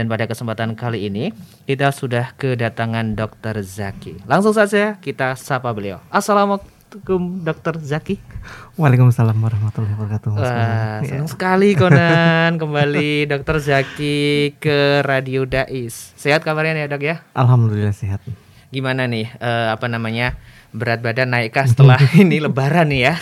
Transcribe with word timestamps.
Dan 0.00 0.08
pada 0.08 0.24
kesempatan 0.24 0.72
kali 0.80 1.12
ini 1.12 1.28
kita 1.68 1.92
sudah 1.92 2.32
kedatangan 2.40 3.20
Dr. 3.20 3.60
Zaki. 3.60 4.24
Langsung 4.24 4.56
saja 4.56 4.96
kita 4.96 5.36
sapa 5.36 5.68
beliau. 5.76 6.00
Assalamualaikum 6.08 7.44
Dr. 7.44 7.76
Zaki. 7.84 8.16
Waalaikumsalam 8.80 9.36
warahmatullahi 9.36 9.92
wabarakatuh. 9.92 10.28
Wah, 10.32 11.04
Budi. 11.04 11.12
senang 11.12 11.28
sekali 11.28 11.76
Konan 11.76 12.56
kembali 12.56 13.12
Dr. 13.36 13.60
Zaki 13.60 14.56
ke 14.56 15.04
Radio 15.04 15.44
Dais. 15.44 16.16
Sehat 16.16 16.48
kabarnya 16.48 16.80
nih 16.80 16.88
dok 16.88 17.04
ya? 17.04 17.20
Alhamdulillah 17.36 17.92
sehat. 17.92 18.24
Gimana 18.72 19.04
nih 19.04 19.28
eh, 19.36 19.68
apa 19.68 19.84
namanya 19.84 20.40
berat 20.72 21.04
badan 21.04 21.28
naikkah 21.28 21.68
setelah 21.68 22.00
ini 22.24 22.40
Lebaran 22.40 22.88
nih 22.88 23.12
ya? 23.12 23.14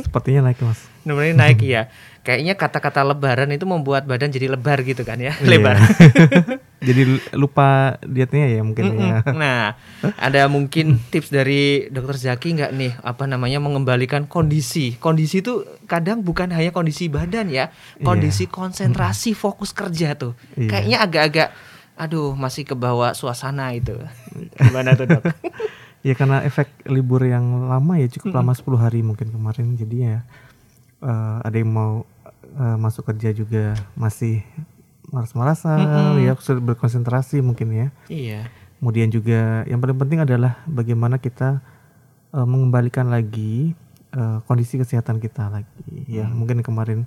Sepertinya 0.00 0.48
naik 0.48 0.64
mas. 0.64 0.80
Nomornya 1.04 1.36
naik 1.36 1.60
ya. 1.60 1.92
Kayaknya 2.24 2.56
kata-kata 2.56 3.04
Lebaran 3.04 3.52
itu 3.52 3.68
membuat 3.68 4.08
badan 4.08 4.32
jadi 4.32 4.48
lebar 4.48 4.80
gitu 4.80 5.04
kan 5.04 5.20
ya? 5.20 5.36
Iya. 5.36 5.44
Lebar. 5.44 5.76
Jadi 6.84 7.02
lupa 7.32 7.96
dietnya 8.04 8.44
ya 8.44 8.60
mungkin 8.60 8.96
ya. 9.00 9.24
Nah, 9.32 9.72
ada 10.20 10.48
mungkin 10.52 11.00
tips 11.08 11.32
dari 11.32 11.88
Dokter 11.88 12.16
Zaki 12.16 12.60
nggak 12.60 12.72
nih 12.76 12.92
apa 13.00 13.24
namanya 13.24 13.56
mengembalikan 13.60 14.28
kondisi. 14.28 15.00
Kondisi 15.00 15.40
itu 15.40 15.64
kadang 15.88 16.20
bukan 16.20 16.52
hanya 16.52 16.76
kondisi 16.76 17.08
badan 17.08 17.48
ya, 17.48 17.72
kondisi 18.04 18.44
konsentrasi 18.48 19.32
fokus 19.32 19.72
kerja 19.72 20.12
tuh. 20.12 20.36
Iya. 20.60 20.68
Kayaknya 20.68 20.98
agak-agak 21.00 21.48
aduh 21.94 22.36
masih 22.36 22.68
ke 22.68 22.76
bawah 22.76 23.16
suasana 23.16 23.72
itu. 23.72 23.96
Gimana 24.60 24.92
tuh, 24.92 25.08
Dok? 25.08 25.24
Ya 26.04 26.12
karena 26.12 26.44
efek 26.44 26.68
libur 26.84 27.24
yang 27.24 27.64
lama 27.64 27.96
ya 27.96 28.12
cukup 28.12 28.36
lama 28.36 28.52
10 28.52 28.76
hari 28.76 29.00
mungkin 29.00 29.32
kemarin. 29.32 29.72
Jadi 29.72 29.96
ya 30.04 30.20
eh, 31.00 31.36
ada 31.40 31.56
yang 31.56 31.72
mau 31.72 32.04
eh, 32.54 32.76
masuk 32.78 33.06
kerja 33.10 33.34
juga 33.34 33.74
masih 33.94 34.42
malas-malasan 35.12 35.78
ya 36.26 36.34
sulit 36.40 36.64
berkonsentrasi 36.64 37.38
mungkin 37.44 37.70
ya. 37.70 37.88
iya. 38.10 38.50
Kemudian 38.82 39.08
juga 39.08 39.64
yang 39.64 39.80
paling 39.80 39.96
penting 39.96 40.20
adalah 40.26 40.60
bagaimana 40.66 41.16
kita 41.22 41.62
eh, 42.34 42.46
mengembalikan 42.46 43.08
lagi 43.08 43.72
eh, 44.12 44.38
kondisi 44.48 44.80
kesehatan 44.80 45.22
kita 45.22 45.50
lagi. 45.50 45.94
Ya 46.10 46.26
mungkin 46.26 46.64
kemarin 46.64 47.06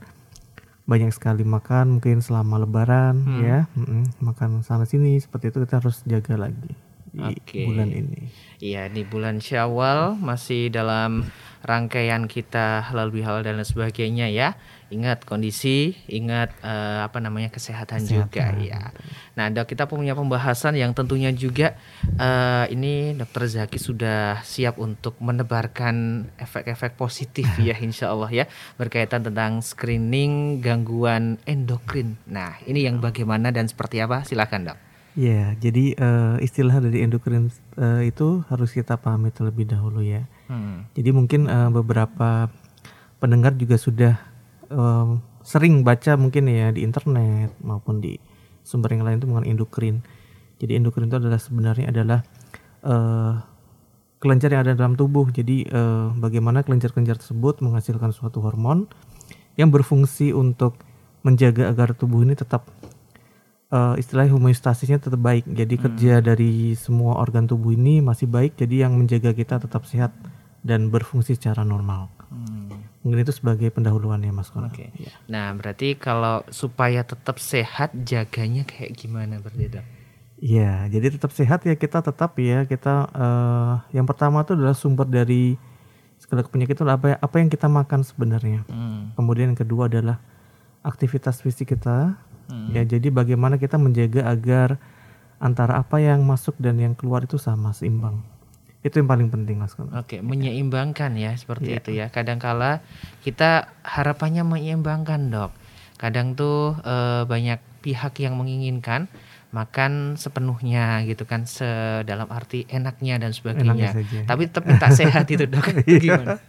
banyak 0.88 1.12
sekali 1.12 1.44
makan 1.44 2.00
mungkin 2.00 2.24
selama 2.24 2.64
Lebaran 2.64 3.20
ya 3.44 3.68
mm-mm, 3.76 4.24
makan 4.24 4.64
sana 4.64 4.88
sini 4.88 5.20
seperti 5.20 5.52
itu 5.52 5.60
kita 5.68 5.84
harus 5.84 6.00
jaga 6.08 6.40
lagi 6.40 6.88
di 7.18 7.34
Oke. 7.34 7.66
bulan 7.66 7.90
ini. 7.90 8.30
Iya, 8.62 8.90
di 8.94 9.02
bulan 9.02 9.42
Syawal 9.42 10.18
masih 10.20 10.70
dalam 10.70 11.26
rangkaian 11.68 12.32
kita 12.32 12.80
halal 12.88 13.12
bihalal 13.12 13.44
dan 13.44 13.60
sebagainya 13.60 14.32
ya. 14.32 14.56
Ingat 14.88 15.28
kondisi, 15.28 16.00
ingat 16.08 16.56
eh, 16.64 17.00
apa 17.04 17.20
namanya 17.20 17.52
kesehatan, 17.52 18.08
juga 18.08 18.56
ya. 18.56 18.96
Nah, 19.36 19.52
dok 19.52 19.68
kita 19.68 19.84
punya 19.84 20.16
pembahasan 20.16 20.80
yang 20.80 20.96
tentunya 20.96 21.28
juga 21.36 21.76
eh, 22.16 22.66
ini 22.72 23.12
Dokter 23.20 23.52
Zaki 23.52 23.76
sudah 23.84 24.40
siap 24.48 24.80
untuk 24.80 25.20
menebarkan 25.20 26.28
efek-efek 26.40 26.96
positif 26.96 27.52
ya, 27.60 27.76
insya 27.84 28.16
Allah 28.16 28.32
ya 28.32 28.46
berkaitan 28.80 29.28
tentang 29.28 29.60
screening 29.60 30.64
gangguan 30.64 31.36
endokrin. 31.44 32.16
Nah, 32.24 32.56
ini 32.64 32.88
yang 32.88 33.04
bagaimana 33.04 33.52
dan 33.52 33.68
seperti 33.68 34.00
apa? 34.00 34.24
Silakan 34.24 34.72
dok. 34.72 34.87
Ya, 35.18 35.58
jadi 35.58 35.98
eh, 35.98 36.36
istilah 36.46 36.78
dari 36.78 37.02
endokrin 37.02 37.50
eh, 37.74 38.14
itu 38.14 38.46
harus 38.54 38.70
kita 38.70 39.02
pahami 39.02 39.34
terlebih 39.34 39.66
dahulu 39.66 40.06
ya. 40.06 40.30
Hmm. 40.46 40.86
Jadi 40.94 41.10
mungkin 41.10 41.50
eh, 41.50 41.70
beberapa 41.74 42.54
pendengar 43.18 43.58
juga 43.58 43.82
sudah 43.82 44.14
eh, 44.70 45.08
sering 45.42 45.82
baca 45.82 46.14
mungkin 46.22 46.46
ya 46.46 46.70
di 46.70 46.86
internet 46.86 47.50
maupun 47.66 47.98
di 47.98 48.22
sumber 48.62 48.94
yang 48.94 49.10
lain 49.10 49.18
itu 49.18 49.26
mengenai 49.26 49.50
endokrin. 49.58 50.06
Jadi 50.62 50.78
endokrin 50.78 51.10
itu 51.10 51.18
adalah 51.18 51.42
sebenarnya 51.42 51.90
adalah 51.90 52.22
eh, 52.86 53.34
kelenjar 54.22 54.54
yang 54.54 54.70
ada 54.70 54.78
dalam 54.78 54.94
tubuh. 54.94 55.34
Jadi 55.34 55.66
eh, 55.66 56.08
bagaimana 56.14 56.62
kelenjar-kelenjar 56.62 57.18
tersebut 57.18 57.66
menghasilkan 57.66 58.14
suatu 58.14 58.38
hormon 58.46 58.86
yang 59.58 59.74
berfungsi 59.74 60.30
untuk 60.30 60.78
menjaga 61.26 61.74
agar 61.74 61.98
tubuh 61.98 62.22
ini 62.22 62.38
tetap 62.38 62.70
eh, 63.72 63.94
istilahnya 64.02 64.34
homeostasisnya 64.36 65.00
tetap 65.00 65.22
baik. 65.22 65.48
Jadi 65.48 65.76
kerja 65.80 66.14
dari 66.20 66.74
semua 66.78 67.20
organ 67.20 67.48
tubuh 67.48 67.74
ini 67.74 68.04
masih 68.04 68.28
baik. 68.28 68.56
Jadi 68.60 68.84
yang 68.84 68.96
menjaga 68.96 69.32
kita 69.32 69.62
tetap 69.64 69.88
sehat 69.88 70.12
dan 70.66 70.92
berfungsi 70.92 71.40
secara 71.40 71.64
normal. 71.64 72.12
Mungkin 73.08 73.24
itu 73.24 73.32
sebagai 73.32 73.72
pendahuluan 73.72 74.20
ya 74.20 74.36
Mas 74.36 74.52
Kona. 74.52 74.68
Oke. 74.68 74.92
Nah, 75.32 75.56
berarti 75.56 75.96
kalau 75.96 76.44
supaya 76.52 77.08
tetap 77.08 77.40
sehat 77.40 77.96
jaganya 78.04 78.68
kayak 78.68 79.00
gimana 79.00 79.40
Dok? 79.40 79.86
Iya, 80.38 80.92
jadi 80.92 81.16
tetap 81.16 81.32
sehat 81.32 81.64
ya 81.64 81.74
kita 81.80 82.04
tetap 82.04 82.36
ya 82.36 82.68
kita 82.68 83.10
eh, 83.10 83.74
yang 83.96 84.04
pertama 84.04 84.44
itu 84.44 84.60
adalah 84.60 84.76
sumber 84.76 85.08
dari 85.08 85.56
segala 86.20 86.44
penyakit 86.46 86.78
itu 86.78 86.84
apa 86.84 87.16
apa 87.16 87.36
yang 87.40 87.48
kita 87.48 87.72
makan 87.72 88.04
sebenarnya. 88.04 88.68
Hmm. 88.68 89.16
Kemudian 89.16 89.56
yang 89.56 89.60
kedua 89.60 89.88
adalah 89.88 90.20
aktivitas 90.84 91.40
fisik 91.40 91.74
kita. 91.80 92.20
Hmm. 92.48 92.72
Ya, 92.72 92.84
jadi 92.88 93.12
bagaimana 93.12 93.60
kita 93.60 93.76
menjaga 93.76 94.28
agar 94.28 94.80
antara 95.38 95.78
apa 95.78 96.02
yang 96.02 96.26
masuk 96.26 96.58
dan 96.58 96.80
yang 96.82 96.98
keluar 96.98 97.24
itu 97.24 97.38
sama 97.38 97.76
seimbang. 97.76 98.24
Itu 98.82 99.04
yang 99.04 99.10
paling 99.10 99.28
penting 99.30 99.60
Mas. 99.60 99.76
Oke, 99.78 100.24
menyeimbangkan 100.24 101.14
ya 101.20 101.36
seperti 101.36 101.76
Iya. 101.76 101.80
itu 101.84 101.90
ya. 101.94 102.06
Kadangkala 102.08 102.82
kita 103.22 103.70
harapannya 103.84 104.48
menyeimbangkan, 104.48 105.28
Dok. 105.30 105.52
Kadang 106.00 106.34
tuh 106.38 106.78
eh, 106.82 107.24
banyak 107.28 107.60
pihak 107.84 108.16
yang 108.24 108.40
menginginkan 108.40 109.12
makan 109.52 110.20
sepenuhnya 110.20 111.04
gitu 111.08 111.24
kan, 111.24 111.48
sedalam 111.48 112.28
arti 112.30 112.68
enaknya 112.68 113.16
dan 113.18 113.32
sebagainya. 113.32 113.96
Enaknya. 113.96 114.24
Tapi 114.28 114.42
tetap 114.52 114.64
minta 114.68 114.88
sehat 114.92 115.26
itu, 115.28 115.48
Dok. 115.48 115.68
Gimana? 116.04 116.40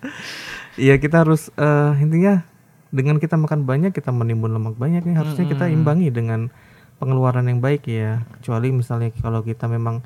Iya 0.78 0.94
kita 1.02 1.26
harus 1.26 1.50
eh, 1.58 1.92
intinya 1.98 2.46
dengan 2.88 3.20
kita 3.20 3.36
makan 3.36 3.68
banyak 3.68 3.92
kita 3.92 4.08
menimbun 4.08 4.52
lemak 4.52 4.76
banyak 4.80 5.04
nih 5.04 5.16
harusnya 5.16 5.44
kita 5.44 5.68
imbangi 5.68 6.08
dengan 6.08 6.48
pengeluaran 6.98 7.46
yang 7.46 7.60
baik 7.60 7.86
ya. 7.88 8.24
Kecuali 8.38 8.72
misalnya 8.74 9.12
kalau 9.20 9.44
kita 9.44 9.68
memang 9.70 10.02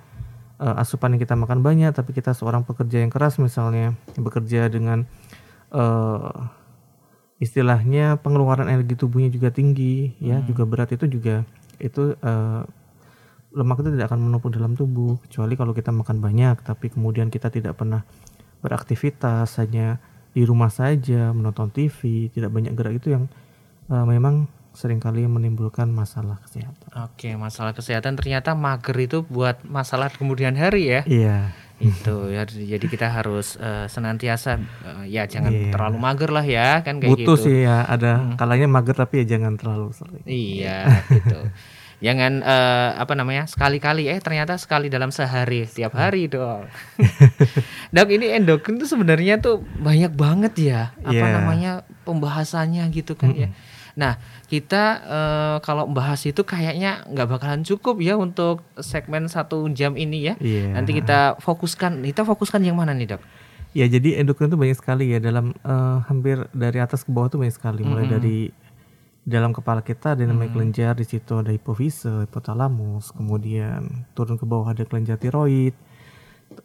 eh, 0.60 0.80
asupan 0.82 1.16
yang 1.16 1.22
kita 1.22 1.34
makan 1.38 1.62
banyak 1.64 1.90
tapi 1.94 2.12
kita 2.12 2.34
seorang 2.36 2.66
pekerja 2.66 3.02
yang 3.02 3.10
keras 3.10 3.38
misalnya 3.38 3.96
yang 4.14 4.22
bekerja 4.22 4.68
dengan 4.68 5.06
eh, 5.72 6.38
istilahnya 7.42 8.22
pengeluaran 8.22 8.70
energi 8.70 8.94
tubuhnya 8.94 9.26
juga 9.32 9.50
tinggi 9.50 10.14
ya 10.22 10.38
juga 10.46 10.62
berat 10.62 10.94
itu 10.94 11.10
juga 11.10 11.42
itu 11.82 12.14
eh, 12.14 12.62
lemak 13.52 13.84
itu 13.84 13.90
tidak 13.92 14.08
akan 14.12 14.20
menumpuk 14.26 14.50
dalam 14.52 14.74
tubuh. 14.74 15.20
Kecuali 15.28 15.54
kalau 15.54 15.72
kita 15.76 15.90
makan 15.94 16.18
banyak 16.18 16.60
tapi 16.64 16.90
kemudian 16.92 17.28
kita 17.28 17.52
tidak 17.52 17.78
pernah 17.78 18.02
beraktivitas 18.62 19.58
hanya 19.58 19.98
di 20.32 20.42
rumah 20.42 20.68
saja 20.68 21.30
menonton 21.30 21.68
TV 21.68 22.28
tidak 22.28 22.50
banyak 22.50 22.72
gerak 22.72 22.96
itu 22.96 23.12
yang 23.12 23.24
eh, 23.86 24.04
memang 24.04 24.48
sering 24.72 24.96
kali 24.96 25.24
menimbulkan 25.24 25.86
masalah 25.86 26.40
kesehatan. 26.40 26.88
Oke, 27.04 27.36
masalah 27.36 27.76
kesehatan 27.76 28.16
ternyata 28.16 28.56
mager 28.56 28.96
itu 28.96 29.20
buat 29.22 29.60
masalah 29.62 30.08
kemudian 30.08 30.56
hari 30.56 30.88
ya. 30.88 31.00
Iya, 31.04 31.52
itu 31.76 32.30
ya 32.30 32.46
jadi 32.46 32.80
kita 32.80 33.10
harus 33.10 33.58
eh, 33.58 33.84
senantiasa 33.84 34.56
eh, 34.56 35.04
ya 35.10 35.26
jangan 35.26 35.50
Iya. 35.50 35.72
terlalu 35.74 35.98
mager 35.98 36.30
lah 36.30 36.46
ya 36.46 36.80
kan 36.80 37.02
kayak 37.02 37.10
butuh 37.10 37.34
gitu 37.36 37.52
sih 37.52 37.56
ya 37.66 37.84
ada 37.84 38.32
kalanya 38.38 38.70
mager 38.70 38.94
tapi 38.94 39.20
ya 39.20 39.36
jangan 39.36 39.58
terlalu 39.58 39.90
sering. 39.92 40.22
iya 40.24 40.86
gitu 41.10 41.42
jangan 42.02 42.42
eh, 42.42 42.90
apa 42.98 43.14
namanya 43.14 43.46
sekali-kali. 43.46 44.10
Eh 44.10 44.18
ternyata 44.18 44.58
sekali 44.58 44.90
dalam 44.90 45.08
sehari. 45.08 45.64
Tiap 45.64 45.94
hari 45.94 46.26
dong. 46.26 46.66
Dok 47.94 48.08
ini 48.10 48.34
endokrin 48.34 48.76
tuh 48.76 48.90
sebenarnya 48.90 49.38
tuh 49.38 49.62
banyak 49.62 50.12
banget 50.12 50.52
ya. 50.58 50.82
Apa 51.00 51.14
Iya. 51.14 51.32
namanya 51.32 51.72
pembahasannya 52.02 52.82
gitu 52.90 53.14
kan 53.14 53.30
ya. 53.32 53.48
Nah 53.94 54.16
kita 54.48 54.82
eh, 55.00 55.56
kalau 55.62 55.86
membahas 55.86 56.20
itu 56.24 56.42
kayaknya 56.42 57.06
nggak 57.06 57.28
bakalan 57.30 57.62
cukup 57.62 58.00
ya 58.00 58.16
untuk 58.16 58.66
segmen 58.76 59.28
satu 59.28 59.70
jam 59.70 59.94
ini 59.94 60.26
ya. 60.26 60.34
Iya. 60.36 60.74
nanti 60.74 60.92
kita 60.92 61.38
fokuskan. 61.38 62.02
Kita 62.02 62.26
fokuskan 62.26 62.60
yang 62.60 62.76
mana 62.76 62.92
nih 62.92 63.16
dok? 63.16 63.22
Ya 63.72 63.88
jadi 63.88 64.20
endokrin 64.20 64.52
itu 64.52 64.60
banyak 64.60 64.76
sekali 64.76 65.12
ya. 65.12 65.18
Dalam 65.18 65.54
eh, 65.54 65.98
hampir 66.04 66.44
dari 66.52 66.76
atas 66.76 67.04
ke 67.04 67.10
bawah 67.12 67.30
tuh 67.30 67.38
banyak 67.40 67.54
sekali. 67.54 67.84
Mulai 67.84 68.10
dari 68.10 68.36
dalam 69.22 69.54
kepala 69.54 69.86
kita 69.86 70.18
ada 70.18 70.26
namanya 70.26 70.50
kelenjar 70.50 70.98
di 70.98 71.06
situ 71.06 71.38
ada 71.38 71.54
hipofise, 71.54 72.26
hipotalamus, 72.26 73.14
kemudian 73.14 74.06
turun 74.18 74.34
ke 74.34 74.42
bawah 74.42 74.74
ada 74.74 74.82
kelenjar 74.82 75.14
tiroid, 75.14 75.78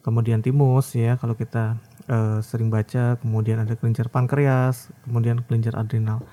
kemudian 0.02 0.42
timus 0.42 0.90
ya 0.98 1.14
kalau 1.22 1.38
kita 1.38 1.78
eh, 2.10 2.42
sering 2.42 2.66
baca, 2.66 3.14
kemudian 3.22 3.62
ada 3.62 3.78
kelenjar 3.78 4.10
pankreas, 4.10 4.90
kemudian 5.06 5.38
kelenjar 5.46 5.78
adrenal. 5.78 6.26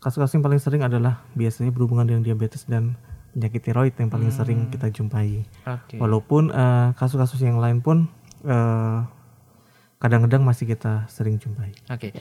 Kasus-kasus 0.00 0.40
yang 0.40 0.44
paling 0.48 0.60
sering 0.64 0.80
adalah 0.80 1.20
biasanya 1.36 1.76
berhubungan 1.76 2.08
dengan 2.08 2.24
diabetes 2.24 2.64
dan 2.64 2.96
penyakit 3.36 3.60
tiroid 3.60 3.92
yang 4.00 4.08
paling 4.08 4.32
sering 4.32 4.72
kita 4.72 4.88
jumpai. 4.88 5.44
oke 5.68 6.00
Walaupun 6.00 6.48
eh, 6.56 6.88
kasus-kasus 6.96 7.44
yang 7.44 7.60
lain 7.60 7.84
pun 7.84 8.08
eh, 8.48 8.98
kadang-kadang 10.00 10.40
masih 10.40 10.64
kita 10.64 11.04
sering 11.12 11.36
jumpai. 11.36 11.76
Oke. 11.92 12.16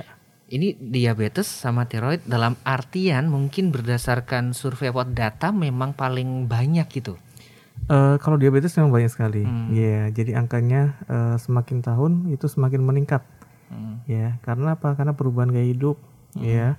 Ini 0.49 0.73
diabetes 0.75 1.45
sama 1.45 1.85
tiroid 1.85 2.25
dalam 2.25 2.57
artian 2.65 3.29
mungkin 3.29 3.69
berdasarkan 3.69 4.57
survei 4.57 4.89
apa 4.89 5.05
data 5.05 5.47
memang 5.53 5.93
paling 5.93 6.49
banyak 6.49 6.89
gitu. 6.89 7.15
Uh, 7.87 8.19
kalau 8.19 8.35
diabetes 8.35 8.75
memang 8.75 9.01
banyak 9.01 9.09
sekali, 9.09 9.47
hmm. 9.47 9.71
ya. 9.71 9.81
Yeah, 9.81 10.03
jadi 10.11 10.31
angkanya 10.37 10.99
uh, 11.07 11.35
semakin 11.39 11.79
tahun 11.79 12.11
itu 12.29 12.45
semakin 12.45 12.83
meningkat, 12.83 13.23
hmm. 13.71 14.05
ya. 14.05 14.13
Yeah, 14.13 14.31
karena 14.43 14.75
apa? 14.75 14.93
Karena 14.93 15.15
perubahan 15.15 15.49
gaya 15.49 15.65
hidup, 15.65 15.97
hmm. 16.35 16.43
ya. 16.43 16.53
Yeah. 16.53 16.71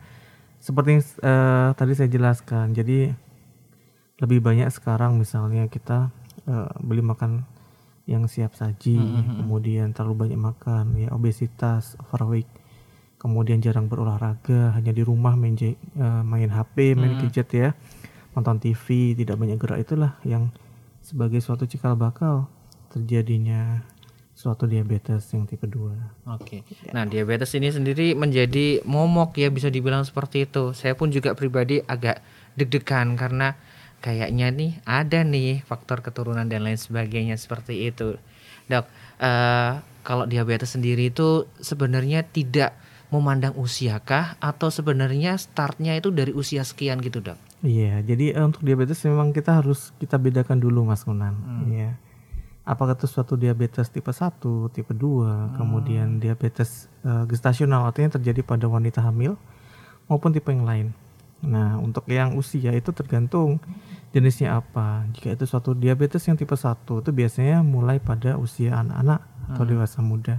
Seperti 0.61 1.00
uh, 1.25 1.72
tadi 1.72 1.96
saya 1.96 2.12
jelaskan, 2.12 2.76
jadi 2.76 3.17
lebih 4.20 4.44
banyak 4.44 4.69
sekarang 4.69 5.17
misalnya 5.17 5.67
kita 5.72 6.12
uh, 6.44 6.70
beli 6.84 7.00
makan 7.00 7.49
yang 8.05 8.28
siap 8.28 8.52
saji, 8.52 9.00
hmm. 9.00 9.08
hmm, 9.08 9.25
hmm. 9.25 9.37
kemudian 9.40 9.88
terlalu 9.96 10.28
banyak 10.28 10.38
makan, 10.38 11.00
ya 11.00 11.08
obesitas, 11.17 11.96
overweight 11.96 12.60
kemudian 13.20 13.61
jarang 13.61 13.87
berolahraga 13.87 14.72
hanya 14.72 14.96
di 14.96 15.05
rumah 15.05 15.37
main 15.37 15.52
uh, 15.55 16.25
main 16.25 16.49
HP 16.49 16.96
main 16.96 17.14
hmm. 17.14 17.20
gadget 17.28 17.49
ya 17.52 17.69
nonton 18.32 18.56
TV 18.56 19.12
tidak 19.12 19.37
banyak 19.37 19.61
gerak 19.61 19.84
itulah 19.84 20.17
yang 20.25 20.49
sebagai 21.05 21.44
suatu 21.44 21.69
cikal 21.69 22.00
bakal 22.00 22.49
terjadinya 22.88 23.84
suatu 24.40 24.64
diabetes 24.64 25.28
yang 25.37 25.44
tipe 25.44 25.69
2. 25.69 26.32
Oke. 26.32 26.64
Ya. 26.64 26.96
Nah, 26.96 27.05
diabetes 27.05 27.52
ini 27.52 27.69
sendiri 27.69 28.17
menjadi 28.17 28.81
momok 28.88 29.37
ya 29.37 29.52
bisa 29.52 29.69
dibilang 29.69 30.00
seperti 30.00 30.49
itu. 30.49 30.72
Saya 30.72 30.96
pun 30.96 31.12
juga 31.12 31.37
pribadi 31.37 31.84
agak 31.84 32.25
deg-degan 32.56 33.20
karena 33.20 33.52
kayaknya 34.00 34.49
nih 34.49 34.72
ada 34.88 35.20
nih 35.28 35.61
faktor 35.61 36.00
keturunan 36.00 36.49
dan 36.49 36.64
lain 36.64 36.81
sebagainya 36.81 37.37
seperti 37.37 37.93
itu. 37.93 38.17
Dok, 38.72 38.88
uh, 39.20 39.84
kalau 40.00 40.25
diabetes 40.25 40.72
sendiri 40.72 41.12
itu 41.12 41.44
sebenarnya 41.61 42.25
tidak 42.25 42.72
memandang 43.11 43.59
usia 43.59 43.99
kah 43.99 44.39
atau 44.39 44.71
sebenarnya 44.71 45.35
startnya 45.35 45.99
itu 45.99 46.15
dari 46.15 46.31
usia 46.31 46.62
sekian 46.62 47.03
gitu 47.03 47.19
dok? 47.19 47.39
Iya, 47.61 48.01
jadi 48.07 48.41
uh, 48.41 48.49
untuk 48.49 48.65
diabetes 48.65 49.03
memang 49.05 49.37
kita 49.37 49.61
harus 49.61 49.93
kita 50.01 50.17
bedakan 50.17 50.62
dulu 50.62 50.87
Mas 50.87 51.05
Kunan. 51.05 51.35
Hmm. 51.35 51.69
Iya. 51.69 51.91
Apakah 52.65 52.95
itu 52.95 53.11
suatu 53.11 53.35
diabetes 53.35 53.91
tipe 53.91 54.15
1, 54.15 54.41
tipe 54.71 54.95
2, 54.95 54.97
hmm. 54.97 55.59
kemudian 55.59 56.09
diabetes 56.23 56.87
uh, 57.03 57.27
gestasional 57.27 57.85
artinya 57.85 58.17
terjadi 58.17 58.47
pada 58.47 58.71
wanita 58.71 59.03
hamil 59.03 59.35
maupun 60.06 60.31
tipe 60.31 60.49
yang 60.49 60.65
lain. 60.65 60.89
Nah, 61.41 61.81
untuk 61.81 62.05
yang 62.06 62.37
usia 62.37 62.71
itu 62.77 62.93
tergantung 62.93 63.59
jenisnya 64.13 64.61
apa. 64.61 65.09
Jika 65.17 65.35
itu 65.35 65.45
suatu 65.49 65.75
diabetes 65.75 66.23
yang 66.31 66.39
tipe 66.39 66.55
1 66.55 66.85
itu 66.85 67.11
biasanya 67.11 67.65
mulai 67.67 67.99
pada 67.99 68.39
usia 68.39 68.79
anak-anak 68.79 69.21
hmm. 69.21 69.49
atau 69.53 69.65
dewasa 69.67 69.99
muda. 70.01 70.39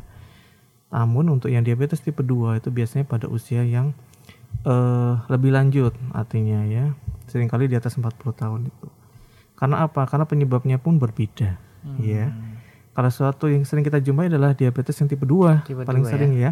Namun 0.91 1.39
untuk 1.39 1.47
yang 1.47 1.63
diabetes 1.63 2.03
tipe 2.03 2.19
2 2.19 2.59
itu 2.59 2.69
biasanya 2.69 3.07
pada 3.07 3.31
usia 3.31 3.63
yang 3.63 3.95
uh, 4.67 5.23
lebih 5.31 5.55
lanjut 5.55 5.95
artinya 6.11 6.67
ya. 6.67 6.91
Seringkali 7.31 7.71
di 7.71 7.79
atas 7.79 7.95
40 7.95 8.11
tahun 8.35 8.67
itu. 8.67 8.87
Karena 9.55 9.87
apa? 9.87 10.03
Karena 10.03 10.27
penyebabnya 10.27 10.77
pun 10.77 10.99
berbeda 10.99 11.55
hmm. 11.87 11.99
ya. 12.03 12.27
Kalau 12.91 13.07
suatu 13.07 13.47
yang 13.47 13.63
sering 13.63 13.87
kita 13.87 14.03
jumpai 14.03 14.27
adalah 14.27 14.51
diabetes 14.51 14.99
yang 14.99 15.07
tipe 15.07 15.23
2 15.23 15.63
tipe 15.63 15.87
paling 15.87 16.03
2 16.03 16.11
sering 16.11 16.31
ya. 16.35 16.51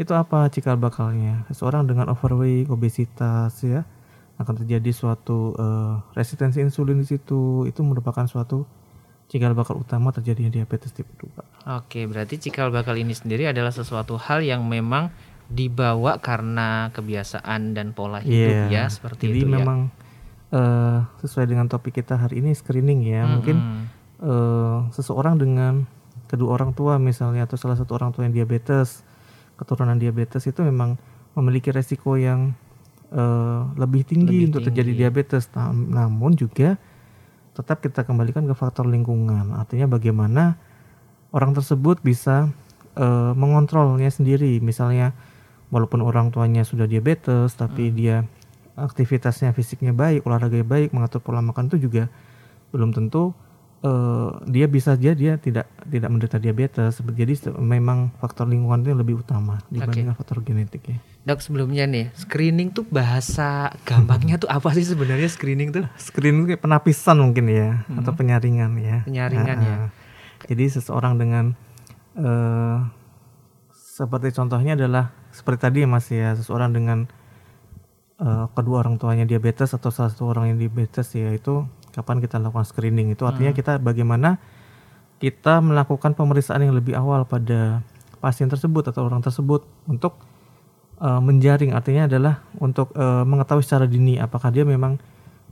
Itu 0.00 0.16
apa 0.16 0.48
cikal 0.48 0.80
bakalnya? 0.80 1.44
Seseorang 1.52 1.84
dengan 1.84 2.08
overweight, 2.08 2.72
obesitas 2.72 3.52
ya 3.60 3.84
akan 4.38 4.54
terjadi 4.64 4.94
suatu 4.94 5.52
uh, 5.58 5.98
resistensi 6.14 6.62
insulin 6.62 7.02
di 7.02 7.06
situ. 7.10 7.66
Itu 7.66 7.84
merupakan 7.84 8.24
suatu 8.24 8.64
cikal 9.28 9.52
bakal 9.52 9.76
utama 9.76 10.08
terjadinya 10.10 10.48
diabetes 10.48 10.90
tipe 10.96 11.12
2. 11.20 11.76
Oke, 11.76 12.08
berarti 12.08 12.40
cikal 12.40 12.72
bakal 12.72 12.96
ini 12.96 13.12
sendiri 13.12 13.44
adalah 13.44 13.70
sesuatu 13.70 14.16
hal 14.16 14.40
yang 14.40 14.64
memang 14.64 15.12
dibawa 15.48 16.20
karena 16.20 16.92
kebiasaan 16.92 17.72
dan 17.72 17.96
pola 17.96 18.20
hidup 18.20 18.68
yeah. 18.68 18.68
ya 18.68 18.84
seperti 18.92 19.32
Jadi 19.32 19.38
itu 19.40 19.46
ya. 19.48 19.52
memang 19.60 19.78
ya. 20.52 20.56
uh, 20.56 20.98
sesuai 21.24 21.48
dengan 21.48 21.68
topik 21.68 22.00
kita 22.00 22.16
hari 22.20 22.40
ini 22.40 22.52
screening 22.56 23.04
ya. 23.04 23.24
Hmm, 23.24 23.32
Mungkin 23.40 23.56
uh, 24.24 24.78
seseorang 24.92 25.40
dengan 25.40 25.84
kedua 26.28 26.60
orang 26.60 26.76
tua 26.76 27.00
misalnya 27.00 27.48
atau 27.48 27.56
salah 27.56 27.76
satu 27.76 27.96
orang 27.96 28.12
tua 28.12 28.28
yang 28.28 28.36
diabetes, 28.36 29.04
keturunan 29.56 29.96
diabetes 29.96 30.44
itu 30.44 30.60
memang 30.60 31.00
memiliki 31.36 31.72
resiko 31.72 32.16
yang 32.16 32.52
uh, 33.12 33.72
lebih 33.76 34.04
tinggi 34.04 34.44
lebih 34.44 34.48
untuk 34.52 34.60
tinggi. 34.64 34.68
terjadi 34.72 34.92
diabetes. 35.04 35.48
namun 35.72 36.36
juga 36.36 36.76
tetap 37.58 37.82
kita 37.82 38.06
kembalikan 38.06 38.46
ke 38.46 38.54
faktor 38.54 38.86
lingkungan. 38.86 39.50
Artinya 39.50 39.90
bagaimana 39.90 40.54
orang 41.34 41.58
tersebut 41.58 41.98
bisa 41.98 42.46
uh, 42.94 43.34
mengontrolnya 43.34 44.06
sendiri. 44.14 44.62
Misalnya 44.62 45.10
walaupun 45.74 46.06
orang 46.06 46.30
tuanya 46.30 46.62
sudah 46.62 46.86
diabetes 46.86 47.58
tapi 47.58 47.90
hmm. 47.90 47.94
dia 47.98 48.16
aktivitasnya 48.78 49.50
fisiknya 49.58 49.90
baik, 49.90 50.22
olahraga 50.22 50.62
baik, 50.62 50.94
mengatur 50.94 51.18
pola 51.18 51.42
makan 51.42 51.66
itu 51.66 51.90
juga 51.90 52.06
belum 52.70 52.94
tentu 52.94 53.34
uh, 53.82 54.42
dia 54.46 54.66
bisa 54.66 54.94
aja 54.98 55.14
dia 55.14 55.38
tidak 55.38 55.66
tidak 55.86 56.08
menderita 56.10 56.38
diabetes. 56.40 56.98
Jadi 56.98 57.54
memang 57.58 58.10
faktor 58.18 58.50
lingkungan 58.50 58.82
itu 58.82 58.94
lebih 58.94 59.22
utama 59.22 59.62
dibandingkan 59.70 60.14
okay. 60.14 60.18
faktor 60.18 60.38
genetik 60.42 60.82
ya. 60.88 60.98
Dok 61.28 61.40
sebelumnya 61.44 61.84
nih 61.84 62.08
screening 62.16 62.72
tuh 62.72 62.88
bahasa 62.88 63.68
gampangnya 63.84 64.40
tuh 64.40 64.48
apa 64.48 64.72
sih 64.72 64.86
sebenarnya 64.86 65.28
screening 65.28 65.70
tuh? 65.74 65.84
Screening 66.00 66.48
kayak 66.48 66.62
penapisan 66.64 67.20
mungkin 67.20 67.46
ya 67.52 67.84
hmm. 67.84 68.00
atau 68.02 68.12
penyaringan 68.16 68.72
ya. 68.80 69.04
Penyaringan 69.04 69.58
nah, 69.60 69.66
ya. 69.66 69.76
Jadi 70.48 70.64
seseorang 70.78 71.18
dengan 71.18 71.52
uh, 72.16 72.86
seperti 73.74 74.30
contohnya 74.30 74.78
adalah 74.78 75.10
seperti 75.34 75.60
tadi 75.66 75.78
ya 75.82 75.88
Mas 75.90 76.06
ya 76.08 76.30
seseorang 76.38 76.70
dengan 76.70 77.10
uh, 78.22 78.46
kedua 78.54 78.86
orang 78.86 78.98
tuanya 78.98 79.26
diabetes 79.26 79.74
atau 79.74 79.90
salah 79.90 80.10
satu 80.14 80.30
orang 80.30 80.54
yang 80.54 80.58
diabetes 80.62 81.10
ya 81.14 81.34
itu 81.34 81.66
kapan 81.92 82.22
kita 82.22 82.36
lakukan 82.38 82.66
screening 82.66 83.12
itu 83.12 83.24
artinya 83.24 83.52
hmm. 83.52 83.58
kita 83.58 83.72
bagaimana 83.80 84.40
kita 85.18 85.58
melakukan 85.58 86.14
pemeriksaan 86.14 86.62
yang 86.62 86.74
lebih 86.74 86.94
awal 86.94 87.26
pada 87.26 87.82
pasien 88.22 88.46
tersebut 88.46 88.90
atau 88.90 89.06
orang 89.06 89.22
tersebut 89.22 89.66
untuk 89.86 90.18
uh, 91.02 91.22
menjaring 91.22 91.74
artinya 91.74 92.06
adalah 92.06 92.42
untuk 92.58 92.94
uh, 92.94 93.22
mengetahui 93.26 93.62
secara 93.66 93.86
dini 93.86 94.18
apakah 94.18 94.50
dia 94.54 94.62
memang 94.62 94.98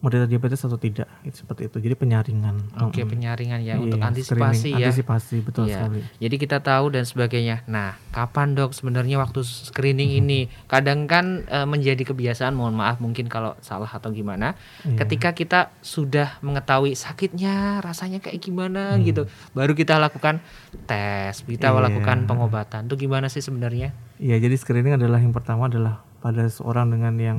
menderita 0.05 0.29
diabetes 0.29 0.61
atau 0.61 0.77
tidak? 0.77 1.09
Itu 1.25 1.45
seperti 1.45 1.73
itu. 1.73 1.77
Jadi 1.81 1.95
penyaringan. 1.97 2.79
Oke 2.85 3.01
okay, 3.01 3.05
penyaringan 3.09 3.65
ya 3.65 3.75
iya, 3.75 3.81
untuk 3.81 3.97
antisipasi 3.99 4.77
ya. 4.77 4.93
Antisipasi 4.93 5.37
betul 5.41 5.65
iya. 5.67 5.83
sekali. 5.83 6.01
Jadi 6.21 6.37
kita 6.37 6.59
tahu 6.61 6.93
dan 6.93 7.09
sebagainya. 7.09 7.65
Nah 7.65 7.97
kapan 8.13 8.53
dok 8.53 8.77
sebenarnya 8.77 9.17
waktu 9.17 9.41
screening 9.43 10.13
hmm. 10.13 10.21
ini? 10.21 10.41
Kadang 10.69 11.09
kan 11.09 11.49
e, 11.49 11.59
menjadi 11.65 12.13
kebiasaan 12.13 12.53
mohon 12.53 12.77
maaf 12.77 13.01
mungkin 13.01 13.27
kalau 13.33 13.57
salah 13.65 13.89
atau 13.89 14.13
gimana. 14.13 14.59
Iya. 14.87 15.03
ketika 15.05 15.33
kita 15.33 15.61
sudah 15.81 16.39
mengetahui 16.45 16.95
sakitnya 16.95 17.81
rasanya 17.81 18.21
kayak 18.21 18.39
gimana 18.39 18.97
hmm. 18.97 19.03
gitu. 19.09 19.23
Baru 19.57 19.73
kita 19.73 19.97
lakukan 19.97 20.45
tes 20.85 21.41
kita 21.43 21.73
iya. 21.73 21.81
lakukan 21.81 22.29
pengobatan. 22.29 22.87
Itu 22.87 23.01
gimana 23.01 23.33
sih 23.33 23.41
sebenarnya? 23.41 23.97
Iya 24.21 24.37
jadi 24.41 24.57
screening 24.61 25.01
adalah 25.01 25.21
yang 25.21 25.33
pertama 25.33 25.73
adalah 25.73 26.05
pada 26.21 26.45
seorang 26.51 26.91
dengan 26.91 27.15
yang 27.17 27.39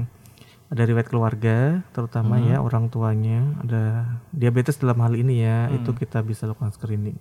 ada 0.68 0.84
riwayat 0.84 1.08
keluarga 1.08 1.82
terutama 1.96 2.36
hmm. 2.38 2.46
ya 2.52 2.56
orang 2.60 2.92
tuanya 2.92 3.40
ada 3.64 3.84
diabetes 4.36 4.80
dalam 4.84 5.00
hal 5.00 5.16
ini 5.16 5.44
ya 5.44 5.68
hmm. 5.68 5.80
itu 5.80 5.92
kita 5.96 6.20
bisa 6.24 6.44
lakukan 6.44 6.76
screening 6.76 7.16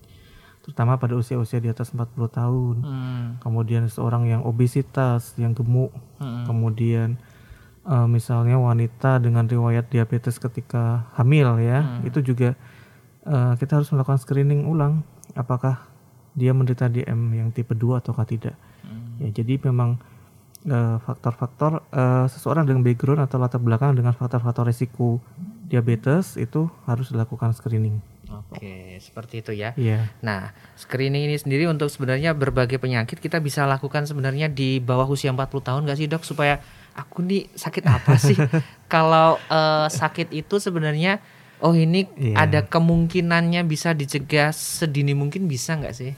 terutama 0.67 0.99
pada 0.99 1.15
usia-usia 1.15 1.63
di 1.63 1.71
atas 1.71 1.95
40 1.95 2.11
tahun 2.27 2.77
hmm. 2.83 3.27
kemudian 3.39 3.87
seorang 3.87 4.27
yang 4.27 4.43
obesitas 4.43 5.31
yang 5.39 5.55
gemuk 5.55 5.95
hmm. 6.19 6.43
kemudian 6.51 7.23
uh, 7.87 8.11
misalnya 8.11 8.59
wanita 8.59 9.23
dengan 9.23 9.47
riwayat 9.47 9.87
diabetes 9.95 10.43
ketika 10.43 11.07
hamil 11.15 11.63
ya 11.63 11.87
hmm. 11.87 12.11
itu 12.11 12.19
juga 12.27 12.59
uh, 13.31 13.55
kita 13.55 13.79
harus 13.79 13.95
melakukan 13.95 14.19
screening 14.19 14.67
ulang 14.67 15.07
apakah 15.39 15.87
dia 16.35 16.51
menderita 16.51 16.91
DM 16.91 17.39
yang 17.39 17.49
tipe 17.55 17.79
2 17.79 18.03
ataukah 18.03 18.27
tidak 18.27 18.59
hmm. 18.83 19.23
ya 19.23 19.31
jadi 19.31 19.63
memang 19.71 20.03
faktor-faktor 21.03 21.87
uh, 21.95 22.27
seseorang 22.27 22.67
dengan 22.67 22.83
background 22.83 23.23
atau 23.23 23.39
latar 23.39 23.63
belakang 23.63 23.95
dengan 23.95 24.11
faktor-faktor 24.13 24.67
risiko 24.67 25.23
diabetes 25.67 26.35
itu 26.39 26.67
harus 26.87 27.11
dilakukan 27.11 27.55
screening. 27.55 28.03
Oke, 28.27 28.99
seperti 28.99 29.43
itu 29.43 29.53
ya. 29.55 29.71
Iya. 29.79 30.11
Nah, 30.23 30.51
screening 30.75 31.31
ini 31.31 31.37
sendiri 31.39 31.71
untuk 31.71 31.87
sebenarnya 31.87 32.35
berbagai 32.35 32.83
penyakit 32.83 33.23
kita 33.23 33.39
bisa 33.39 33.67
lakukan 33.67 34.07
sebenarnya 34.07 34.51
di 34.51 34.83
bawah 34.83 35.07
usia 35.07 35.31
40 35.31 35.47
tahun 35.63 35.83
nggak 35.87 35.99
sih 35.99 36.11
dok 36.11 36.27
supaya 36.27 36.59
aku 36.99 37.23
nih 37.23 37.47
sakit 37.55 37.85
apa 37.87 38.19
sih? 38.19 38.35
Kalau 38.93 39.39
uh, 39.51 39.87
sakit 39.87 40.35
itu 40.35 40.59
sebenarnya 40.59 41.23
oh 41.63 41.73
ini 41.73 42.11
iya. 42.19 42.45
ada 42.47 42.67
kemungkinannya 42.67 43.63
bisa 43.65 43.95
dicegah 43.95 44.51
sedini 44.51 45.15
mungkin 45.15 45.47
bisa 45.47 45.79
nggak 45.79 45.95
sih? 45.95 46.13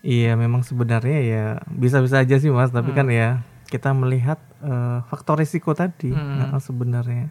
Iya, 0.00 0.32
memang 0.32 0.64
sebenarnya 0.64 1.18
ya 1.20 1.44
bisa-bisa 1.68 2.24
aja 2.24 2.40
sih 2.40 2.48
mas, 2.48 2.72
tapi 2.72 2.94
hmm. 2.94 2.96
kan 2.96 3.06
ya 3.12 3.28
kita 3.70 3.94
melihat 3.94 4.42
uh, 4.60 5.06
faktor 5.06 5.38
risiko 5.38 5.72
tadi 5.72 6.10
hmm. 6.10 6.50
nah, 6.50 6.58
sebenarnya 6.58 7.30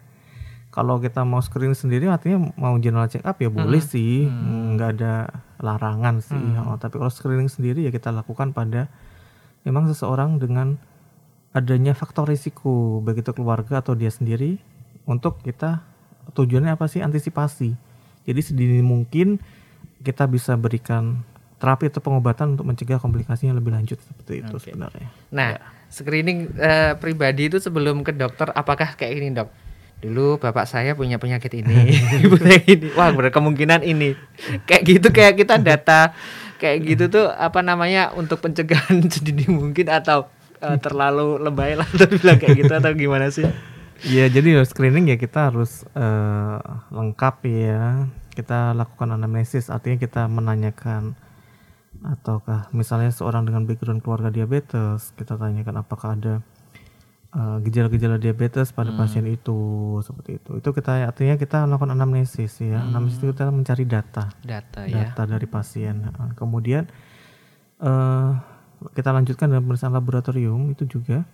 kalau 0.70 1.02
kita 1.02 1.26
mau 1.26 1.42
screening 1.42 1.76
sendiri 1.76 2.06
artinya 2.08 2.54
mau 2.54 2.78
general 2.80 3.10
check 3.10 3.26
up 3.26 3.36
ya 3.38 3.52
boleh 3.52 3.82
hmm. 3.82 3.90
sih 3.90 4.26
hmm. 4.26 4.78
nggak 4.78 4.90
ada 4.98 5.14
larangan 5.60 6.24
sih 6.24 6.38
hmm. 6.38 6.66
oh, 6.72 6.76
tapi 6.80 6.96
kalau 6.96 7.12
screening 7.12 7.52
sendiri 7.52 7.84
ya 7.84 7.92
kita 7.92 8.08
lakukan 8.08 8.56
pada 8.56 8.88
memang 9.68 9.86
seseorang 9.92 10.40
dengan 10.40 10.80
adanya 11.50 11.92
faktor 11.92 12.30
risiko 12.30 13.02
baik 13.02 13.26
itu 13.26 13.34
keluarga 13.34 13.82
atau 13.82 13.98
dia 13.98 14.08
sendiri 14.08 14.62
untuk 15.04 15.42
kita 15.42 15.82
tujuannya 16.32 16.78
apa 16.78 16.86
sih 16.86 17.02
antisipasi. 17.02 17.74
Jadi 18.24 18.40
sedini 18.40 18.80
mungkin 18.84 19.42
kita 20.00 20.30
bisa 20.30 20.54
berikan 20.54 21.26
terapi 21.60 21.92
atau 21.92 22.00
pengobatan 22.00 22.56
untuk 22.56 22.64
mencegah 22.64 22.96
komplikasinya 23.02 23.52
lebih 23.58 23.74
lanjut 23.74 24.00
seperti 24.00 24.40
itu 24.40 24.56
Oke. 24.56 24.64
sebenarnya. 24.70 25.08
Nah, 25.34 25.60
screening 25.90 26.54
eh, 26.56 26.94
pribadi 26.96 27.50
itu 27.50 27.58
sebelum 27.58 28.06
ke 28.06 28.14
dokter 28.14 28.48
apakah 28.54 28.94
kayak 28.94 29.12
ini, 29.18 29.28
Dok? 29.34 29.50
Dulu 30.00 30.40
bapak 30.40 30.64
saya 30.64 30.96
punya 30.96 31.20
penyakit 31.20 31.52
ini, 31.60 31.92
ibu 32.24 32.40
saya 32.40 32.62
ini. 32.64 32.88
Wah, 32.96 33.12
berkemungkinan 33.12 33.84
ini. 33.84 34.16
Kayak 34.70 34.82
gitu 34.88 35.08
kayak 35.12 35.34
kita 35.36 35.60
data 35.60 36.16
kayak 36.60 36.78
gitu 36.84 37.04
tuh 37.08 37.26
apa 37.32 37.64
namanya 37.64 38.12
untuk 38.12 38.44
pencegahan 38.44 39.00
sedini 39.12 39.48
mungkin 39.48 39.88
atau 39.88 40.28
eh, 40.60 40.76
terlalu 40.76 41.40
lebay 41.40 41.72
lah 41.72 41.88
atau 41.88 42.06
bilang 42.06 42.36
kayak 42.36 42.60
gitu 42.60 42.72
atau 42.76 42.92
gimana 42.92 43.32
sih? 43.32 43.48
Iya, 44.00 44.32
jadi 44.32 44.60
screening 44.64 45.12
ya 45.12 45.16
kita 45.16 45.52
harus 45.52 45.88
eh, 45.96 46.58
lengkap 46.92 47.36
ya. 47.48 48.04
Kita 48.30 48.72
lakukan 48.72 49.16
anamnesis, 49.16 49.68
artinya 49.68 49.98
kita 50.00 50.24
menanyakan 50.30 51.18
ataukah 52.00 52.72
misalnya 52.72 53.12
seorang 53.12 53.44
dengan 53.44 53.68
background 53.68 54.00
keluarga 54.00 54.32
diabetes, 54.32 55.12
kita 55.16 55.36
tanyakan 55.36 55.84
apakah 55.84 56.16
ada 56.16 56.34
eh, 57.36 57.56
gejala-gejala 57.64 58.16
diabetes 58.16 58.72
pada 58.72 58.92
pasien 58.96 59.28
itu, 59.28 59.58
seperti 60.00 60.40
itu. 60.40 60.60
Itu 60.60 60.72
kita 60.72 61.04
artinya 61.04 61.36
kita 61.36 61.68
melakukan 61.68 61.92
anamnesis 61.92 62.60
ya. 62.64 62.80
Anamnesis 62.80 63.20
itu 63.20 63.32
kita 63.36 63.52
mencari 63.52 63.84
data, 63.84 64.32
Data 64.40 64.88
ya. 64.88 65.12
data 65.12 65.22
dari 65.28 65.46
pasien. 65.46 66.08
Kemudian 66.36 66.88
eh 67.80 68.32
kita 68.96 69.12
lanjutkan 69.12 69.52
dengan 69.52 69.68
pemeriksaan 69.68 69.92
laboratorium 69.92 70.72
itu 70.72 70.88
juga 70.88 71.28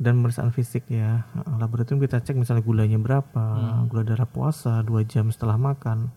dan 0.00 0.16
pemeriksaan 0.16 0.48
fisik 0.48 0.88
ya 0.88 1.28
laboratorium 1.60 2.00
kita 2.00 2.24
cek 2.24 2.40
misalnya 2.40 2.64
gulanya 2.64 2.96
berapa 2.96 3.44
gula 3.84 4.00
darah 4.00 4.24
puasa 4.24 4.80
dua 4.80 5.04
jam 5.04 5.28
setelah 5.28 5.60
makan 5.60 6.08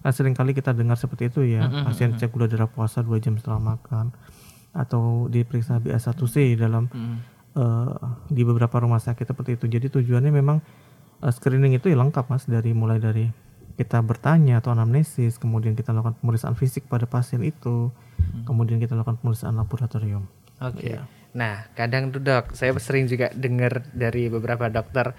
kan 0.00 0.12
sering 0.12 0.32
kali 0.32 0.52
kita 0.52 0.72
dengar 0.72 0.96
seperti 0.96 1.28
itu 1.28 1.44
ya 1.44 1.68
pasien 1.84 2.16
cek 2.16 2.32
gula 2.32 2.48
darah 2.48 2.66
puasa 2.66 3.00
dua 3.00 3.20
jam 3.20 3.36
setelah 3.36 3.60
makan 3.60 4.10
atau 4.72 5.26
diperiksa 5.26 5.76
BA1C 5.78 6.56
dalam 6.56 6.86
Hmm. 6.88 7.20
eh, 7.52 7.94
di 8.30 8.42
beberapa 8.42 8.78
rumah 8.78 8.98
sakit 8.98 9.26
seperti 9.26 9.58
itu 9.58 9.66
jadi 9.66 9.90
tujuannya 9.90 10.30
memang 10.30 10.62
eh, 11.20 11.32
screening 11.32 11.76
itu 11.76 11.90
ya 11.90 11.98
lengkap 11.98 12.26
mas 12.26 12.46
dari 12.46 12.70
mulai 12.72 12.96
dari 12.96 13.28
kita 13.74 14.00
bertanya 14.00 14.60
atau 14.60 14.72
anamnesis 14.72 15.36
kemudian 15.36 15.72
kita 15.72 15.90
lakukan 15.90 16.16
pemeriksaan 16.20 16.54
fisik 16.54 16.84
pada 16.86 17.04
pasien 17.04 17.40
itu 17.40 17.88
kemudian 18.44 18.76
kita 18.76 18.92
lakukan 18.92 19.16
pemeriksaan 19.20 19.56
laboratorium 19.56 20.24
Oke. 20.60 20.92
Iya. 20.92 21.08
Nah, 21.30 21.72
kadang 21.72 22.12
tuh 22.12 22.20
dok, 22.20 22.52
saya 22.52 22.76
sering 22.76 23.08
juga 23.08 23.32
dengar 23.32 23.80
dari 23.96 24.28
beberapa 24.28 24.68
dokter 24.68 25.16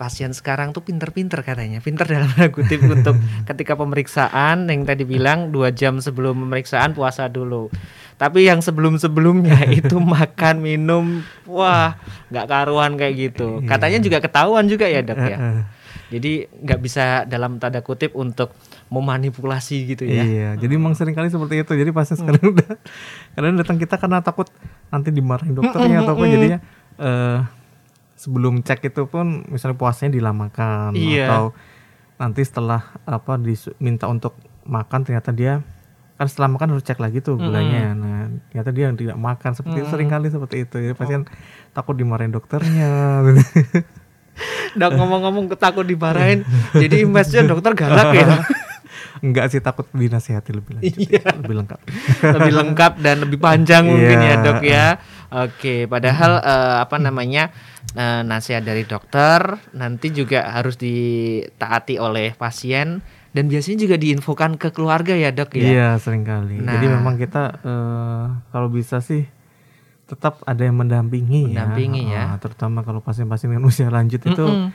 pasien 0.00 0.32
sekarang 0.32 0.72
tuh 0.72 0.80
pinter-pinter 0.80 1.44
katanya, 1.44 1.84
pinter 1.84 2.08
dalam 2.08 2.32
tanda 2.32 2.48
kutip 2.48 2.80
untuk 2.88 3.20
ketika 3.52 3.76
pemeriksaan 3.76 4.64
yang 4.72 4.88
tadi 4.88 5.04
bilang 5.04 5.52
dua 5.52 5.76
jam 5.76 6.00
sebelum 6.00 6.40
pemeriksaan 6.48 6.96
puasa 6.96 7.28
dulu. 7.28 7.68
Tapi 8.16 8.48
yang 8.48 8.64
sebelum-sebelumnya 8.64 9.68
itu 9.84 10.00
makan 10.00 10.64
minum, 10.64 11.20
wah 11.44 12.00
nggak 12.32 12.46
karuan 12.48 12.96
kayak 12.96 13.14
gitu. 13.28 13.60
Katanya 13.68 14.00
juga 14.00 14.24
ketahuan 14.24 14.64
juga 14.72 14.88
ya 14.88 15.04
dok 15.04 15.20
ya. 15.20 15.38
Jadi 16.08 16.48
nggak 16.48 16.80
bisa 16.80 17.04
dalam 17.28 17.60
tanda 17.60 17.84
kutip 17.84 18.16
untuk 18.16 18.56
memanipulasi 18.88 19.94
gitu 19.94 20.08
ya. 20.08 20.24
Iya, 20.24 20.48
jadi 20.58 20.74
memang 20.80 20.96
sering 20.96 21.12
kali 21.12 21.28
seperti 21.28 21.60
itu. 21.60 21.72
Jadi 21.76 21.92
pasien 21.92 22.16
sekarang 22.16 22.56
udah 22.56 22.72
kadang 23.36 23.54
datang 23.60 23.76
kita 23.76 24.00
karena 24.00 24.24
takut 24.24 24.48
nanti 24.88 25.12
dimarahin 25.12 25.52
dokternya 25.52 26.02
atau 26.02 26.16
apa 26.16 26.24
jadinya 26.24 26.58
eh 27.00 27.59
sebelum 28.20 28.60
cek 28.60 28.84
itu 28.84 29.08
pun 29.08 29.48
misalnya 29.48 29.74
puasanya 29.74 30.12
dilamakan 30.12 30.92
Iya. 30.92 31.24
atau 31.24 31.44
nanti 32.16 32.44
setelah 32.44 32.84
apa 33.02 33.40
diminta 33.40 34.04
untuk 34.04 34.36
makan 34.62 35.00
ternyata 35.02 35.32
dia 35.32 35.64
kan 36.14 36.28
setelah 36.28 36.52
makan 36.52 36.76
harus 36.76 36.84
cek 36.84 37.00
lagi 37.00 37.24
tuh 37.24 37.40
gulanya. 37.40 37.96
Nah, 37.96 38.28
ternyata 38.52 38.70
dia 38.70 38.92
tidak 38.92 39.16
makan 39.16 39.56
seperti 39.56 39.76
itu 39.80 39.88
sering 39.88 40.04
kali 40.06 40.28
seperti 40.28 40.68
itu. 40.68 40.76
Jadi 40.78 40.92
pasien 40.92 41.24
takut 41.72 41.96
dimarahin 41.96 42.28
dokternya. 42.28 43.24
Dok 44.70 44.92
ngomong-ngomong 44.94 45.48
takut 45.56 45.82
dimarahin, 45.82 46.44
jadi 46.72 47.02
imbasnya 47.02 47.44
dokter 47.44 47.72
galak 47.74 48.12
ya. 48.12 48.28
Enggak 49.24 49.52
sih 49.52 49.60
takut 49.60 49.84
dinasihati 49.92 50.52
lebih 50.54 50.76
lanjut, 50.76 50.96
Iya. 50.96 51.24
lebih 51.36 51.56
lengkap. 51.60 51.80
lebih 52.36 52.52
lengkap 52.54 52.92
dan 53.00 53.16
lebih 53.20 53.38
panjang 53.38 53.84
mungkin 53.84 54.16
Iya. 54.16 54.28
ya 54.28 54.34
dok 54.40 54.60
ya. 54.62 54.86
Oke, 55.30 55.86
padahal 55.86 56.42
eh, 56.42 56.76
apa 56.82 56.98
namanya 56.98 57.54
eh, 57.92 58.22
nasihat 58.22 58.60
dari 58.60 58.82
dokter 58.82 59.38
nanti 59.72 60.10
juga 60.10 60.50
harus 60.50 60.74
ditaati 60.74 61.96
oleh 61.96 62.34
pasien 62.34 62.98
dan 63.30 63.46
biasanya 63.46 63.86
juga 63.86 63.94
diinfokan 63.94 64.58
ke 64.58 64.74
keluarga 64.74 65.14
ya 65.14 65.30
dok 65.30 65.54
ya. 65.54 65.62
Iya 65.62 65.88
sering 65.96 66.26
kali. 66.26 66.58
Jadi 66.58 66.86
Nah. 66.86 66.94
memang 66.98 67.14
kita 67.14 67.42
eh, 67.62 68.24
kalau 68.50 68.66
bisa 68.68 68.98
sih 68.98 69.22
tetap 70.10 70.42
ada 70.42 70.66
yang 70.66 70.74
mendampingi, 70.74 71.54
Mendampingi 71.54 72.10
ya. 72.10 72.14
ya. 72.18 72.24
Ah, 72.34 72.36
terutama 72.42 72.82
kalau 72.82 72.98
pasien-pasien 72.98 73.54
dengan 73.54 73.62
usia 73.70 73.86
lanjut 73.86 74.18
itu 74.18 74.42
Mm-mm. 74.42 74.74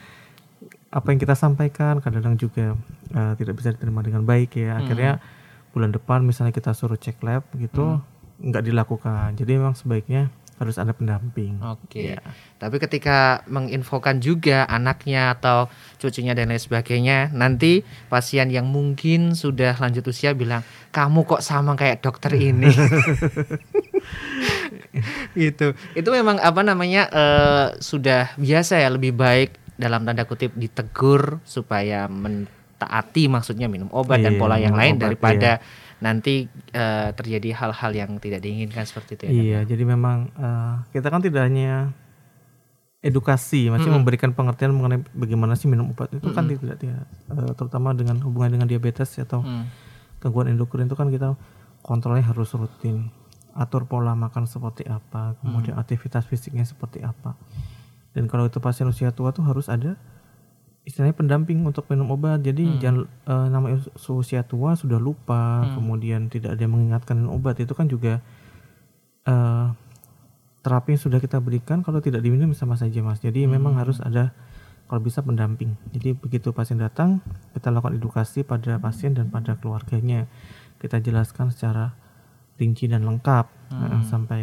apa 0.87 1.07
yang 1.11 1.19
kita 1.19 1.35
sampaikan 1.35 1.99
kadang-kadang 1.99 2.39
juga 2.39 2.79
eh, 3.11 3.33
tidak 3.35 3.59
bisa 3.59 3.75
diterima 3.75 3.99
dengan 3.99 4.23
baik 4.23 4.55
ya. 4.55 4.79
Akhirnya 4.79 5.19
bulan 5.75 5.91
depan 5.91 6.23
misalnya 6.23 6.55
kita 6.55 6.71
suruh 6.71 6.95
cek 6.95 7.19
lab 7.19 7.43
gitu 7.53 7.99
nggak 8.39 8.63
dilakukan. 8.63 9.35
Jadi 9.35 9.51
memang 9.59 9.75
sebaiknya 9.75 10.31
harus 10.55 10.79
ada 10.79 10.95
pendamping. 10.95 11.59
Oke. 11.59 12.15
Iya. 12.15 12.23
Tapi 12.55 12.79
ketika 12.79 13.43
menginfokan 13.51 14.23
juga 14.23 14.63
anaknya 14.71 15.35
atau 15.35 15.67
cucunya 15.99 16.31
dan 16.31 16.47
lain 16.47 16.63
sebagainya, 16.63 17.35
nanti 17.35 17.83
pasien 18.07 18.47
yang 18.47 18.71
mungkin 18.71 19.35
sudah 19.35 19.75
lanjut 19.75 20.07
usia 20.07 20.31
bilang, 20.31 20.63
"Kamu 20.95 21.27
kok 21.27 21.43
sama 21.43 21.75
kayak 21.75 21.99
dokter 21.99 22.31
ini?" 22.39 22.71
gitu. 25.35 25.75
Itu 25.91 26.09
memang 26.15 26.39
apa 26.39 26.63
namanya 26.63 27.11
eh, 27.11 27.67
sudah 27.83 28.31
biasa 28.39 28.79
ya 28.79 28.87
lebih 28.87 29.11
baik 29.11 29.65
dalam 29.75 30.07
tanda 30.07 30.23
kutip 30.23 30.55
ditegur 30.55 31.43
supaya 31.43 32.07
mentaati 32.07 33.27
maksudnya 33.27 33.67
minum 33.67 33.91
obat 33.91 34.23
dan 34.23 34.35
Iya, 34.35 34.39
pola 34.39 34.55
yang 34.55 34.75
lain 34.75 34.95
obat, 34.95 35.03
daripada 35.03 35.51
nanti 36.05 36.45
eh, 36.69 37.09
terjadi 37.17 37.49
hal-hal 37.57 37.91
yang 37.97 38.21
tidak 38.21 38.45
diinginkan 38.45 38.85
seperti 38.85 39.17
itu 39.17 39.23
ya. 39.25 39.31
Iya, 39.33 39.59
jadi 39.73 39.83
memang 39.89 40.29
eh, 40.37 40.73
kita 40.93 41.09
kan 41.09 41.25
tidak 41.25 41.49
hanya 41.49 41.89
edukasi, 43.01 43.69
masih 43.69 43.93
memberikan 43.93 44.33
pengertian 44.33 44.73
mengenai 44.73 45.01
bagaimana 45.13 45.53
sih 45.53 45.69
minum 45.69 45.93
obat 45.93 46.09
itu 46.09 46.25
kan 46.33 46.45
tidak 46.45 46.77
tidak 46.77 47.05
eh, 47.09 47.53
terutama 47.57 47.93
dengan 47.97 48.21
hubungan 48.21 48.53
dengan 48.53 48.67
diabetes 48.69 49.17
atau 49.17 49.41
Hmm. 49.41 49.65
gangguan 50.21 50.49
endokrin 50.49 50.89
itu 50.89 50.97
kan 50.97 51.09
kita 51.13 51.37
kontrolnya 51.85 52.25
harus 52.25 52.49
rutin, 52.57 53.13
atur 53.53 53.85
pola 53.85 54.17
makan 54.17 54.49
seperti 54.49 54.89
apa, 54.89 55.37
kemudian 55.41 55.77
aktivitas 55.77 56.25
fisiknya 56.25 56.65
seperti 56.65 57.05
apa. 57.05 57.37
Dan 58.17 58.25
kalau 58.25 58.49
itu 58.49 58.57
pasien 58.57 58.89
usia 58.89 59.13
tua 59.13 59.29
tuh 59.29 59.45
harus 59.45 59.69
ada 59.69 60.01
istilahnya 60.85 61.17
pendamping 61.17 61.65
untuk 61.65 61.89
minum 61.89 62.13
obat. 62.13 62.45
Jadi 62.45 62.77
jangan 62.77 63.09
eh, 63.09 63.47
namanya 63.49 63.81
us- 63.81 64.13
usia 64.13 64.45
tua 64.45 64.77
sudah 64.77 65.01
lupa, 65.01 65.65
kemudian 65.73 66.29
tidak 66.29 66.55
ada 66.55 66.61
yang 66.63 66.77
mengingatkan 66.77 67.17
minum 67.17 67.41
obat 67.41 67.57
itu 67.59 67.73
kan 67.73 67.89
juga 67.89 68.21
eh 69.25 69.67
terapi 70.65 70.97
yang 70.97 71.01
sudah 71.01 71.21
kita 71.21 71.37
berikan 71.37 71.85
kalau 71.85 72.01
tidak 72.01 72.25
diminum 72.25 72.53
sama 72.53 72.73
saja 72.77 73.01
mas. 73.05 73.21
Jadi 73.21 73.45
memang 73.45 73.77
harus 73.77 74.01
ada 74.01 74.33
kalau 74.85 75.01
bisa 75.01 75.21
pendamping. 75.21 75.77
Jadi 75.93 76.17
begitu 76.17 76.53
pasien 76.53 76.81
datang 76.81 77.21
kita 77.53 77.69
lakukan 77.73 77.97
edukasi 77.97 78.41
pada 78.45 78.77
pasien 78.81 79.13
dan 79.13 79.29
pada 79.29 79.57
keluarganya. 79.57 80.29
Kita 80.81 81.01
jelaskan 81.01 81.49
secara 81.49 81.93
rinci 82.61 82.85
dan 82.89 83.05
lengkap 83.05 83.45
eh, 83.73 84.01
sampai 84.05 84.41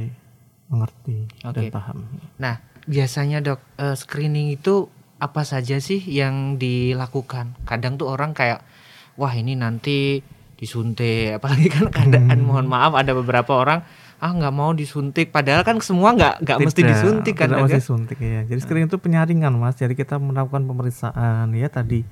mengerti 0.70 1.26
dan 1.42 1.68
Oke. 1.68 1.74
paham. 1.74 2.06
Nah, 2.38 2.58
biasanya 2.86 3.42
dok 3.42 3.60
screening 3.94 4.54
itu 4.54 4.90
apa 5.22 5.46
saja 5.46 5.78
sih 5.78 6.02
yang 6.02 6.58
dilakukan? 6.58 7.54
Kadang 7.62 7.94
tuh 7.94 8.10
orang 8.10 8.34
kayak, 8.34 8.66
wah 9.14 9.30
ini 9.30 9.54
nanti 9.54 10.18
disuntik, 10.58 11.30
apalagi 11.38 11.70
kan 11.70 11.86
keadaan 11.94 12.42
mohon 12.42 12.66
maaf 12.66 12.98
ada 12.98 13.14
beberapa 13.14 13.54
orang 13.54 13.86
ah 14.22 14.30
nggak 14.30 14.54
mau 14.54 14.70
disuntik, 14.70 15.34
padahal 15.34 15.66
kan 15.66 15.82
semua 15.82 16.14
nggak 16.14 16.46
nggak 16.46 16.58
mesti 16.62 16.82
disuntik 16.86 17.34
kan 17.34 17.50
tidak 17.50 17.62
mesti 17.66 17.82
ya? 17.82 17.86
suntik 17.86 18.18
ya. 18.22 18.40
Jadi 18.46 18.60
screening 18.62 18.86
itu 18.86 18.98
penyaringan 19.02 19.50
mas. 19.58 19.74
Jadi 19.74 19.98
kita 19.98 20.14
melakukan 20.22 20.62
pemeriksaan 20.62 21.50
ya 21.58 21.66
tadi 21.66 22.06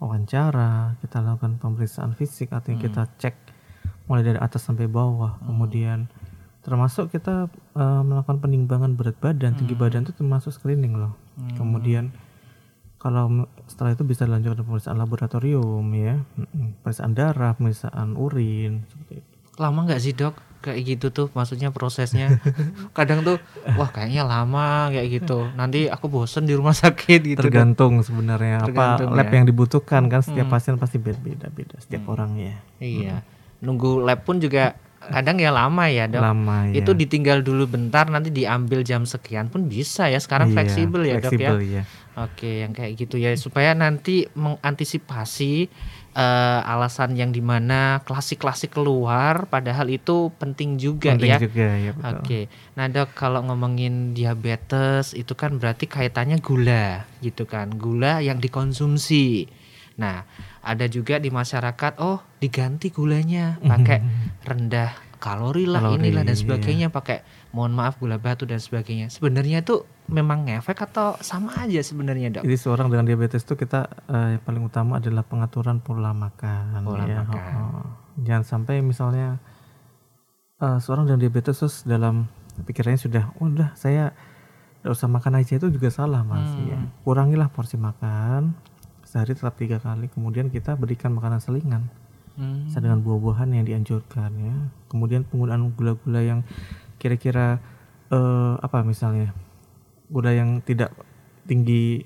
wawancara, 0.00 0.96
kita 1.04 1.20
lakukan 1.20 1.60
pemeriksaan 1.60 2.16
fisik, 2.16 2.48
artinya 2.48 2.80
Hmm. 2.80 2.86
kita 2.88 3.02
cek 3.20 3.36
mulai 4.08 4.24
dari 4.24 4.40
atas 4.40 4.64
sampai 4.64 4.88
bawah, 4.88 5.36
kemudian 5.44 6.08
termasuk 6.64 7.12
kita 7.12 7.52
eh, 7.76 8.02
melakukan 8.08 8.40
penimbangan 8.40 8.96
berat 8.96 9.20
badan, 9.20 9.52
Hmm. 9.52 9.58
tinggi 9.60 9.76
badan 9.76 10.08
itu 10.08 10.16
termasuk 10.16 10.48
screening 10.48 10.96
loh. 10.96 11.12
Kemudian 11.60 12.08
kalau 13.04 13.28
setelah 13.66 13.92
itu 13.92 14.00
bisa 14.02 14.24
dilanjutkan 14.24 14.64
pemeriksaan 14.64 14.96
laboratorium 14.96 15.84
ya, 15.92 16.24
pemeriksaan 16.80 17.12
darah, 17.12 17.52
pemeriksaan 17.52 18.16
urin 18.16 18.88
seperti 18.88 19.20
itu. 19.20 19.28
Lama 19.54 19.84
nggak 19.84 20.00
sih 20.00 20.12
dok? 20.12 20.32
Kayak 20.64 20.80
gitu 20.88 21.06
tuh 21.12 21.26
maksudnya 21.30 21.68
prosesnya. 21.68 22.40
Kadang 22.96 23.20
tuh 23.20 23.36
wah 23.76 23.86
kayaknya 23.86 24.24
lama 24.24 24.88
kayak 24.88 25.20
gitu. 25.20 25.52
Nanti 25.52 25.86
aku 25.86 26.08
bosen 26.08 26.48
di 26.48 26.56
rumah 26.56 26.72
sakit 26.80 27.20
gitu 27.20 27.38
tergantung 27.38 28.00
sebenarnya 28.00 28.64
apa 28.64 28.72
Tergantung 28.96 29.12
lab 29.12 29.28
ya. 29.28 29.34
yang 29.36 29.44
dibutuhkan 29.44 30.02
kan. 30.08 30.24
Setiap 30.24 30.48
Hmm. 30.48 30.54
pasien 30.56 30.74
pasti 30.80 30.96
beda 30.96 31.20
beda 31.52 31.76
setiap 31.78 32.08
orang 32.08 32.40
ya 32.40 32.56
iya. 32.80 33.20
Nunggu 33.60 34.00
lab 34.00 34.24
pun 34.24 34.40
juga 34.40 34.72
kadang 35.12 35.36
ya 35.42 35.50
lama 35.52 35.84
ya 35.90 36.04
dok. 36.08 36.22
Lama 36.22 36.70
ya. 36.70 36.80
Itu 36.80 36.96
ditinggal 36.96 37.44
dulu 37.44 37.68
bentar 37.68 38.08
nanti 38.08 38.32
diambil 38.32 38.80
jam 38.80 39.04
sekian 39.04 39.52
pun 39.52 39.68
bisa 39.68 40.08
ya. 40.08 40.16
Sekarang 40.16 40.52
Iya, 40.52 40.54
fleksibel 40.56 41.02
ya 41.04 41.18
dok 41.18 41.18
ya? 41.18 41.20
fleksibel 41.28 41.58
ya 41.64 41.82
Oke, 42.14 42.62
yang 42.62 42.70
kayak 42.70 42.94
gitu 42.94 43.18
ya. 43.18 43.34
Supaya 43.34 43.74
nanti 43.74 44.30
mengantisipasi 44.38 45.66
eh, 46.14 46.60
alasan 46.62 47.18
yang 47.18 47.34
di 47.34 47.42
mana 47.42 48.06
klasik-klasik 48.06 48.70
keluar, 48.70 49.50
padahal 49.50 49.90
itu 49.90 50.30
penting 50.38 50.78
juga 50.78 51.18
penting 51.18 51.30
ya. 51.34 51.38
juga 51.42 51.68
ya 51.74 51.90
betul. 51.90 52.14
Oke, 52.22 52.40
nah 52.78 52.86
dok 52.86 53.10
kalau 53.18 53.42
ngomongin 53.42 54.14
diabetes 54.14 55.10
itu 55.18 55.34
kan 55.34 55.58
berarti 55.58 55.90
kaitannya 55.90 56.38
gula 56.38 57.02
gitu 57.18 57.50
kan, 57.50 57.74
gula 57.74 58.22
yang 58.22 58.38
dikonsumsi. 58.38 59.50
Nah 59.98 60.22
ada 60.64 60.88
juga 60.88 61.20
di 61.20 61.28
masyarakat, 61.28 62.00
oh 62.00 62.24
diganti 62.40 62.88
gulanya 62.88 63.60
pakai 63.60 64.00
rendah 64.48 65.14
kalori 65.20 65.64
lah 65.64 65.80
Kalori, 65.80 66.04
inilah 66.04 66.24
dan 66.24 66.36
iya. 66.36 66.42
sebagainya 66.44 66.86
pakai 66.92 67.24
mohon 67.56 67.72
maaf 67.72 67.96
gula 67.96 68.20
batu 68.20 68.44
dan 68.44 68.60
sebagainya. 68.60 69.08
Sebenarnya 69.08 69.64
itu 69.64 69.88
memang 70.08 70.44
ngefek 70.44 70.84
atau 70.84 71.16
sama 71.24 71.56
aja 71.64 71.80
sebenarnya 71.80 72.40
dok? 72.40 72.42
Jadi 72.44 72.58
seorang 72.60 72.92
dengan 72.92 73.08
diabetes 73.08 73.40
itu 73.44 73.56
kita 73.56 73.88
eh, 74.08 74.36
yang 74.36 74.42
paling 74.44 74.62
utama 74.68 75.00
adalah 75.00 75.24
pengaturan 75.24 75.80
pola 75.80 76.12
makan. 76.12 76.84
Pola 76.84 77.04
ya. 77.08 77.24
makan. 77.24 77.52
Oh. 77.56 77.88
Jangan 78.20 78.44
sampai 78.44 78.84
misalnya 78.84 79.40
eh, 80.60 80.78
seorang 80.80 81.08
dengan 81.08 81.24
diabetes 81.24 81.56
terus 81.56 81.88
dalam 81.88 82.28
pikirannya 82.68 83.00
sudah, 83.00 83.24
"Oh, 83.40 83.48
udah 83.48 83.72
saya 83.80 84.12
tidak 84.84 85.00
usah 85.00 85.08
makan 85.08 85.40
aja 85.40 85.56
itu 85.56 85.72
juga 85.72 85.88
salah 85.88 86.20
mas. 86.20 86.44
Hmm. 86.52 86.68
Ya. 86.68 86.78
Kurangilah 87.08 87.48
porsi 87.48 87.80
makan 87.80 88.52
sehari 89.14 89.32
tetap 89.32 89.54
tiga 89.54 89.78
kali. 89.78 90.10
Kemudian 90.10 90.50
kita 90.50 90.74
berikan 90.74 91.14
makanan 91.14 91.38
selingan 91.38 91.86
Hmm. 92.34 92.66
dengan 92.66 92.98
buah-buahan 92.98 93.46
yang 93.48 93.62
dianjurkan 93.62 94.30
ya. 94.34 94.56
Kemudian 94.88 95.22
penggunaan 95.22 95.70
gula-gula 95.70 96.18
yang 96.18 96.42
kira-kira 96.96 97.62
eh, 98.06 98.54
apa 98.56 98.82
misalnya 98.82 99.30
gula 100.04 100.30
yang 100.30 100.58
tidak 100.60 100.90
tinggi 101.44 102.02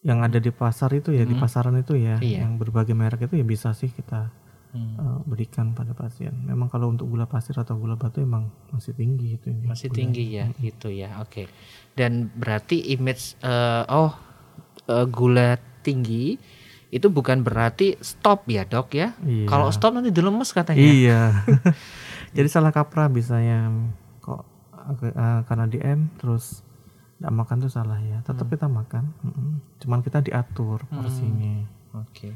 yang 0.00 0.22
ada 0.22 0.38
di 0.38 0.48
pasar 0.48 0.94
itu 0.94 1.10
ya 1.10 1.22
di 1.22 1.34
Hmm. 1.34 1.42
pasaran 1.42 1.76
itu 1.76 1.94
ya 1.94 2.16
Iya. 2.16 2.46
yang 2.46 2.56
berbagai 2.56 2.92
merek 2.92 3.28
itu 3.28 3.34
ya 3.34 3.44
bisa 3.44 3.70
sih 3.72 3.88
kita 3.88 4.30
Hmm. 4.68 4.96
eh, 4.96 5.18
berikan 5.24 5.72
pada 5.72 5.92
pasien. 5.92 6.32
Memang 6.44 6.68
kalau 6.68 6.88
untuk 6.88 7.08
gula 7.08 7.24
pasir 7.24 7.56
atau 7.56 7.76
gula 7.76 7.96
batu 7.96 8.20
emang 8.20 8.48
masih 8.68 8.92
tinggi 8.92 9.36
itu 9.36 9.48
masih 9.64 9.88
gula. 9.88 9.96
tinggi 9.96 10.24
ya 10.32 10.44
gitu 10.56 10.88
ya 10.88 11.18
oke 11.18 11.48
dan 11.92 12.28
berarti 12.30 12.88
image 12.88 13.36
eh, 13.40 13.84
oh 13.88 14.12
eh, 14.88 15.06
gula 15.06 15.54
tinggi 15.80 16.40
itu 16.88 17.06
bukan 17.06 17.40
berarti 17.40 17.94
stop 17.98 18.44
ya 18.46 18.64
dok 18.64 18.88
ya 18.90 19.12
Iya. 19.20 19.44
kalau 19.44 19.68
stop 19.68 19.92
nanti 19.92 20.08
dilemes 20.08 20.50
katanya 20.50 20.80
Iya. 20.80 21.20
Jadi 22.36 22.48
salah 22.48 22.68
kaprah 22.70 23.06
bisanya 23.06 23.68
kok 24.18 24.44
eh, 25.02 25.40
karena 25.42 25.64
DM 25.64 26.12
terus 26.16 26.64
tidak 27.14 27.34
makan 27.34 27.56
tuh 27.58 27.68
salah 27.68 27.98
ya. 27.98 28.22
Tetap 28.22 28.46
Hmm. 28.46 28.52
kita 28.52 28.66
makan. 28.66 29.04
Cuman 29.78 30.00
kita 30.00 30.20
diatur 30.20 30.86
porsinya. 30.86 31.66
oke 31.90 32.30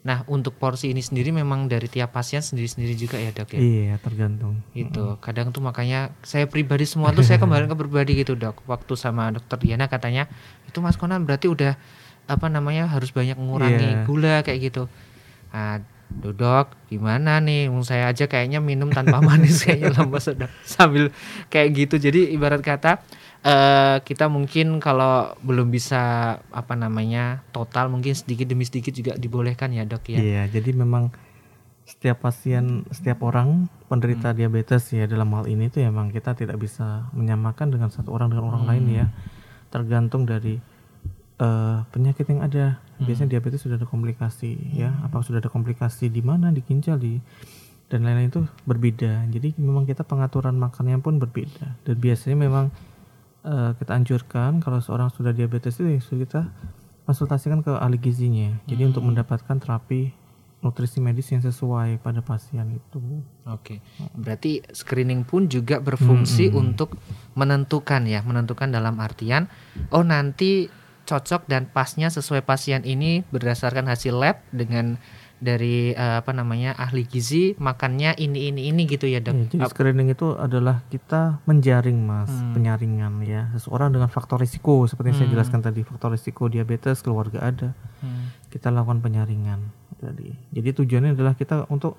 nah 0.00 0.24
untuk 0.26 0.56
porsi 0.56 0.88
ini 0.88 0.98
sendiri 0.98 1.28
memang 1.28 1.66
dari 1.66 1.84
tiap 1.84 2.10
pasien 2.10 2.40
sendiri-sendiri 2.40 2.96
juga 2.96 3.16
ya 3.16 3.30
dok 3.30 3.52
ya 3.52 3.60
Iya, 3.60 3.94
tergantung. 3.98 4.64
itu 4.72 5.20
kadang 5.20 5.50
tuh 5.50 5.60
makanya 5.60 6.16
saya 6.22 6.44
pribadi 6.44 6.84
semua 6.84 7.12
tuh 7.12 7.20
saya 7.20 7.36
kembali 7.36 7.68
ke 7.68 7.76
pribadi 7.76 8.16
gitu 8.16 8.32
dok 8.32 8.64
waktu 8.64 8.92
sama 8.94 9.28
dokter 9.28 9.56
Diana 9.56 9.86
katanya 9.86 10.24
itu 10.64 10.78
Mas 10.78 10.96
Konan 10.96 11.22
berarti 11.22 11.46
udah 11.46 11.76
apa 12.24 12.46
namanya 12.46 12.86
harus 12.86 13.10
banyak 13.10 13.36
mengurangi 13.36 13.76
Iya. 13.92 14.04
gula 14.04 14.40
kayak 14.40 14.60
gitu 14.64 14.88
nah 15.50 15.84
dok 16.10 16.74
gimana 16.86 17.38
nih 17.38 17.70
saya 17.80 18.10
aja 18.10 18.26
kayaknya 18.26 18.58
minum 18.58 18.90
tanpa 18.90 19.22
manis 19.26 19.62
kayaknya 19.62 19.94
lemes 19.94 20.26
dok 20.26 20.50
sambil 20.62 21.14
kayak 21.46 21.70
gitu 21.72 21.96
jadi 21.96 22.34
ibarat 22.34 22.60
kata 22.60 22.98
eh 23.40 23.96
kita 24.02 24.28
mungkin 24.28 24.78
kalau 24.78 25.32
belum 25.40 25.70
bisa 25.70 26.00
apa 26.50 26.74
namanya 26.74 27.40
total 27.50 27.88
mungkin 27.88 28.12
sedikit 28.12 28.44
demi 28.44 28.66
sedikit 28.66 28.92
juga 28.92 29.16
dibolehkan 29.16 29.72
ya 29.72 29.88
dok 29.88 30.12
ya 30.12 30.20
Iya, 30.20 30.42
jadi 30.50 30.76
memang 30.76 31.08
setiap 31.88 32.22
pasien, 32.22 32.84
setiap 32.90 33.24
orang 33.24 33.66
Hmm. 33.66 33.88
penderita 33.88 34.30
diabetes 34.30 34.94
ya 34.94 35.10
dalam 35.10 35.26
hal 35.34 35.50
ini 35.50 35.66
tuh 35.66 35.82
emang 35.82 36.14
kita 36.14 36.38
tidak 36.38 36.54
bisa 36.54 37.10
menyamakan 37.10 37.74
dengan 37.74 37.90
satu 37.90 38.14
orang 38.14 38.30
dengan 38.30 38.46
orang 38.46 38.62
lain 38.62 38.84
Hmm. 38.86 38.94
ya. 38.94 39.06
Tergantung 39.68 40.22
dari 40.22 40.62
eh, 41.40 41.78
penyakit 41.88 42.28
yang 42.28 42.44
ada. 42.44 42.78
Hmm. 43.00 43.08
Biasanya 43.08 43.40
diabetes 43.40 43.64
sudah 43.64 43.80
ada 43.80 43.88
komplikasi 43.88 44.76
ya. 44.76 44.92
Apa 45.00 45.24
sudah 45.24 45.40
ada 45.40 45.48
komplikasi 45.48 46.12
di 46.12 46.20
mana 46.20 46.52
di 46.52 46.60
ginjal 46.60 47.00
di 47.00 47.16
dan 47.90 48.06
lain-lain 48.06 48.30
itu 48.30 48.44
berbeda. 48.68 49.26
Jadi 49.32 49.58
memang 49.58 49.88
kita 49.88 50.06
pengaturan 50.06 50.54
makannya 50.54 51.00
pun 51.02 51.18
berbeda. 51.18 51.80
Dan 51.82 51.96
biasanya 51.98 52.36
memang 52.38 52.70
eh, 53.42 53.70
kita 53.74 53.92
anjurkan 53.96 54.62
kalau 54.62 54.78
seorang 54.78 55.10
sudah 55.10 55.34
diabetes 55.34 55.80
itu 55.80 55.98
ya 55.98 55.98
kita 55.98 56.46
konsultasikan 57.08 57.66
ke 57.66 57.74
ahli 57.74 57.98
gizinya. 57.98 58.54
Jadi 58.70 58.86
untuk 58.86 59.02
mendapatkan 59.02 59.58
terapi 59.58 60.20
nutrisi 60.60 61.00
medis 61.00 61.32
yang 61.32 61.40
sesuai 61.40 62.04
pada 62.04 62.20
pasien 62.20 62.76
itu. 62.76 63.00
Oke, 63.48 63.80
berarti 64.12 64.60
screening 64.68 65.24
pun 65.24 65.48
juga 65.48 65.80
berfungsi 65.80 66.52
untuk 66.52 67.00
menentukan 67.32 68.04
ya, 68.04 68.20
menentukan 68.20 68.68
dalam 68.68 69.00
artian, 69.00 69.48
oh 69.88 70.04
nanti 70.04 70.68
cocok 71.10 71.50
dan 71.50 71.66
pasnya 71.66 72.06
sesuai 72.06 72.46
pasien 72.46 72.86
ini 72.86 73.26
berdasarkan 73.34 73.90
hasil 73.90 74.14
lab 74.14 74.38
dengan 74.54 74.94
dari 75.40 75.96
eh, 75.96 76.14
apa 76.20 76.36
namanya 76.36 76.76
ahli 76.76 77.08
gizi 77.08 77.56
makannya 77.56 78.12
ini 78.20 78.52
ini 78.52 78.68
ini 78.68 78.84
gitu 78.84 79.08
ya 79.08 79.24
dok. 79.24 79.32
Ya, 79.32 79.44
jadi 79.48 79.72
screening 79.72 80.12
itu 80.12 80.36
adalah 80.36 80.84
kita 80.92 81.40
menjaring 81.48 81.96
mas, 81.96 82.28
Hmm. 82.28 82.52
penyaringan 82.54 83.24
ya. 83.24 83.48
Seseorang 83.56 83.88
dengan 83.90 84.12
faktor 84.12 84.36
risiko 84.38 84.84
seperti 84.84 85.10
yang 85.10 85.18
saya 85.18 85.28
Hmm. 85.32 85.34
jelaskan 85.40 85.60
tadi, 85.64 85.80
faktor 85.80 86.12
risiko 86.12 86.46
diabetes 86.46 87.00
keluarga 87.00 87.40
ada, 87.40 87.72
Hmm. 88.04 88.36
kita 88.52 88.68
lakukan 88.68 89.00
penyaringan 89.00 89.64
tadi. 89.96 90.28
Jadi 90.52 90.68
tujuannya 90.76 91.16
adalah 91.16 91.32
kita 91.32 91.64
untuk 91.72 91.96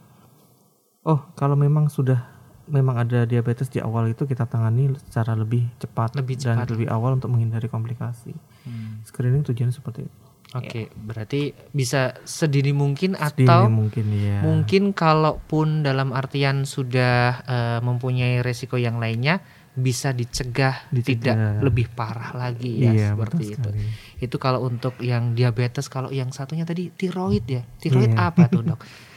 oh 1.01 1.33
kalau 1.33 1.57
memang 1.57 1.89
sudah 1.89 2.40
memang 2.71 2.95
ada 2.97 3.23
diabetes 3.23 3.67
di 3.67 3.77
awal 3.77 4.07
itu 4.07 4.23
kita 4.23 4.43
tangani 4.43 4.89
secara 4.97 5.35
lebih 5.35 5.67
cepat, 5.77 6.15
Lebih 6.15 6.35
dan 6.39 6.55
cepat. 6.57 6.67
lebih 6.71 6.87
awal 6.87 7.11
untuk 7.13 7.29
menghindari 7.29 7.67
komplikasi. 7.67 8.31
Hmm. 8.63 9.03
Screening 9.03 9.43
tujuannya 9.43 9.69
seperti 9.69 10.01
itu. 10.01 10.17
Oke, 10.51 10.91
berarti 10.91 11.55
bisa 11.71 12.11
sedini 12.21 12.71
mungkin 12.71 13.15
Sedini 13.15 13.47
atau 13.47 13.71
mungkin 13.71 14.03
ya. 14.11 14.39
mungkin 14.41 14.91
kalaupun 14.91 15.79
dalam 15.81 16.11
artian 16.11 16.63
sudah 16.65 17.15
eh, 17.41 17.79
mempunyai 17.79 18.39
resiko 18.39 18.75
yang 18.75 18.97
lainnya 18.97 19.39
bisa 19.71 20.11
dicegah, 20.11 20.91
Dicegah. 20.91 21.07
tidak 21.07 21.35
lebih 21.63 21.87
parah 21.87 22.35
lagi 22.35 22.83
ya 22.83 22.91
Iya, 22.91 23.07
seperti 23.15 23.43
itu. 23.47 23.63
sekali. 23.63 23.87
Itu 24.19 24.35
kalau 24.35 24.67
untuk 24.67 24.99
yang 24.99 25.31
diabetes, 25.31 25.87
kalau 25.87 26.11
yang 26.11 26.27
satunya 26.29 26.67
tadi 26.67 26.91
tiroid 26.91 27.47
ya. 27.47 27.63
Tiroid 27.79 28.11
Iya. 28.11 28.27
apa 28.27 28.51
tuh, 28.51 28.67
Dok? 28.67 28.79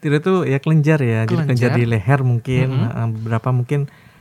Tidak 0.00 0.18
itu 0.18 0.34
ya 0.44 0.58
kelenjar 0.58 0.98
ya, 0.98 1.24
jadi 1.24 1.44
kelenjar 1.44 1.70
Kelenjar. 1.70 1.76
di 1.76 1.84
leher 1.84 2.20
mungkin. 2.22 2.66
Mhm. 2.70 2.80
Nah, 2.82 3.06
beberapa 3.12 3.48
mungkin 3.50 3.80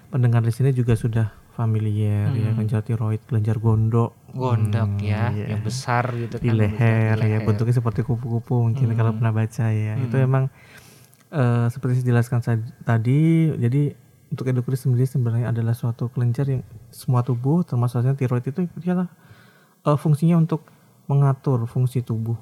pendengar 0.09 0.43
di 0.43 0.51
sini 0.51 0.69
juga 0.71 0.93
sudah 0.93 1.31
familiar 1.53 2.31
ya 2.31 2.49
Mhm. 2.49 2.55
kelenjar 2.55 2.81
tiroid, 2.81 3.19
kelenjar 3.25 3.57
gondok, 3.57 4.15
Gondok 4.29 4.89
Hmm, 4.95 5.01
ya, 5.01 5.31
iya. 5.31 5.51
yang 5.51 5.59
besar 5.59 6.07
gitu 6.13 6.37
di 6.37 6.47
kan. 6.47 6.55
leher, 6.55 7.15
di 7.15 7.23
ya 7.25 7.39
leher. 7.39 7.43
bentuknya 7.43 7.75
seperti 7.75 8.01
kupu-kupu 8.01 8.61
mungkin 8.61 8.85
Hmm. 8.85 8.95
kalau 8.95 9.11
pernah 9.11 9.33
baca 9.33 9.65
ya. 9.67 9.93
Itu 9.97 10.15
Hmm. 10.15 10.25
emang 10.25 10.43
eh, 11.29 11.67
seperti 11.69 12.01
dijelaskan 12.01 12.41
saya 12.41 12.57
tadi, 12.81 13.53
jadi 13.53 13.93
untuk 14.29 14.45
endokrin 14.45 14.73
sendiri 14.75 15.05
sebenarnya 15.05 15.49
adalah 15.49 15.73
suatu 15.73 16.09
kelenjar 16.09 16.49
yang 16.49 16.61
semua 16.89 17.21
tubuh 17.21 17.61
termasuk 17.61 18.01
saja 18.01 18.13
tiroid 18.13 18.41
itu 18.43 18.65
dia 18.75 19.05
eh, 19.79 19.93
fungsinya 19.95 20.35
untuk 20.35 20.65
mengatur 21.05 21.65
fungsi 21.65 22.01
tubuh, 22.01 22.33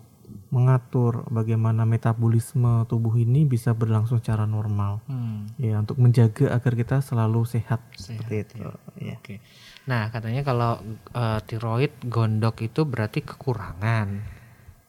mengatur 0.47 1.27
bagaimana 1.27 1.83
metabolisme 1.83 2.85
tubuh 2.85 3.15
ini 3.15 3.43
bisa 3.43 3.71
berlangsung 3.71 4.19
secara 4.19 4.43
normal. 4.43 5.03
Hmm, 5.05 5.51
Ya, 5.55 5.79
untuk 5.79 5.97
menjaga 5.97 6.51
agar 6.51 6.73
kita 6.73 6.97
selalu 6.99 7.43
sehat. 7.43 7.81
sehat 7.93 8.23
Seperti 8.23 8.35
itu. 8.41 8.53
ya. 8.61 8.71
Ya. 8.97 9.15
Oke. 9.17 9.39
Nah, 9.85 10.07
katanya 10.07 10.43
kalau 10.43 10.79
eh, 11.11 11.39
tiroid 11.43 11.91
gondok 12.03 12.61
itu 12.61 12.83
berarti 12.83 13.23
kekurangan. 13.23 14.36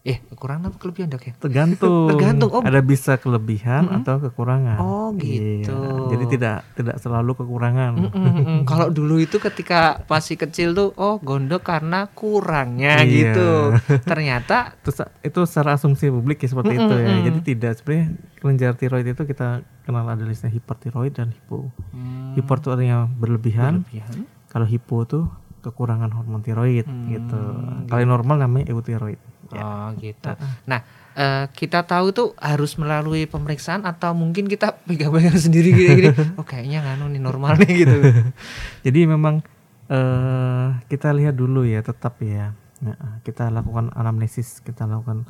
Eh, 0.01 0.23
kekurangan 0.25 0.71
apa 0.71 0.79
kelebihan 0.79 1.11
dok 1.11 1.21
ya? 1.21 1.35
Tergantung. 1.37 2.07
Tergantung, 2.09 2.51
oh. 2.51 2.63
Ada 2.63 2.81
bisa 2.81 3.19
kelebihan 3.19 3.91
atau 3.93 4.23
kekurangan. 4.23 4.79
Oh, 4.79 5.11
Iya. 5.13 5.67
gitu. 5.67 5.75
Jadi 6.09 6.25
tidak 6.31 6.57
tidak 6.73 6.97
selalu 6.97 7.35
kekurangan. 7.35 7.99
Mm, 7.99 8.09
mm, 8.09 8.33
mm. 8.39 8.61
Kalau 8.71 8.89
dulu 8.89 9.19
itu 9.19 9.37
ketika 9.37 10.07
masih 10.07 10.39
kecil 10.39 10.73
tuh, 10.73 10.95
oh 10.95 11.19
gondok 11.19 11.67
karena 11.67 12.07
kurangnya 12.09 13.03
Iya. 13.03 13.11
gitu. 13.35 13.51
Ternyata 14.11 14.79
Itu, 14.79 14.91
itu 15.21 15.41
secara 15.45 15.75
asumsi 15.75 16.09
publik 16.09 16.41
ya 16.41 16.49
seperti 16.49 16.79
itu 16.79 16.95
ya. 16.95 17.13
Jadi 17.21 17.39
tidak 17.45 17.73
sebenarnya 17.75 18.07
kelenjar 18.39 18.73
tiroid 18.75 19.07
itu 19.09 19.23
kita 19.25 19.49
kenal 19.83 20.07
ada 20.07 20.23
listnya 20.23 20.49
hipertiroid 20.49 21.13
dan 21.13 21.35
hipo. 21.35 21.75
hmm, 21.91 22.39
Hiper 22.39 22.57
itu 22.57 22.69
artinya 22.71 22.99
berlebihan. 23.11 23.83
berlebihan. 23.83 24.25
Kalau 24.47 24.65
hipo 24.65 25.03
tuh 25.05 25.27
kekurangan 25.59 26.09
hormon 26.09 26.41
tiroid 26.41 26.87
Hmm, 26.87 27.11
gitu. 27.11 27.41
Kalau 27.85 28.05
normal 28.07 28.41
namanya 28.41 28.71
eutiroid. 28.71 29.19
Oh 29.57 29.89
gitu. 29.97 30.31
Nah, 30.69 30.81
eh, 31.15 31.49
kita 31.55 31.89
tahu 31.89 32.13
tuh 32.13 32.29
harus 32.37 32.77
melalui 32.77 33.25
pemeriksaan 33.25 33.89
atau 33.89 34.13
mungkin 34.13 34.45
kita 34.45 34.77
pegang-pegang 34.85 35.41
sendiri 35.49 35.73
gini-gini. 35.73 36.13
Oh 36.37 36.45
kayaknya 36.45 36.85
nganu 36.85 37.09
nih 37.09 37.23
normal 37.23 37.57
nih 37.57 37.73
gitu. 37.87 37.97
Jadi 38.85 39.01
memang 39.09 39.41
eh 39.89 40.69
kita 40.93 41.17
lihat 41.17 41.33
dulu 41.33 41.65
ya 41.65 41.81
tetap 41.81 42.21
ya. 42.21 42.53
Nah, 42.79 43.25
kita 43.25 43.49
lakukan 43.51 43.91
anamnesis, 43.97 44.61
kita 44.61 44.85
lakukan 44.87 45.25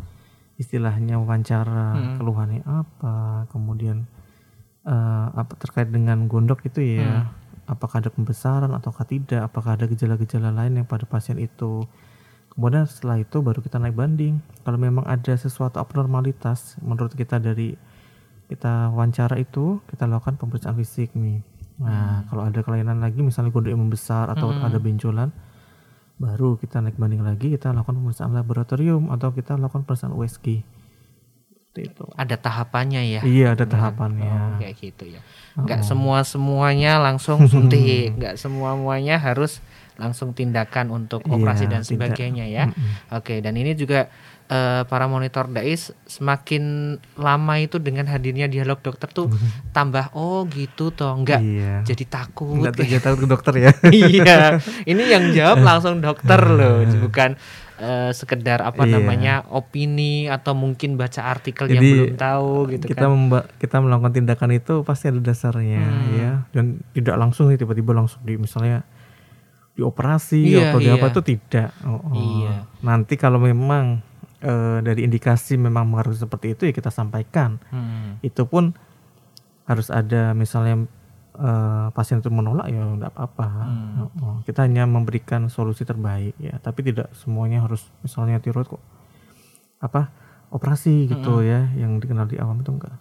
istilahnya 0.59 1.17
wawancara, 1.23 1.95
Hmm. 1.95 2.17
keluhannya 2.19 2.67
apa, 2.67 3.47
kemudian 3.49 4.11
eh, 4.83 5.27
apa 5.33 5.53
terkait 5.57 5.89
dengan 5.89 6.27
gondok 6.27 6.67
itu 6.67 6.81
ya. 6.99 7.23
Hmm. 7.29 7.47
Apakah 7.69 8.01
ada 8.01 8.09
pembesaran 8.09 8.73
ataukah 8.73 9.05
tidak, 9.05 9.45
apakah 9.53 9.77
ada 9.77 9.85
gejala-gejala 9.85 10.49
lain 10.49 10.81
yang 10.81 10.89
pada 10.89 11.05
pasien 11.05 11.37
itu. 11.37 11.85
Kemudian 12.59 12.91
setelah 12.91 13.23
itu 13.23 13.39
baru 13.39 13.63
kita 13.63 13.79
naik 13.79 13.95
banding. 13.95 14.43
Kalau 14.67 14.75
memang 14.75 15.07
ada 15.07 15.31
sesuatu 15.39 15.79
abnormalitas 15.79 16.75
menurut 16.83 17.15
kita 17.15 17.39
dari 17.39 17.79
kita 18.51 18.91
wawancara 18.91 19.39
itu, 19.39 19.79
kita 19.87 20.11
lakukan 20.11 20.35
pemeriksaan 20.35 20.75
fisik 20.75 21.15
nih. 21.15 21.39
Nah, 21.79 22.27
kalau 22.27 22.43
ada 22.43 22.59
kelainan 22.59 22.99
lagi 22.99 23.23
misalnya 23.23 23.55
yang 23.63 23.79
membesar 23.79 24.27
atau 24.27 24.51
ada 24.51 24.83
benjolan, 24.83 25.31
baru 26.19 26.59
kita 26.59 26.83
naik 26.83 26.99
banding 26.99 27.23
lagi, 27.23 27.55
kita 27.55 27.71
lakukan 27.71 27.95
pemeriksaan 27.95 28.35
laboratorium 28.35 29.15
atau 29.15 29.31
kita 29.31 29.55
lakukan 29.55 29.87
pemeriksaan 29.87 30.11
USG. 30.11 30.67
Seperti 31.47 31.95
itu. 31.95 32.05
Ada 32.19 32.35
tahapannya 32.35 33.03
ya. 33.07 33.21
Iya, 33.23 33.55
ada 33.55 33.63
Oh, 33.63 33.71
tahapannya. 33.71 34.59
kayak 34.59 34.75
gitu 34.83 35.05
ya. 35.15 35.23
Nggak 35.55 35.87
semua 35.87 36.27
semuanya 36.27 36.99
langsung 36.99 37.47
suntik, 37.53 38.19
nggak 38.19 38.35
semua 38.35 38.75
semuanya 38.75 39.15
harus 39.23 39.63
langsung 39.99 40.31
tindakan 40.31 40.89
untuk 40.89 41.21
operasi 41.25 41.67
Iya, 41.67 41.71
dan 41.71 41.83
tidak. 41.83 41.91
sebagainya 42.15 42.47
ya. 42.47 42.65
Oke, 43.11 43.39
dan 43.39 43.53
ini 43.53 43.75
juga 43.75 44.07
eh, 44.47 44.83
para 44.83 45.05
monitor 45.05 45.45
dais 45.47 45.91
semakin 46.09 46.63
lama 47.15 47.55
itu 47.57 47.77
dengan 47.77 48.07
hadirnya 48.07 48.47
dialog 48.47 48.79
dokter 48.79 49.05
tuh 49.07 49.29
tambah 49.71 50.09
oh 50.13 50.47
gitu 50.47 50.89
toh, 50.89 51.13
nggak 51.17 51.37
Iya. 51.39 51.75
jadi 51.85 52.05
takut. 52.07 52.57
Enggak 52.57 52.79
terjadi 52.79 53.03
takut 53.03 53.21
ke 53.21 53.29
dokter 53.29 53.55
ya. 53.59 53.71
iya, 53.93 54.57
ini 54.83 55.03
yang 55.05 55.29
jawab 55.31 55.61
langsung 55.69 55.99
dokter 55.99 56.41
loh, 56.41 56.81
bukan 56.99 57.37
eh, 57.77 58.11
sekedar 58.11 58.59
apa 58.61 58.83
Iya. 58.83 58.93
namanya 58.95 59.35
opini 59.49 60.27
atau 60.27 60.51
mungkin 60.53 60.95
baca 60.95 61.29
artikel 61.29 61.69
yang 61.69 61.79
Jadi, 61.79 61.93
belum 61.93 62.15
tahu 62.17 62.51
gitu 62.73 62.85
kita 62.87 63.05
kan. 63.05 63.13
memba- 63.13 63.47
kita 63.55 63.77
melakukan 63.79 64.13
tindakan 64.15 64.51
itu 64.53 64.75
pasti 64.81 65.05
ada 65.07 65.21
dasarnya 65.21 65.79
Hmm. 65.79 66.11
ya 66.15 66.33
dan 66.51 66.65
tidak 66.91 67.15
langsung 67.17 67.53
tiba-tiba 67.53 67.93
langsung 67.93 68.19
di 68.23 68.35
misalnya 68.35 68.83
dioperasi 69.79 70.43
Iya, 70.43 70.69
atau 70.69 70.79
di 70.79 70.91
apa 70.91 71.07
iya. 71.07 71.13
itu 71.13 71.21
tidak 71.23 71.71
Oh, 71.87 72.03
oh. 72.03 72.13
Iya. 72.13 72.67
nanti 72.83 73.15
kalau 73.15 73.39
memang 73.39 74.03
eh, 74.39 74.79
dari 74.81 75.03
indikasi 75.03 75.55
memang 75.55 75.87
mengaruh 75.87 76.13
seperti 76.13 76.53
itu 76.53 76.63
ya 76.65 76.73
kita 76.73 76.91
sampaikan 76.91 77.63
Hmm. 77.71 78.19
itu 78.21 78.43
pun 78.43 78.75
harus 79.65 79.89
ada 79.89 80.31
misalnya 80.33 80.83
eh, 81.35 81.87
pasien 81.93 82.19
itu 82.19 82.29
menolak 82.29 82.67
ya 82.67 82.83
enggak 82.83 83.11
apa-apa 83.13 83.47
Hmm. 83.47 84.03
Oh, 84.03 84.11
oh. 84.21 84.37
kita 84.43 84.63
hanya 84.63 84.83
memberikan 84.85 85.47
solusi 85.47 85.83
terbaik 85.83 86.35
ya 86.37 86.59
tapi 86.59 86.83
tidak 86.83 87.15
semuanya 87.15 87.63
harus 87.63 87.87
misalnya 88.01 88.39
tiroid 88.39 88.67
kok 88.67 88.83
apa 89.79 90.11
operasi 90.49 91.07
gitu 91.07 91.39
ya 91.41 91.71
yang 91.73 91.99
dikenal 91.99 92.25
di 92.25 92.35
awam 92.37 92.59
itu 92.59 92.73
enggak, 92.73 92.97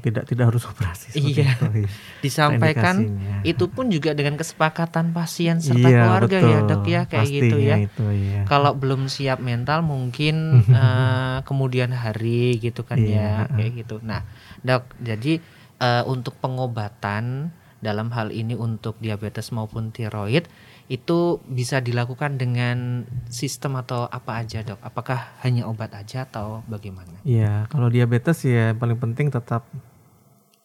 Tidak 0.00 0.24
tidak 0.24 0.44
harus 0.48 0.64
operasi 0.64 1.12
Iya. 1.14 1.52
itu, 1.52 1.66
iya. 1.76 1.88
Disampaikan 2.24 2.96
itu 3.42 3.64
pun 3.68 3.86
juga 3.88 4.12
dengan 4.12 4.34
kesepakatan 4.34 5.12
pasien 5.12 5.60
serta 5.60 5.84
Iya, 5.84 6.00
keluarga 6.00 6.38
ya 6.38 6.58
betul. 6.58 6.68
dok 6.70 6.84
ya 6.84 7.02
kayak 7.04 7.28
gitu 7.28 7.56
Pastinya 7.56 7.76
ya. 7.76 7.76
itu, 7.78 8.04
iya. 8.10 8.40
Kalau 8.44 8.72
belum 8.72 9.06
siap 9.06 9.38
mental 9.38 9.84
mungkin 9.84 10.34
eh, 10.80 11.38
kemudian 11.44 11.92
hari 11.92 12.56
gitu 12.58 12.82
kan 12.82 12.96
Iya, 12.96 13.44
ya 13.44 13.52
kayak 13.52 13.72
gitu. 13.78 13.96
Nah 14.00 14.24
dok 14.60 14.88
jadi 14.98 15.38
eh, 15.78 16.02
untuk 16.04 16.40
pengobatan 16.40 17.52
dalam 17.78 18.08
hal 18.10 18.32
ini 18.32 18.56
untuk 18.56 18.96
diabetes 18.96 19.52
maupun 19.52 19.92
tiroid 19.92 20.48
itu 20.84 21.40
bisa 21.48 21.80
dilakukan 21.80 22.36
dengan 22.36 23.08
sistem 23.32 23.80
atau 23.80 24.04
apa 24.04 24.44
aja 24.44 24.60
dok? 24.60 24.76
Apakah 24.84 25.32
hanya 25.40 25.64
obat 25.64 25.96
aja 25.96 26.28
atau 26.28 26.60
bagaimana? 26.68 27.24
Iya, 27.24 27.64
kalau 27.72 27.88
diabetes 27.88 28.44
ya 28.44 28.76
paling 28.76 29.00
penting 29.00 29.32
tetap 29.32 29.64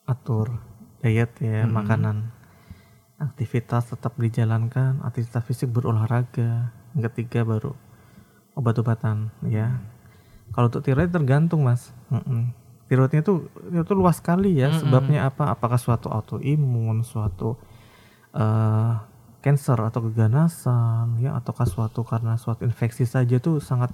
atur 0.04 0.60
diet 1.00 1.32
ya, 1.40 1.64
makanan. 1.64 2.36
Aktivitas 3.20 3.96
tetap 3.96 4.16
dijalankan, 4.20 5.00
aktivitas 5.08 5.44
fisik 5.48 5.72
berolahraga. 5.72 6.76
Yang 6.96 7.04
ketiga 7.12 7.48
baru 7.48 7.72
obat-obatan 8.60 9.32
ya. 9.48 9.80
Kalau 10.52 10.68
untuk 10.68 10.84
tiroid 10.84 11.16
tergantung, 11.16 11.64
Mas. 11.64 11.96
Mm-mm. 12.12 12.52
Tiroidnya 12.92 13.24
itu 13.24 13.48
itu 13.72 13.94
luas 13.96 14.20
sekali 14.20 14.60
ya. 14.60 14.76
Sebabnya 14.76 15.32
apa? 15.32 15.48
Apakah 15.52 15.80
suatu 15.80 16.12
autoimun, 16.12 17.08
suatu 17.08 17.56
eh 18.36 18.94
cancer 19.40 19.80
atau 19.80 20.04
keganasan 20.04 21.20
ya 21.20 21.36
ataukah 21.36 21.64
suatu 21.64 22.04
karena 22.04 22.36
suatu 22.36 22.64
infeksi 22.64 23.08
saja 23.08 23.40
tuh 23.40 23.64
sangat 23.64 23.92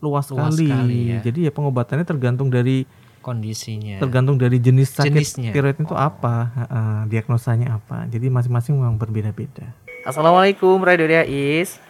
luas, 0.00 0.28
Luas 0.28 0.52
sekali. 0.56 0.68
sekali 0.68 1.00
ya. 1.12 1.18
Jadi 1.24 1.38
ya 1.48 1.52
pengobatannya 1.52 2.04
tergantung 2.04 2.48
dari 2.48 2.84
Kondisinya. 3.20 3.98
tergantung 3.98 4.38
dari 4.38 4.62
jenis 4.62 4.94
sakit 4.94 5.10
Jenisnya. 5.10 5.50
tiroid 5.50 5.76
itu 5.76 5.96
apa, 5.98 6.52
heeh, 6.54 7.00
diagnosanya 7.10 7.80
apa. 7.82 8.06
Jadi 8.06 8.30
masing-masing 8.30 8.78
memang 8.78 8.96
berbeda-beda. 8.96 9.74
Assalamualaikum 10.06 10.78
Radio 10.78 11.10
Is. 11.26 11.82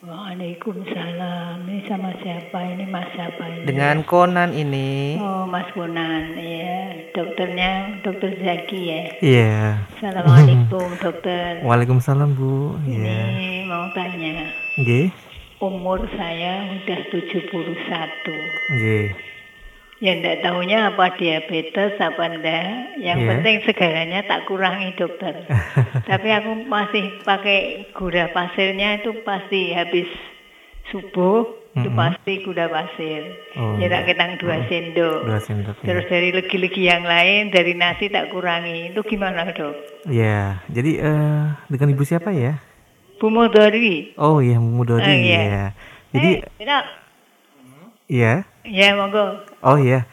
Waalaikumsalam. 0.00 1.68
Ini 1.68 1.84
sama 1.84 2.08
siapa? 2.24 2.56
Ini 2.72 2.88
Mas 2.88 3.04
siapa 3.12 3.44
ini? 3.52 3.68
Dengan 3.68 4.00
Conan 4.08 4.48
ini. 4.56 5.20
Oh, 5.20 5.44
Mas 5.44 5.68
Bonan. 5.76 6.40
Iya, 6.40 7.12
dokternya 7.12 8.00
Dokter 8.00 8.32
Zaki 8.40 8.80
ya. 8.80 9.02
Iya. 9.20 9.52
Assalamualaikum, 10.00 10.88
dokter. 11.04 11.60
Waalaikumsalam 11.60 12.32
Bu. 12.32 12.80
Iya. 12.88 13.28
Ini 13.28 13.68
mau 13.68 13.92
tanya. 13.92 14.48
Nggih. 14.80 15.12
Umur 15.60 16.00
saya 16.16 16.64
udah 16.80 17.00
71. 17.12 17.52
Nggih. 18.72 19.06
Ya 20.00 20.16
enggak 20.16 20.40
tahunya 20.40 20.96
apa 20.96 21.12
diabetes 21.20 21.92
apa 22.00 22.24
enggak. 22.24 22.96
Yang 22.96 23.18
Iya. 23.20 23.28
penting 23.28 23.56
segalanya 23.68 24.20
tak 24.24 24.48
kurangi 24.48 24.96
dokter. 24.96 25.44
Tapi 26.10 26.28
aku 26.32 26.64
masih 26.64 27.20
pakai 27.20 27.92
gula 27.92 28.32
pasirnya 28.32 28.96
itu 28.96 29.12
pasti 29.20 29.76
habis 29.76 30.08
subuh 30.88 31.44
itu 31.70 31.86
pasti 31.92 32.32
gula 32.42 32.66
pasir. 32.66 33.22
Oh, 33.54 33.78
ya 33.78 33.86
tak 33.86 34.10
ketang 34.10 34.40
dua 34.40 34.58
sendok. 34.66 35.20
Dua 35.22 35.38
sendok. 35.38 35.76
ya. 35.78 35.86
Terus 35.86 36.04
dari 36.08 36.28
legi-legi 36.34 36.82
yang 36.82 37.04
lain 37.06 37.52
dari 37.54 37.76
nasi 37.76 38.08
tak 38.10 38.32
kurangi. 38.34 38.90
Itu 38.90 39.04
gimana 39.04 39.52
dok? 39.52 39.76
Iya. 40.08 40.64
Jadi 40.66 40.96
eh 40.96 41.44
dengan 41.68 41.88
ibu 41.94 42.02
siapa 42.02 42.32
ya? 42.32 42.56
Bu 43.20 43.28
Modori. 43.28 44.16
Oh 44.16 44.40
iya, 44.40 44.56
Bu 44.56 44.80
Dodi. 44.82 45.04
Oh, 45.04 45.12
iya. 45.12 45.40
iya. 45.44 45.64
Jadi 46.10 46.30
eh, 46.58 46.84
iya. 48.08 48.48
Ya 48.64 48.96
monggo. 48.96 49.40
Oh 49.64 49.78
iya. 49.80 50.04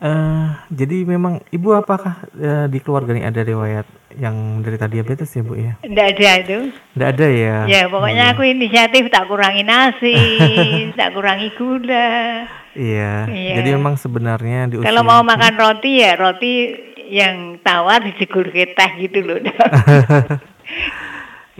Eh 0.00 0.48
jadi 0.72 1.04
memang 1.04 1.44
ibu 1.52 1.76
apakah 1.76 2.24
eh, 2.32 2.66
di 2.72 2.80
keluarga 2.80 3.12
ini 3.12 3.28
ada 3.28 3.44
riwayat 3.44 3.84
yang 4.16 4.58
menderita 4.58 4.88
diabetes 4.88 5.28
ya 5.30 5.42
Bu 5.44 5.54
ya? 5.54 5.76
Enggak 5.84 6.16
ada 6.16 6.30
itu. 6.40 6.58
Tidak 6.96 7.08
ada 7.14 7.26
ya. 7.28 7.56
Ya 7.68 7.82
pokoknya 7.92 8.32
aku 8.32 8.42
inisiatif 8.48 9.12
tak 9.12 9.28
kurangi 9.28 9.62
nasi, 9.62 10.16
tak 10.98 11.12
kurangi 11.12 11.52
gula. 11.54 12.48
Iya. 12.72 13.28
Iya. 13.28 13.54
Jadi 13.60 13.68
memang 13.76 14.00
sebenarnya 14.00 14.72
di 14.72 14.74
usia 14.80 14.88
Kalau 14.88 15.04
mau 15.04 15.20
makan 15.20 15.54
roti 15.60 16.00
ya 16.00 16.16
roti 16.16 16.52
yang 17.10 17.60
tawar 17.60 18.00
dijegur 18.00 18.48
ke 18.48 18.72
teh 18.72 18.90
gitu 19.04 19.20
loh. 19.26 19.38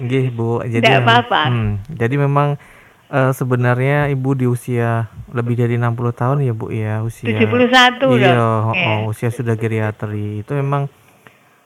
Nggih, 0.00 0.32
Bu. 0.32 0.64
Jadi 0.64 0.86
mem- 0.86 1.04
apa-apa. 1.04 1.42
hmm, 1.52 1.72
jadi 1.92 2.14
memang 2.16 2.56
eh, 3.10 3.32
sebenarnya 3.32 4.08
Ibu 4.08 4.30
di 4.32 4.46
usia 4.46 5.06
lebih 5.28 5.54
dari 5.54 5.74
60 5.74 5.90
tahun 6.12 6.38
ya, 6.40 6.52
Bu 6.52 6.70
ya, 6.70 7.00
usia 7.00 7.26
71 7.30 8.16
Iya, 8.16 8.34
dong. 8.34 8.64
oh, 8.66 8.74
Iya. 8.74 8.94
usia 9.06 9.28
sudah 9.28 9.54
geriatri. 9.54 10.40
Itu 10.40 10.54
memang 10.54 10.86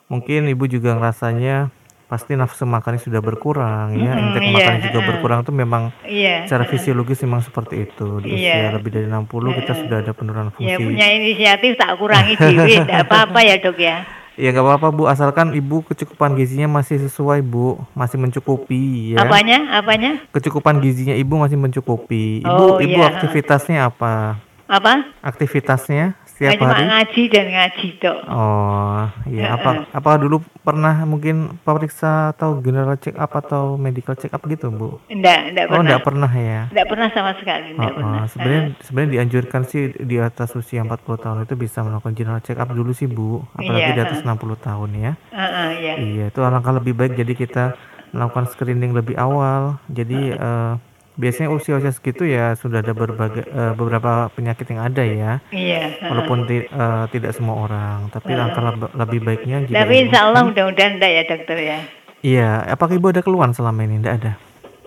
mungkin 0.07 0.45
Ibu 0.47 0.65
juga 0.67 0.93
ngerasanya 0.93 1.69
pasti 2.05 2.37
nafsu 2.37 2.63
makannya 2.63 3.01
sudah 3.01 3.19
berkurang 3.19 3.97
ya, 3.97 4.13
Mm, 4.13 4.23
intake 4.23 4.45
iya, 4.45 4.55
makannya 4.55 4.81
juga 4.85 5.01
berkurang 5.03 5.39
itu 5.41 5.53
memang 5.53 5.83
Iya. 6.05 6.45
secara 6.45 6.65
fisiologis 6.65 7.19
memang 7.23 7.41
seperti 7.41 7.75
itu. 7.83 8.21
Di 8.21 8.29
usia 8.31 8.69
Iya. 8.69 8.73
lebih 8.73 8.91
dari 8.93 9.07
60 9.07 9.25
kita 9.53 9.73
sudah 9.75 9.99
ada 9.99 10.13
penurunan 10.13 10.53
Ya 10.55 10.77
fungsi. 10.77 10.85
punya 10.85 11.07
inisiatif 11.11 11.75
tak 11.75 11.97
kurangi 11.97 12.37
diri, 12.37 12.77
tidak 12.85 13.05
apa-apa 13.05 13.39
ya 13.41 13.57
dok 13.57 13.79
ya. 13.79 14.05
Ya 14.35 14.51
nggak 14.51 14.67
apa-apa 14.67 14.89
Bu, 14.91 15.03
asalkan 15.07 15.55
Ibu 15.55 15.87
kecukupan 15.87 16.35
gizinya 16.35 16.67
masih 16.67 16.99
sesuai 16.99 17.39
Bu, 17.47 17.79
masih 17.95 18.19
mencukupi 18.19 19.15
ya. 19.15 19.23
Apanya? 19.23 19.79
Apanya? 19.79 20.19
Kecukupan 20.35 20.83
gizinya 20.83 21.15
Ibu 21.15 21.39
masih 21.39 21.55
mencukupi. 21.55 22.43
Ibu 22.43 22.65
Oh, 22.67 22.83
Ibu 22.83 22.99
iya. 22.99 23.15
aktivitasnya 23.15 23.87
apa? 23.87 24.43
Apa? 24.67 25.07
Aktivitasnya 25.23 26.19
setiap 26.35 26.59
Cuma 26.59 26.75
hari? 26.75 26.85
ngaji 26.85 27.23
dan 27.31 27.47
ngaji 27.47 27.89
dok. 27.97 28.19
Oh, 28.27 29.03
iya. 29.25 29.55
Apa 29.55 29.71
apa 29.89 30.11
dulu 30.19 30.37
pernah 30.61 31.07
mungkin 31.07 31.57
periksa 31.63 32.31
atau 32.31 32.59
general 32.59 32.99
check 32.99 33.15
up 33.15 33.31
atau 33.33 33.75
medical 33.77 34.13
check 34.13 34.31
up 34.31 34.43
gitu, 34.45 34.67
Bu? 34.69 34.99
Enggak, 35.07 35.55
enggak 35.55 35.65
Oh, 35.65 35.71
pernah. 35.71 35.83
enggak 35.87 36.03
pernah 36.03 36.31
ya. 36.31 36.61
Enggak 36.69 36.87
pernah 36.91 37.09
sama 37.11 37.31
sekali, 37.39 37.67
enggak 37.73 37.87
Oh, 37.87 37.97
pernah. 37.97 38.19
oh. 38.19 38.27
sebenarnya 38.27 38.63
sebenarnya 38.83 39.11
dianjurkan 39.13 39.63
sih 39.65 39.83
di 39.95 40.17
atas 40.19 40.51
usia 40.53 40.83
40 40.83 40.91
tahun 41.17 41.39
itu 41.43 41.55
bisa 41.55 41.79
melakukan 41.81 42.13
general 42.13 42.41
check 42.41 42.59
up 42.59 42.69
dulu 42.69 42.91
sih, 42.91 43.07
Bu. 43.07 43.47
Apalagi 43.55 43.81
Iya, 43.85 43.95
di 43.95 44.03
atas 44.03 44.19
60 44.21 44.59
tahun 44.59 44.91
ya. 44.93 45.13
Heeh, 45.31 45.69
ya. 45.79 45.95
Iya, 45.97 46.25
itu 46.29 46.41
alangkah 46.43 46.75
lebih 46.75 46.93
baik 46.93 47.15
jadi 47.15 47.33
kita 47.33 47.65
melakukan 48.11 48.47
screening 48.49 48.91
lebih 48.91 49.15
awal. 49.15 49.79
Jadi 49.87 50.31
eh, 50.31 50.73
biasanya 51.15 51.51
usia-usia 51.55 51.95
segitu 51.95 52.27
ya 52.27 52.59
sudah 52.59 52.83
ada 52.83 52.91
berbagai 52.91 53.47
eh, 53.47 53.73
beberapa 53.79 54.27
penyakit 54.35 54.67
yang 54.71 54.83
ada 54.83 55.03
ya. 55.07 55.33
Iya. 55.55 55.83
Walaupun 56.11 56.39
ti- 56.47 56.67
eh, 56.67 57.05
tidak 57.15 57.33
semua 57.39 57.55
orang, 57.65 58.11
tapi 58.11 58.35
alangkah 58.35 58.63
leb- 58.75 58.93
lebih 58.95 59.21
baiknya 59.23 59.63
jika 59.63 59.87
Tapi 59.87 59.95
insya 60.07 60.21
Allah 60.27 60.43
mudah-mudahan 60.43 60.93
enggak 60.99 61.11
ya 61.11 61.23
dokter 61.27 61.59
ya. 61.59 61.79
Iya, 62.25 62.51
apakah 62.73 62.97
Ibu 62.97 63.13
ada 63.13 63.21
keluhan 63.21 63.53
selama 63.53 63.85
ini? 63.85 64.01
Tidak 64.01 64.15
ada. 64.17 64.33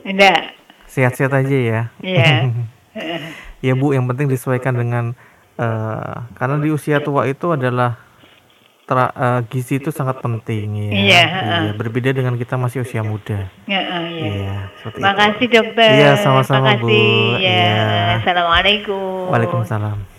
Enggak. 0.03 0.41
Sehat-sehat 0.89 1.31
aja 1.31 1.57
ya. 1.57 1.81
Iya. 2.01 2.27
Ya 3.57 3.73
Bu, 3.73 3.89
yang 3.89 4.05
penting 4.05 4.29
disesuaikan 4.29 4.77
dengan 4.77 5.17
eh, 5.57 6.15
karena 6.37 6.57
di 6.61 6.69
usia 6.69 7.01
tua 7.01 7.25
itu 7.25 7.49
adalah 7.49 7.97
tra- 8.87 9.11
eh, 9.13 9.39
gizi 9.51 9.77
itu 9.77 9.91
sangat 9.91 10.23
penting 10.23 10.65
ya. 10.73 10.89
Iya, 10.89 11.23
Iya, 11.27 11.71
berbeda 11.75 12.15
dengan 12.15 12.39
kita 12.39 12.55
masih 12.55 12.81
usia 12.81 13.03
muda. 13.03 13.51
Iya. 13.67 13.81
Iya, 13.99 14.55
itu. 14.87 14.97
Makasih 15.03 15.47
dokter. 15.51 15.89
Iya, 15.91 16.11
sama-sama, 16.17 16.73
Bu. 16.79 16.87
Ya. 16.87 17.43
Iya. 17.43 17.75
Assalamualaikum. 18.23 19.27
Waalaikumsalam. 19.27 20.16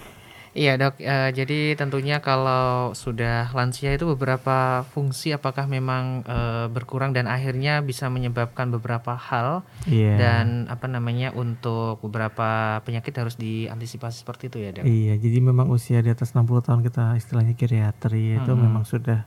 Iya 0.58 0.74
dok, 0.74 0.98
Eh, 0.98 1.30
jadi 1.30 1.78
tentunya 1.78 2.18
kalau 2.18 2.90
sudah 2.90 3.46
lansia 3.54 3.94
itu 3.94 4.10
beberapa 4.10 4.82
fungsi 4.90 5.30
apakah 5.30 5.70
memang 5.70 6.26
eh, 6.26 6.66
berkurang 6.66 7.14
dan 7.14 7.30
akhirnya 7.30 7.78
bisa 7.78 8.10
menyebabkan 8.10 8.74
beberapa 8.74 9.14
hal 9.14 9.62
Iya. 9.86 10.18
dan 10.18 10.46
apa 10.66 10.90
namanya 10.90 11.30
untuk 11.30 12.02
beberapa 12.02 12.82
penyakit 12.82 13.14
harus 13.14 13.38
diantisipasi 13.38 14.26
seperti 14.26 14.50
itu 14.50 14.58
ya 14.58 14.70
dok. 14.74 14.84
Iya, 14.84 15.14
jadi 15.16 15.38
memang 15.38 15.70
usia 15.70 16.02
di 16.02 16.10
atas 16.10 16.34
60 16.34 16.58
tahun 16.58 16.82
kita 16.82 17.14
istilahnya 17.14 17.54
geriatri 17.54 18.34
itu 18.34 18.50
memang 18.50 18.82
sudah 18.82 19.22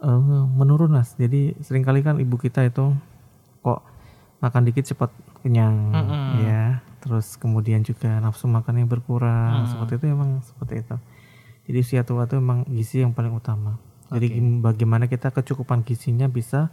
eh, 0.00 0.20
menurun 0.56 0.88
Mas. 0.88 1.12
Jadi 1.14 1.60
sering 1.60 1.84
kali 1.84 2.00
kan 2.00 2.16
ibu 2.16 2.40
kita 2.40 2.64
itu 2.64 2.96
kok 3.60 3.84
makan 4.40 4.64
dikit 4.64 4.86
cepat 4.86 5.12
kenyang 5.44 5.76
ya. 6.40 6.80
Terus 7.08 7.40
kemudian 7.40 7.80
juga 7.80 8.20
nafsu 8.20 8.44
makannya 8.44 8.84
berkurang. 8.84 9.64
Seperti 9.64 9.96
itu 9.96 10.06
memang 10.12 10.44
seperti 10.44 10.84
itu. 10.84 10.96
Jadi 11.64 11.78
usia 11.80 12.02
tua 12.04 12.28
itu 12.28 12.36
memang 12.36 12.68
gizi 12.68 13.00
yang 13.00 13.16
paling 13.16 13.32
utama. 13.32 13.80
Jadi 14.12 14.26
gim- 14.28 14.60
bagaimana 14.60 15.08
kita 15.08 15.32
kecukupan 15.32 15.84
gizinya 15.84 16.28
bisa 16.28 16.68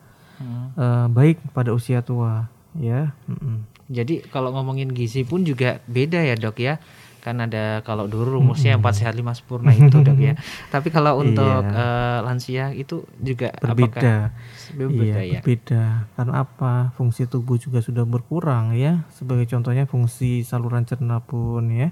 eh, 0.75 1.07
baik 1.07 1.39
pada 1.55 1.71
usia 1.71 2.03
tua 2.03 2.51
ya. 2.75 3.15
Mm-mm. 3.31 3.63
Jadi 3.87 4.27
kalau 4.27 4.51
ngomongin 4.51 4.91
gizi 4.91 5.23
pun 5.23 5.47
juga 5.47 5.79
beda 5.87 6.19
ya 6.19 6.35
dok 6.35 6.59
ya. 6.59 6.83
Kan 7.25 7.41
ada 7.41 7.81
kalau 7.81 8.05
dulu 8.05 8.37
rumusnya 8.37 8.77
empat 8.77 9.01
sehat 9.01 9.17
lima 9.17 9.33
sempurna 9.33 9.73
itu 9.73 9.97
dok 10.05 10.21
ya. 10.21 10.37
Tapi 10.73 10.93
kalau 10.93 11.17
untuk 11.25 11.65
eh, 11.65 12.19
lansia 12.21 12.69
itu 12.77 13.01
juga 13.17 13.49
berbeda. 13.57 13.97
apakah 13.97 14.21
berbeda 14.77 15.21
iya, 15.25 15.25
ya? 15.25 15.41
berbeda. 15.41 15.83
Karena 16.13 16.33
apa? 16.45 16.93
Fungsi 16.93 17.25
tubuh 17.25 17.57
juga 17.57 17.81
sudah 17.81 18.05
berkurang 18.05 18.77
ya. 18.77 19.09
Sebagai 19.09 19.49
contohnya 19.49 19.89
fungsi 19.89 20.45
saluran 20.45 20.85
cerna 20.85 21.17
pun 21.25 21.65
ya. 21.73 21.89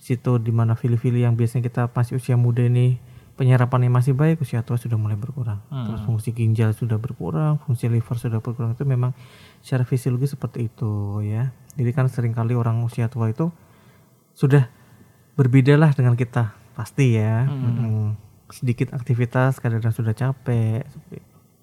Situ 0.00 0.40
di 0.40 0.48
mana 0.48 0.72
fili-fili 0.72 1.28
yang 1.28 1.36
biasanya 1.36 1.68
kita 1.68 1.92
masih 1.92 2.16
usia 2.16 2.40
muda 2.40 2.64
ini 2.64 2.96
penyerapannya 3.36 3.92
masih 3.92 4.16
baik, 4.16 4.40
usia 4.42 4.64
tua 4.64 4.80
sudah 4.80 4.96
mulai 4.96 5.14
berkurang. 5.14 5.60
Terus 5.70 6.02
fungsi 6.08 6.32
ginjal 6.32 6.72
sudah 6.72 6.96
berkurang, 6.96 7.60
fungsi 7.62 7.86
liver 7.86 8.16
sudah 8.16 8.40
berkurang. 8.40 8.72
Itu 8.72 8.88
memang 8.88 9.12
secara 9.60 9.84
fisiologis 9.84 10.34
seperti 10.34 10.72
itu 10.72 11.20
ya. 11.20 11.52
Jadi 11.78 11.90
kan 11.92 12.10
sering 12.10 12.34
kali 12.34 12.58
orang 12.58 12.82
usia 12.82 13.06
tua 13.06 13.30
itu 13.30 13.52
sudah 14.38 14.70
berbedalah 15.34 15.90
dengan 15.98 16.14
kita 16.14 16.54
pasti 16.78 17.18
ya. 17.18 17.50
Mm. 17.50 18.14
Sedikit 18.54 18.94
aktivitas 18.94 19.58
kadang 19.58 19.82
sudah 19.90 20.14
capek. 20.14 20.86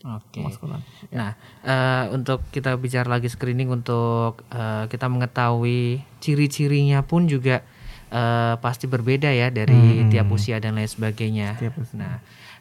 Oke. 0.05 0.43
Mas 0.43 0.59
Kulan. 0.59 0.83
Nah, 1.09 1.33
eh, 1.65 2.05
untuk 2.13 2.43
kita 2.51 2.75
bicara 2.77 3.07
lagi 3.07 3.31
screening 3.31 3.71
untuk 3.71 4.43
eh, 4.51 4.85
kita 4.91 5.07
mengetahui 5.07 6.03
ciri-cirinya 6.19 7.01
pun 7.07 7.25
juga 7.31 7.63
eh, 8.11 8.53
pasti 8.59 8.85
berbeda 8.85 9.31
ya 9.31 9.49
dari 9.49 10.05
tiap 10.11 10.29
usia 10.29 10.59
dan 10.59 10.77
lain 10.77 10.91
sebagainya. 10.91 11.57
Tiap 11.57 11.79
usia. 11.79 11.95
Nah, 11.95 12.15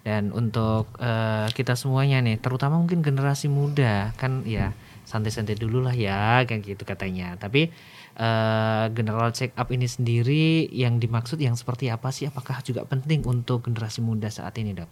dan 0.07 0.33
untuk 0.33 0.89
eh, 1.03 1.51
kita 1.53 1.77
semuanya 1.77 2.23
nih, 2.25 2.41
terutama 2.41 2.81
mungkin 2.81 3.05
generasi 3.05 3.53
muda 3.53 4.15
kan 4.17 4.47
ya 4.47 4.73
santai-santai 5.05 5.61
dulu 5.61 5.85
lah 5.85 5.93
ya 5.93 6.49
kayak 6.49 6.65
gitu 6.65 6.89
katanya. 6.89 7.37
Tapi 7.37 7.69
eh, 8.15 8.87
general 8.95 9.31
check 9.35 9.55
up 9.59 9.69
ini 9.75 9.87
sendiri 9.87 10.71
yang 10.71 10.99
dimaksud 11.03 11.39
yang 11.43 11.59
seperti 11.59 11.91
apa 11.91 12.11
sih? 12.15 12.31
Apakah 12.31 12.63
juga 12.63 12.87
penting 12.87 13.27
untuk 13.27 13.67
generasi 13.67 14.01
muda 14.01 14.31
saat 14.31 14.55
ini, 14.59 14.75
Dok? 14.75 14.91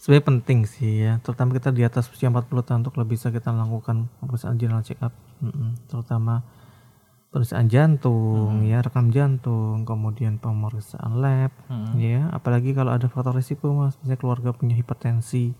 Sebenarnya 0.00 0.26
penting 0.32 0.60
sih 0.64 1.04
ya, 1.04 1.20
terutama 1.20 1.52
kita 1.52 1.76
di 1.76 1.84
atas 1.84 2.08
usia 2.08 2.32
40 2.32 2.48
tahun 2.64 2.80
untuk 2.88 2.96
lebih 2.96 3.20
bisa 3.20 3.28
kita 3.28 3.52
lakukan 3.52 4.08
pemeriksaan 4.24 4.56
general 4.56 4.80
check 4.80 4.96
up, 5.04 5.12
terutama 5.92 6.40
pemeriksaan 7.28 7.68
jantung, 7.68 8.64
ya 8.64 8.80
rekam 8.80 9.12
jantung, 9.12 9.84
kemudian 9.84 10.40
pemeriksaan 10.40 11.20
lab, 11.20 11.52
ya, 12.00 12.32
apalagi 12.32 12.72
kalau 12.72 12.96
ada 12.96 13.12
faktor 13.12 13.36
risiko 13.36 13.76
mas, 13.76 14.00
misalnya 14.00 14.16
keluarga 14.16 14.56
punya 14.56 14.72
hipertensi, 14.72 15.52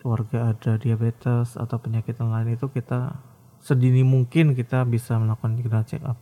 keluarga 0.00 0.56
ada 0.56 0.80
diabetes 0.80 1.60
atau 1.60 1.76
penyakit 1.76 2.16
lain 2.24 2.56
itu 2.56 2.72
kita 2.72 3.20
sedini 3.68 4.00
mungkin 4.00 4.56
kita 4.56 4.88
bisa 4.88 5.20
melakukan 5.20 5.60
general 5.60 5.84
check 5.84 6.00
up. 6.08 6.16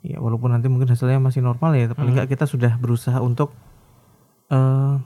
Ya 0.00 0.18
walaupun 0.18 0.56
nanti 0.56 0.72
mungkin 0.72 0.88
hasilnya 0.88 1.20
masih 1.20 1.44
normal 1.44 1.76
ya, 1.76 1.92
tapi 1.92 2.00
paling 2.00 2.16
nggak 2.16 2.32
kita 2.32 2.48
sudah 2.48 2.80
berusaha 2.80 3.20
untuk 3.20 3.52
eh 4.48 4.96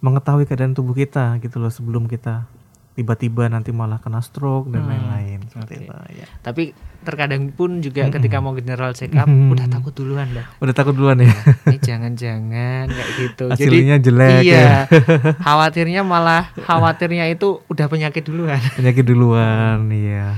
mengetahui 0.00 0.48
keadaan 0.48 0.72
tubuh 0.72 0.96
kita 0.96 1.36
gitu 1.44 1.60
loh 1.60 1.68
sebelum 1.68 2.08
kita 2.08 2.48
tiba-tiba 2.96 3.48
nanti 3.52 3.70
malah 3.70 4.00
kena 4.00 4.20
stroke 4.24 4.72
dan 4.72 4.88
lain-lain 4.88 5.44
seperti 5.48 5.84
itu 5.84 5.92
ya. 6.20 6.26
Tapi 6.40 6.72
terkadang 7.00 7.48
pun 7.54 7.80
juga 7.80 8.08
ketika 8.12 8.42
mau 8.44 8.52
general 8.52 8.92
check 8.92 9.14
up 9.16 9.28
udah 9.28 9.66
takut 9.70 9.94
duluan 9.96 10.28
dah. 10.34 10.46
Udah 10.60 10.74
takut 10.76 10.92
duluan 10.92 11.22
ya. 11.24 11.32
Ini 11.72 11.78
jangan-jangan 11.80 12.84
kayak 12.90 13.10
gitu. 13.16 13.44
Hasilnya 13.48 13.96
jelek 14.02 14.42
iya, 14.44 14.60
ya. 14.60 14.74
khawatirnya 15.46 16.02
malah 16.04 16.52
khawatirnya 16.68 17.30
itu 17.32 17.64
udah 17.70 17.86
penyakit 17.88 18.28
duluan. 18.28 18.60
Penyakit 18.76 19.04
duluan 19.06 19.88
iya. 19.88 20.36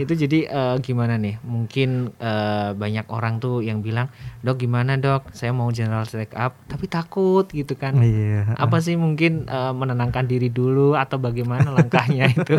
Itu 0.00 0.18
jadi 0.18 0.50
eh, 0.50 0.76
gimana 0.82 1.20
nih? 1.20 1.38
Mungkin 1.46 2.16
eh, 2.18 2.70
banyak 2.74 3.06
orang 3.12 3.38
tuh 3.38 3.62
yang 3.62 3.84
bilang, 3.84 4.10
"Dok, 4.42 4.66
gimana, 4.66 4.98
Dok? 4.98 5.30
Saya 5.30 5.54
mau 5.54 5.70
general 5.70 6.08
check 6.08 6.34
up 6.34 6.56
tapi 6.66 6.90
takut." 6.90 7.46
gitu 7.50 7.74
kan. 7.76 7.98
Iya. 8.00 8.56
Apa 8.56 8.80
sih 8.82 8.96
mungkin 8.96 9.46
eh, 9.46 9.72
menenangkan 9.74 10.26
diri 10.26 10.48
dulu 10.48 10.94
atau 10.96 11.20
bagaimana 11.20 11.70
langkahnya 11.70 12.30
itu? 12.32 12.58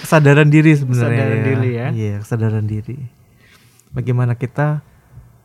Kesadaran 0.00 0.48
diri 0.48 0.72
sebenarnya. 0.72 1.18
Kesadaran 1.18 1.42
diri 1.44 1.70
ya. 1.70 1.86
Iya, 1.90 2.14
kesadaran 2.22 2.66
diri. 2.66 2.98
Bagaimana 3.90 4.34
kita 4.34 4.82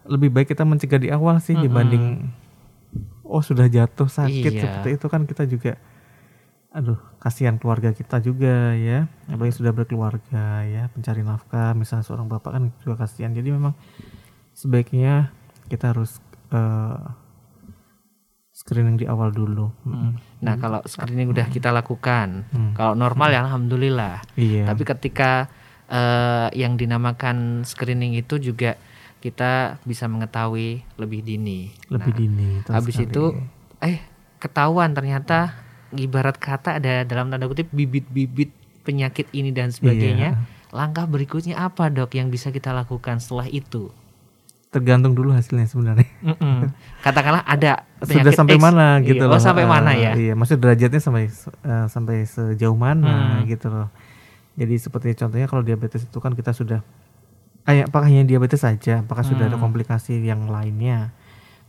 lebih 0.03 0.29
baik 0.29 0.51
kita 0.51 0.63
mencegah 0.63 0.99
di 0.99 1.07
awal 1.07 1.39
sih 1.39 1.55
dibanding 1.55 2.27
oh 3.23 3.39
sudah 3.39 3.65
jatuh 3.65 4.05
sakit 4.05 4.51
Iya. 4.51 4.61
seperti 4.61 4.89
itu 4.99 5.07
kan 5.07 5.23
kita 5.23 5.47
juga 5.47 5.79
aduh 6.69 6.99
kasihan 7.17 7.55
keluarga 7.55 7.95
kita 7.95 8.19
juga 8.19 8.75
ya 8.75 9.07
apalagi 9.31 9.55
sudah 9.55 9.71
berkeluarga 9.71 10.67
ya 10.67 10.91
pencari 10.91 11.23
nafkah 11.23 11.71
misalnya 11.71 12.03
seorang 12.03 12.27
bapak 12.27 12.51
kan 12.51 12.63
juga 12.83 12.99
kasihan 12.99 13.31
jadi 13.31 13.55
memang 13.55 13.79
sebaiknya 14.51 15.31
kita 15.71 15.95
harus 15.95 16.19
eh, 16.51 16.99
screening 18.51 18.99
di 18.99 19.05
awal 19.07 19.31
dulu 19.31 19.71
Mm-mm. 19.87 20.19
Nah, 20.43 20.59
kalau 20.59 20.83
screening 20.83 21.31
udah 21.31 21.47
kita 21.47 21.71
lakukan, 21.71 22.43
kalau 22.75 22.93
normal 22.93 23.31
ya 23.31 23.47
alhamdulillah. 23.47 24.19
iya 24.35 24.67
Tapi 24.67 24.83
ketika 24.83 25.47
eh, 25.87 26.47
yang 26.59 26.75
dinamakan 26.75 27.63
screening 27.63 28.19
itu 28.19 28.37
juga 28.43 28.75
kita 29.23 29.79
bisa 29.87 30.11
mengetahui 30.11 30.83
lebih 30.99 31.23
dini. 31.23 31.71
lebih 31.87 32.11
Nah, 32.11 32.19
dini 32.19 32.49
terus 32.67 32.75
habis 32.75 32.95
sekali. 32.99 33.07
itu 33.07 33.23
eh 33.79 33.97
ketahuan 34.43 34.91
ternyata 34.91 35.55
ibarat 35.95 36.35
kata 36.35 36.83
ada 36.83 37.07
dalam 37.07 37.31
tanda 37.31 37.47
kutip 37.47 37.71
bibit-bibit 37.71 38.51
penyakit 38.83 39.31
ini 39.31 39.55
dan 39.55 39.71
sebagainya. 39.71 40.43
Langkah 40.73 41.07
berikutnya 41.07 41.55
apa 41.55 41.87
dok 41.87 42.17
yang 42.17 42.27
bisa 42.27 42.51
kita 42.51 42.75
lakukan 42.75 43.23
setelah 43.23 43.47
itu? 43.47 43.93
Tergantung 44.73 45.13
dulu 45.13 45.29
hasilnya 45.31 45.69
sebenarnya. 45.69 46.09
Katakanlah 46.99 47.45
ada 47.45 47.85
Sudah 48.01 48.33
sampai 48.33 48.57
X. 48.57 48.61
mana 48.61 48.97
Iya, 48.97 49.07
gitu 49.13 49.23
oh, 49.23 49.31
loh. 49.31 49.39
sampai 49.39 49.63
Eh, 49.63 49.69
mana 49.69 49.91
ya? 49.93 50.11
Iya, 50.17 50.33
maksudnya 50.33 50.61
derajatnya 50.65 50.97
sampai 50.99 51.23
eh, 51.61 51.85
sampai 51.87 52.15
sejauh 52.25 52.73
mana 52.75 53.39
Hmm. 53.39 53.45
gitu 53.45 53.69
loh. 53.69 53.87
Jadi 54.53 54.75
seperti 54.77 55.13
contohnya 55.13 55.45
kalau 55.45 55.61
diabetes 55.61 56.03
itu 56.03 56.17
kan 56.17 56.33
kita 56.33 56.51
sudah 56.51 56.81
eh, 57.63 57.85
apakah 57.85 58.09
hanya 58.09 58.25
diabetes 58.25 58.59
saja, 58.59 58.99
apakah 58.99 59.23
sudah 59.23 59.47
ada 59.47 59.55
Hmm. 59.55 59.63
komplikasi 59.63 60.19
yang 60.19 60.49
lainnya 60.49 61.13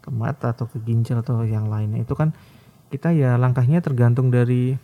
ke 0.00 0.08
mata 0.08 0.50
atau 0.50 0.66
ke 0.66 0.80
ginjal 0.80 1.20
atau 1.20 1.44
yang 1.44 1.68
lainnya. 1.68 2.02
Itu 2.02 2.12
kan 2.12 2.32
kita 2.88 3.12
ya 3.12 3.36
langkahnya 3.36 3.78
tergantung 3.78 4.28
dari 4.28 4.74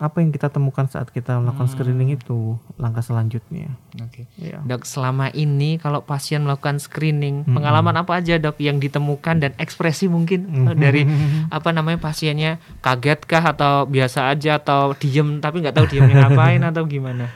apa 0.00 0.24
yang 0.24 0.32
kita 0.32 0.48
temukan 0.48 0.88
saat 0.88 1.12
kita 1.12 1.36
melakukan 1.36 1.68
Hmm. 1.68 1.74
screening 1.76 2.16
itu, 2.16 2.56
langkah 2.80 3.04
selanjutnya. 3.04 3.76
Oke. 4.00 4.24
Iya. 4.40 4.64
Dok, 4.64 4.88
selama 4.88 5.28
ini 5.28 5.76
kalau 5.76 6.00
pasien 6.00 6.40
melakukan 6.40 6.80
screening, 6.80 7.44
Mm-mm. 7.44 7.52
pengalaman 7.52 8.00
apa 8.00 8.16
aja 8.16 8.40
dok 8.40 8.56
yang 8.64 8.80
ditemukan 8.80 9.44
dan 9.44 9.52
ekspresi 9.60 10.08
mungkin 10.08 10.72
eh, 10.72 10.72
dari 10.72 11.04
apa 11.52 11.68
namanya 11.76 12.00
pasiennya 12.00 12.56
kaget 12.80 13.28
kah 13.28 13.44
atau 13.52 13.84
biasa 13.84 14.32
aja 14.32 14.56
atau 14.56 14.96
diem 14.96 15.36
tapi 15.36 15.60
nggak 15.60 15.76
tahu 15.76 15.86
diemnya 15.92 16.32
ngapain 16.32 16.64
atau 16.64 16.88
gimana? 16.88 17.28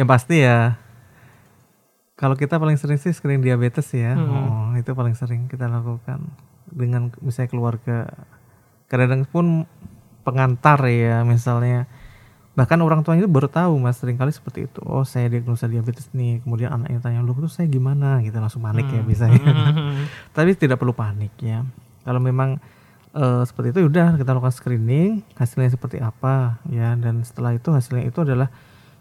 Yang 0.00 0.08
pasti 0.08 0.36
ya 0.40 0.80
kalau 2.16 2.32
kita 2.32 2.56
paling 2.56 2.80
sering 2.80 2.96
sih 2.96 3.12
screening 3.12 3.44
diabetes 3.44 3.92
ya. 3.92 4.16
Hmm. 4.16 4.32
Oh, 4.32 4.68
itu 4.72 4.88
paling 4.96 5.12
sering 5.12 5.52
kita 5.52 5.68
lakukan 5.68 6.24
dengan 6.64 7.12
misalnya 7.20 7.52
keluarga. 7.52 8.08
Kadang 8.88 9.28
pun 9.28 9.68
pengantar 10.24 10.80
ya 10.88 11.22
misalnya 11.22 11.84
bahkan 12.56 12.80
orang 12.80 13.04
tuanya 13.04 13.20
itu 13.20 13.30
baru 13.30 13.46
tahu 13.46 13.76
mas 13.76 13.94
sering 13.94 14.16
kali 14.16 14.32
seperti 14.32 14.64
itu 14.64 14.80
oh 14.82 15.04
saya 15.04 15.28
diagnosa 15.28 15.68
diabetes 15.68 16.08
nih 16.10 16.40
kemudian 16.40 16.72
anaknya 16.72 16.98
tanya 16.98 17.20
lu 17.20 17.36
tuh 17.36 17.46
saya 17.46 17.68
gimana 17.68 18.18
gitu 18.20 18.32
langsung 18.34 18.60
panik 18.60 18.88
ya 18.88 18.98
Hmm. 18.98 19.06
biasanya 19.06 19.44
Hmm. 19.44 20.08
tapi 20.36 20.50
tidak 20.54 20.76
perlu 20.76 20.90
panik 20.90 21.36
ya 21.36 21.68
kalau 22.00 22.16
memang 22.18 22.56
eh, 23.12 23.42
seperti 23.44 23.70
itu 23.70 23.78
ya 23.78 23.86
udah 23.86 24.08
kita 24.16 24.30
lakukan 24.32 24.50
screening 24.50 25.20
hasilnya 25.34 25.68
seperti 25.70 26.00
apa 26.00 26.56
ya 26.66 26.96
dan 26.96 27.20
setelah 27.20 27.52
itu 27.52 27.68
hasilnya 27.68 28.04
itu 28.04 28.18
adalah 28.18 28.48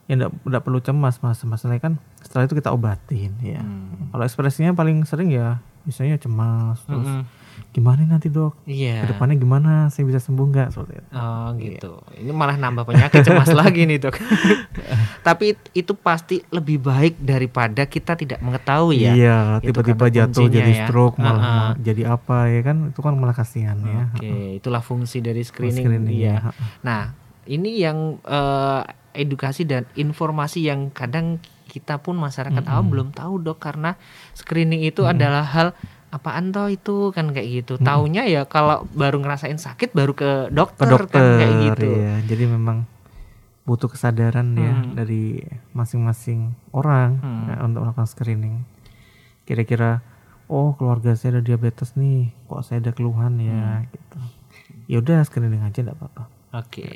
ya 0.05 0.19
tidak 0.19 0.61
perlu 0.61 0.77
cemas 0.79 1.17
mas 1.17 1.39
masalahnya 1.41 1.81
kan 1.81 1.93
setelah 2.19 2.43
itu 2.43 2.53
kita 2.53 2.69
obatin 2.69 3.31
ya 3.39 3.63
Hmm. 3.63 4.11
kalau 4.11 4.21
ekspresinya 4.21 4.71
paling 4.71 5.01
sering 5.01 5.31
ya 5.31 5.57
misalnya 5.81 6.17
cemas 6.17 6.83
terus 6.83 7.07
Mm-mm. 7.07 7.23
Gimana 7.75 8.07
nanti 8.07 8.27
dok 8.27 8.63
Iya. 8.63 9.03
ke 9.03 9.11
depannya 9.11 9.35
gimana 9.35 9.71
saya 9.89 10.05
bisa 10.05 10.17
sembuh 10.17 10.47
nggak 10.47 10.67
seperti 10.69 10.93
itu 10.95 11.07
Oh 11.11 11.47
gitu. 11.55 11.91
Ini 12.15 12.31
malah 12.31 12.55
nambah 12.55 12.83
penyakit 12.83 13.19
cemas 13.21 13.51
lagi 13.59 13.83
nih 13.83 13.99
dok. 13.99 14.15
Tapi 15.21 15.45
it- 15.51 15.71
itu 15.75 15.91
pasti 15.93 16.39
lebih 16.47 16.79
baik 16.79 17.19
daripada 17.19 17.83
kita 17.85 18.15
tidak 18.15 18.39
mengetahui 18.39 19.01
ya. 19.01 19.11
iya 19.11 19.37
tiba-tiba 19.59 20.07
jatuh 20.07 20.47
jadi 20.47 20.71
ya. 20.73 20.79
stroke 20.83 21.17
malah 21.17 21.35
Ha-ha. 21.37 21.55
ma- 21.67 21.77
jadi 21.77 22.01
apa 22.07 22.47
ya 22.47 22.61
kan 22.61 22.77
itu 22.89 22.99
kan 23.01 23.13
malah 23.13 23.33
kasihan 23.33 23.75
ya 23.77 24.07
Oke, 24.13 24.31
itulah 24.55 24.79
fungsi 24.79 25.19
dari 25.19 25.41
screening, 25.41 25.83
Screening, 25.83 26.15
ya. 26.15 26.39
ya. 26.39 26.51
Nah, 26.81 27.11
ini 27.45 27.75
yang 27.77 28.21
eh, 28.21 28.81
edukasi 29.13 29.63
dan 29.63 29.83
informasi 29.93 30.63
yang 30.63 30.87
kadang 30.89 31.39
kita 31.65 31.97
pun 31.97 32.15
masyarakat 32.15 32.61
awam 32.63 32.87
belum 32.87 33.09
tahu 33.11 33.41
dok 33.41 33.59
karena 33.59 33.97
screening 34.31 34.85
itu 34.85 35.03
adalah 35.03 35.43
hal 35.43 35.67
apaan 36.07 36.49
toh 36.49 36.67
itu 36.67 37.09
kan 37.11 37.29
kayak 37.29 37.47
gitu. 37.63 37.73
Taunya 37.77 38.23
ya 38.23 38.43
kalau 38.43 38.87
baru 38.91 39.19
ngerasain 39.19 39.57
sakit 39.57 39.91
baru 39.91 40.11
ke 40.11 40.23
ke 40.47 40.53
dokter, 40.53 40.87
dokter 40.87 41.07
kan 41.15 41.37
kayak 41.37 41.53
gitu. 41.71 41.87
ya 41.91 42.13
jadi 42.23 42.43
memang 42.47 42.77
butuh 43.63 43.89
kesadaran 43.89 44.53
ya 44.53 44.73
Hmm. 44.75 44.93
dari 44.93 45.41
masing-masing 45.71 46.53
orang 46.71 47.17
Hmm. 47.17 47.49
ya, 47.49 47.55
untuk 47.61 47.81
melakukan 47.81 48.05
screening 48.05 48.61
kira-kira 49.41 50.05
oh 50.45 50.73
keluarga 50.73 51.13
saya 51.13 51.35
ada 51.35 51.41
diabetes 51.43 51.93
nih 51.93 52.29
kok 52.45 52.61
saya 52.61 52.77
ada 52.79 52.91
keluhan 52.91 53.37
ya 53.37 53.81
Hmm. 53.81 53.89
gitu 53.89 54.19
ya 54.85 54.97
udah 54.99 55.19
screening 55.23 55.61
aja 55.61 55.81
enggak 55.81 55.97
apa-apa 55.97 56.23
Oke. 56.55 56.87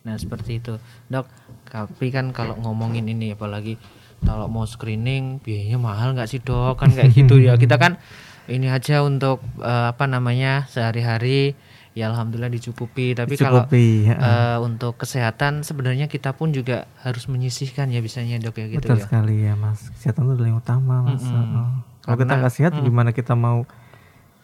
Nah, 0.00 0.16
seperti 0.16 0.58
itu. 0.58 0.80
Dok, 1.06 1.28
tapi 1.66 2.08
kan 2.08 2.28
kalau 2.30 2.56
ngomongin 2.56 3.04
ini 3.04 3.32
apalagi 3.32 3.76
kalau 4.20 4.48
mau 4.48 4.64
screening 4.64 5.40
biayanya 5.40 5.76
mahal 5.76 6.12
nggak 6.12 6.24
sih, 6.24 6.40
Dok? 6.40 6.76
Kan 6.76 6.88
kayak 6.90 7.12
gitu 7.14 7.36
ya. 7.36 7.56
Kita 7.56 7.76
kan 7.76 8.00
ini 8.46 8.68
aja 8.68 9.00
untuk 9.02 9.40
eh, 9.58 9.86
apa 9.92 10.04
namanya? 10.04 10.68
sehari-hari 10.68 11.56
ya 11.94 12.10
alhamdulillah 12.10 12.50
dicukupi, 12.50 13.14
tapi 13.14 13.38
kalau 13.38 13.70
Dicukupi, 13.70 14.10
ya. 14.10 14.18
eh, 14.18 14.58
untuk 14.58 14.98
kesehatan 14.98 15.62
sebenarnya 15.62 16.10
kita 16.10 16.34
pun 16.34 16.50
juga 16.50 16.90
harus 17.06 17.30
menyisihkan 17.30 17.86
ya 17.94 18.02
bisanya, 18.02 18.42
Dok 18.42 18.58
ya 18.58 18.66
gitu 18.66 18.82
betul 18.82 18.98
ya. 18.98 19.04
sekali 19.06 19.46
ya 19.46 19.54
mas 19.54 19.94
kesehatan 19.94 20.26
itu 20.26 20.32
adalah 20.34 20.48
yang 20.50 20.58
utama 20.58 21.06
mas 21.06 21.22
Mm-mm. 21.22 21.30
Heeh. 21.30 21.68
kalau 22.02 22.16
kita 22.18 22.34
nggak 22.34 22.54
sehat 22.54 22.72
mm. 22.74 22.82
gimana 22.82 23.10
kita 23.14 23.38
mau 23.38 23.62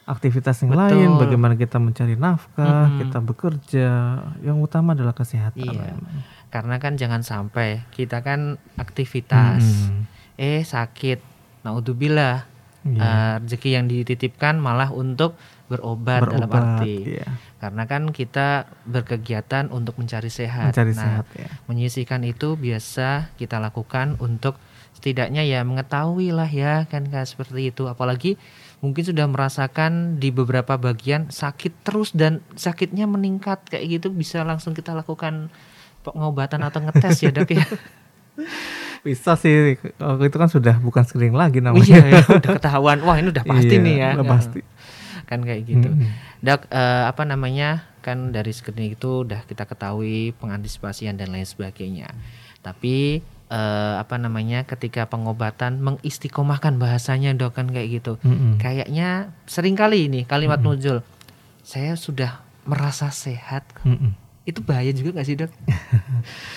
aktivitas 0.06 0.62
yang 0.62 0.74
Betul. 0.74 0.82
lain 0.94 1.08
bagaimana 1.18 1.54
kita 1.58 1.76
mencari 1.82 2.14
nafkah 2.14 2.86
Mm-mm. 2.86 2.98
kita 3.02 3.18
bekerja 3.18 3.88
yang 4.46 4.58
utama 4.62 4.94
adalah 4.94 5.14
kesehatan 5.14 5.74
Iya. 5.74 5.98
Karena 6.50 6.82
kan 6.82 6.98
jangan 6.98 7.22
sampai 7.22 7.82
kita 7.94 8.26
kan 8.26 8.58
aktivitas 8.74 9.62
Mm-mm. 9.62 10.06
eh 10.34 10.62
sakit. 10.62 11.22
Naudzubillah. 11.62 12.49
Eh, 12.80 13.34
rezeki 13.44 13.76
yang 13.76 13.92
dititipkan 13.92 14.56
malah 14.56 14.88
untuk 14.88 15.36
berobat, 15.68 16.24
dalam 16.24 16.48
Berobat, 16.48 16.80
arti 16.80 17.20
iya. 17.20 17.28
karena 17.60 17.84
kan 17.84 18.08
kita 18.08 18.72
berkegiatan 18.88 19.68
untuk 19.68 20.00
mencari 20.00 20.32
sehat. 20.32 20.72
mencari 20.72 20.96
nah, 20.96 21.04
sehat 21.04 21.26
ya 21.36 21.48
menyisihkan 21.68 22.24
itu 22.24 22.56
biasa 22.56 23.36
kita 23.36 23.60
lakukan 23.60 24.16
untuk 24.16 24.56
setidaknya 24.96 25.44
ya 25.44 25.60
mengetahui 25.60 26.32
lah 26.32 26.48
ya 26.48 26.88
kan 26.88 27.04
kayak 27.04 27.28
seperti 27.28 27.68
itu. 27.68 27.84
Apalagi 27.84 28.40
mungkin 28.80 29.04
sudah 29.04 29.28
merasakan 29.28 30.16
di 30.16 30.32
beberapa 30.32 30.80
bagian 30.80 31.28
sakit 31.28 31.84
terus 31.84 32.16
dan 32.16 32.40
sakitnya 32.56 33.04
meningkat 33.04 33.60
kayak 33.68 34.00
gitu 34.00 34.08
bisa 34.08 34.40
langsung 34.40 34.72
kita 34.72 34.96
lakukan 34.96 35.52
pengobatan 36.00 36.64
atau 36.64 36.80
ngetes 36.80 37.28
ya 37.28 37.30
dok 37.30 37.52
ya. 37.52 37.60
bisa 39.00 39.32
sih 39.36 39.80
kalau 39.96 40.20
itu 40.20 40.36
kan 40.36 40.50
sudah 40.52 40.76
bukan 40.76 41.02
screening 41.08 41.32
lagi 41.36 41.64
namanya 41.64 41.84
iya 41.88 42.20
ya, 42.20 42.22
udah 42.26 42.50
ketahuan. 42.60 42.98
Wah 43.00 43.16
ini 43.16 43.32
udah 43.32 43.44
pasti 43.48 43.74
Iya, 43.76 43.84
nih 43.84 43.94
ya. 43.96 44.10
udah 44.20 44.26
pasti 44.28 44.60
Kan 45.30 45.46
kayak 45.46 45.62
gitu. 45.62 45.88
Mm-mm. 45.88 46.10
Dok, 46.42 46.66
eh, 46.74 47.04
apa 47.06 47.22
namanya? 47.22 47.86
Kan 48.02 48.34
dari 48.34 48.50
screening 48.50 48.98
itu 48.98 49.22
udah 49.22 49.46
kita 49.46 49.62
ketahui 49.62 50.34
pengantisipasian 50.36 51.14
dan 51.14 51.30
lain 51.30 51.46
sebagainya. 51.46 52.10
Tapi 52.60 53.22
eh, 53.46 53.94
apa 53.94 54.18
namanya? 54.18 54.66
Ketika 54.66 55.06
pengobatan 55.06 55.78
mengistiqomahkan 55.78 56.82
bahasanya 56.82 57.30
dok 57.38 57.54
kan 57.62 57.70
kayak 57.70 58.02
gitu. 58.02 58.18
Mm-mm. 58.26 58.58
Kayaknya 58.58 59.30
sering 59.46 59.78
kali 59.78 60.10
ini 60.10 60.26
kalimat 60.26 60.58
muncul. 60.58 61.06
Saya 61.62 61.94
sudah 61.94 62.42
merasa 62.66 63.14
sehat. 63.14 63.62
Mm-mm. 63.86 64.12
Itu 64.42 64.60
bahaya 64.60 64.90
juga 64.90 65.14
nggak 65.14 65.26
sih 65.26 65.36
dok? 65.36 65.50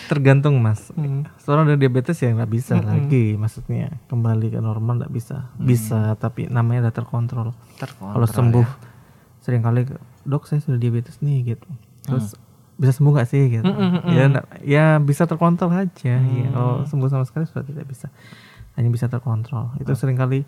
tergantung 0.06 0.58
mas 0.58 0.91
Hmm. 0.91 1.24
seorang 1.38 1.65
dengan 1.65 1.80
diabetes 1.82 2.17
ya 2.17 2.32
nggak 2.32 2.50
bisa 2.50 2.74
Mm-mm. 2.76 2.88
lagi 2.88 3.26
maksudnya 3.34 3.88
kembali 4.06 4.48
ke 4.50 4.60
normal 4.60 5.00
nggak 5.00 5.12
bisa 5.12 5.52
Hmm. 5.52 5.65
bisa 5.65 6.00
tapi 6.15 6.48
namanya 6.48 6.88
udah 6.88 6.96
terkontrol 6.96 7.50
Terkontrol 7.76 8.13
kalau 8.13 8.28
sembuh 8.28 8.63
ya. 8.63 8.78
sering 9.39 9.62
kali 9.62 9.88
dok 10.24 10.43
saya 10.43 10.60
sudah 10.60 10.78
diabetes 10.78 11.19
nih 11.19 11.56
gitu 11.56 11.67
terus 12.02 12.36
bisa 12.74 12.91
sembuh 12.91 13.12
nggak 13.12 13.30
sih 13.30 13.43
gitu 13.52 13.63
Mm, 13.63 13.74
mm, 13.74 13.89
mm, 13.98 14.02
ya 14.10 14.22
mm. 14.22 14.30
nggak- 14.30 14.50
ya 14.62 14.86
bisa 15.00 15.24
terkontrol 15.24 15.72
aja 15.72 15.91
ya 16.13 16.19
Hmm. 16.19 16.52
kalau 16.52 16.74
sembuh 16.84 17.10
sama 17.10 17.24
sekali 17.24 17.46
sudah 17.46 17.63
tidak 17.63 17.86
bisa 17.86 18.08
hanya 18.74 18.89
bisa 18.89 19.06
terkontrol 19.06 19.72
itu 19.78 19.91
sering 19.93 20.15
kali 20.15 20.43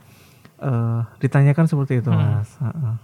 eh, 0.58 1.00
ditanyakan 1.20 1.66
seperti 1.66 2.00
itu 2.00 2.10
Hmm. 2.10 2.20
mas 2.38 2.50
Heeh. 2.58 2.96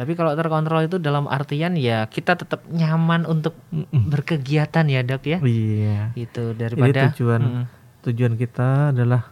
Tapi 0.00 0.16
kalau 0.16 0.32
terkontrol 0.32 0.88
itu 0.88 0.96
dalam 0.96 1.28
artian 1.28 1.76
ya 1.76 2.08
kita 2.08 2.32
tetap 2.32 2.64
nyaman 2.72 3.28
untuk 3.28 3.52
berkegiatan 3.92 4.88
ya 4.88 5.04
dok 5.04 5.28
ya. 5.28 5.38
iya. 5.44 6.08
Itu 6.16 6.56
jadi 6.56 6.72
daripada 6.72 7.12
tujuan 7.12 7.40
Mm-mm. 7.44 7.64
tujuan 8.08 8.32
kita 8.40 8.96
adalah 8.96 9.28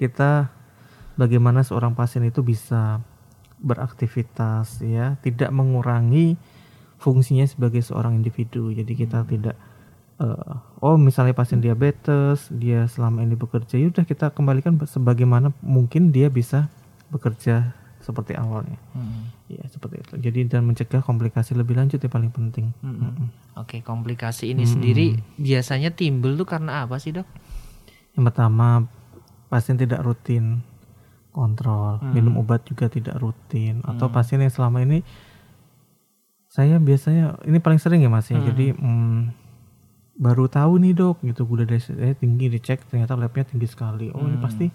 kita 0.00 0.48
bagaimana 1.20 1.60
seorang 1.60 1.92
pasien 1.92 2.24
itu 2.24 2.40
bisa 2.40 3.04
beraktivitas 3.60 4.80
ya. 4.80 5.20
Tidak 5.20 5.52
mengurangi 5.52 6.40
fungsinya 6.96 7.44
sebagai 7.44 7.84
seorang 7.84 8.16
individu. 8.16 8.72
Jadi 8.72 8.96
kita 8.96 9.28
tidak 9.28 9.60
eh, 10.24 10.54
oh 10.80 10.96
misalnya 10.96 11.36
pasien 11.36 11.60
diabetes 11.60 12.48
dia 12.48 12.88
selama 12.88 13.20
ini 13.20 13.36
bekerja 13.36 13.76
yaudah 13.76 14.08
kita 14.08 14.32
kembalikan 14.32 14.80
sebagaimana 14.80 15.52
mungkin 15.60 16.16
dia 16.16 16.32
bisa 16.32 16.72
bekerja 17.12 17.81
seperti 18.02 18.34
awalnya 18.34 18.74
Mm-mm. 18.92 19.30
ya 19.46 19.62
seperti 19.66 20.02
itu 20.02 20.14
jadi 20.18 20.40
dan 20.50 20.66
mencegah 20.66 21.00
komplikasi 21.00 21.54
lebih 21.54 21.78
lanjut 21.78 21.96
yang 21.96 22.10
paling 22.10 22.28
penting 22.28 22.74
Mm-mm. 22.82 22.98
Mm-mm. 23.00 23.28
Oke, 23.54 23.78
komplikasi 23.80 24.50
ini 24.50 24.62
Mm-mm. 24.62 24.72
sendiri 24.74 25.06
biasanya 25.36 25.92
timbul 25.92 26.34
tuh 26.34 26.44
karena 26.44 26.82
apa 26.82 26.96
sih 26.96 27.12
dok? 27.12 27.28
Yang 28.12 28.24
pertama 28.32 28.88
pasien 29.46 29.76
tidak 29.76 30.00
rutin 30.00 30.64
kontrol, 31.30 31.96
Hmm. 31.96 32.12
minum 32.12 32.36
obat 32.36 32.64
juga 32.64 32.88
tidak 32.88 33.16
rutin, 33.16 33.80
atau 33.84 34.08
Hmm. 34.08 34.14
pasien 34.14 34.36
yang 34.36 34.48
selama 34.48 34.80
ini 34.80 35.00
saya 36.48 36.76
biasanya 36.76 37.40
ini 37.44 37.56
paling 37.56 37.80
sering 37.80 38.00
ya 38.00 38.08
mas 38.08 38.28
ya. 38.28 38.36
Hmm. 38.36 38.48
Jadi 38.52 38.66
mm, 38.72 39.20
baru 40.16 40.44
tahu 40.44 40.76
nih 40.76 40.92
dok 40.92 41.24
gitu 41.24 41.44
gula 41.44 41.64
darah 41.64 41.80
saya 41.80 42.12
tinggi 42.12 42.48
dicek 42.48 42.84
ternyata 42.84 43.16
labnya 43.16 43.48
tinggi 43.48 43.64
sekali 43.64 44.12
oh 44.12 44.20
ini 44.22 44.36
Hmm. 44.36 44.44
pasti 44.44 44.66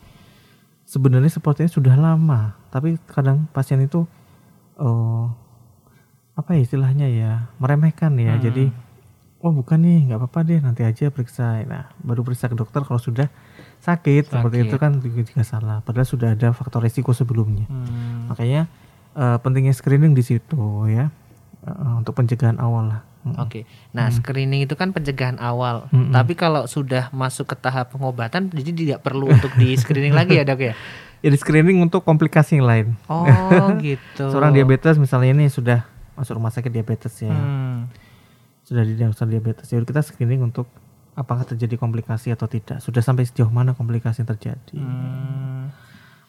sebenarnya 0.88 1.28
sepertinya 1.28 1.68
sudah 1.68 1.96
lama 1.96 2.56
tapi 2.70 2.96
kadang 3.06 3.46
pasien 3.52 3.78
itu 3.80 4.08
oh 4.76 5.36
apa 6.34 6.54
ya 6.54 6.62
istilahnya 6.64 7.08
ya 7.10 7.32
meremehkan 7.58 8.16
ya 8.16 8.38
Hmm. 8.38 8.42
jadi 8.42 8.66
oh 9.38 9.52
bukan 9.52 9.78
nih 9.78 10.00
nggak 10.08 10.18
apa-apa 10.18 10.40
deh 10.44 10.60
nanti 10.62 10.82
aja 10.82 11.10
periksa 11.10 11.60
nah 11.66 11.92
baru 12.00 12.24
periksa 12.24 12.48
ke 12.48 12.56
dokter 12.56 12.82
kalau 12.82 12.98
sudah 12.98 13.28
sakit, 13.78 14.32
seperti 14.32 14.58
Sakit. 14.58 14.68
itu 14.68 14.76
kan 14.78 14.92
juga, 14.98 15.22
juga 15.22 15.44
salah 15.44 15.78
padahal 15.82 16.08
sudah 16.08 16.34
ada 16.34 16.50
faktor 16.50 16.82
resiko 16.82 17.12
sebelumnya 17.12 17.68
Hmm. 17.68 18.32
makanya 18.32 18.66
eh, 19.14 19.38
pentingnya 19.38 19.74
screening 19.74 20.14
di 20.14 20.24
situ 20.24 20.58
ya 20.88 21.12
untuk 21.98 22.14
pencegahan 22.14 22.58
awal 22.58 22.90
lah. 22.90 23.02
Oke, 23.38 23.68
nah 23.92 24.08
screening 24.08 24.64
itu 24.64 24.74
kan 24.74 24.90
pencegahan 24.90 25.36
awal. 25.36 25.92
Mm-mm. 25.92 26.16
Tapi 26.16 26.32
kalau 26.32 26.64
sudah 26.64 27.12
masuk 27.12 27.44
ke 27.46 27.56
tahap 27.58 27.92
pengobatan, 27.92 28.48
jadi 28.48 28.72
tidak 28.72 29.00
perlu 29.02 29.28
untuk 29.28 29.52
di 29.54 29.76
screening 29.76 30.16
lagi 30.16 30.36
ya 30.36 30.44
dok 30.44 30.62
ya? 30.62 30.74
ya 31.18 31.28
di 31.28 31.36
screening 31.36 31.82
untuk 31.82 32.02
komplikasi 32.02 32.56
yang 32.56 32.64
lain 32.64 32.88
Oh 33.06 33.26
gitu. 33.82 34.30
seorang 34.30 34.54
diabetes 34.54 34.96
misalnya 34.96 35.34
ini 35.34 35.50
sudah 35.50 35.82
masuk 36.14 36.38
rumah 36.38 36.50
sakit 36.50 36.70
diabetes 36.70 37.10
ya 37.20 37.34
Hmm. 37.34 37.90
sudah 38.62 38.86
didiagnosa 38.86 39.26
diabetes 39.26 39.66
ya 39.66 39.82
kita 39.82 40.06
screening 40.06 40.46
untuk 40.46 40.70
apakah 41.14 41.42
terjadi 41.44 41.74
komplikasi 41.76 42.30
atau 42.30 42.46
tidak 42.46 42.80
sudah 42.80 43.02
sampai 43.02 43.26
sejauh 43.26 43.50
mana 43.50 43.74
komplikasi 43.74 44.22
yang 44.22 44.30
terjadi 44.30 44.78
Hmm. 44.78 45.74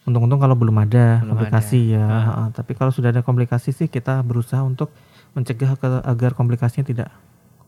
untung-untung 0.03 0.41
kalau 0.41 0.57
belum 0.57 0.73
ada 0.81 1.21
Belum 1.21 1.37
komplikasi 1.37 1.93
ya 1.93 2.03
Ah. 2.03 2.25
Ha, 2.25 2.43
tapi 2.51 2.73
kalau 2.73 2.89
sudah 2.89 3.13
ada 3.13 3.21
komplikasi 3.21 3.71
sih 3.71 3.87
kita 3.87 4.25
berusaha 4.25 4.61
untuk 4.63 4.89
mencegah 5.39 5.73
ke- 5.73 6.03
agar 6.03 6.31
komplikasinya 6.33 6.83
tidak 6.85 7.09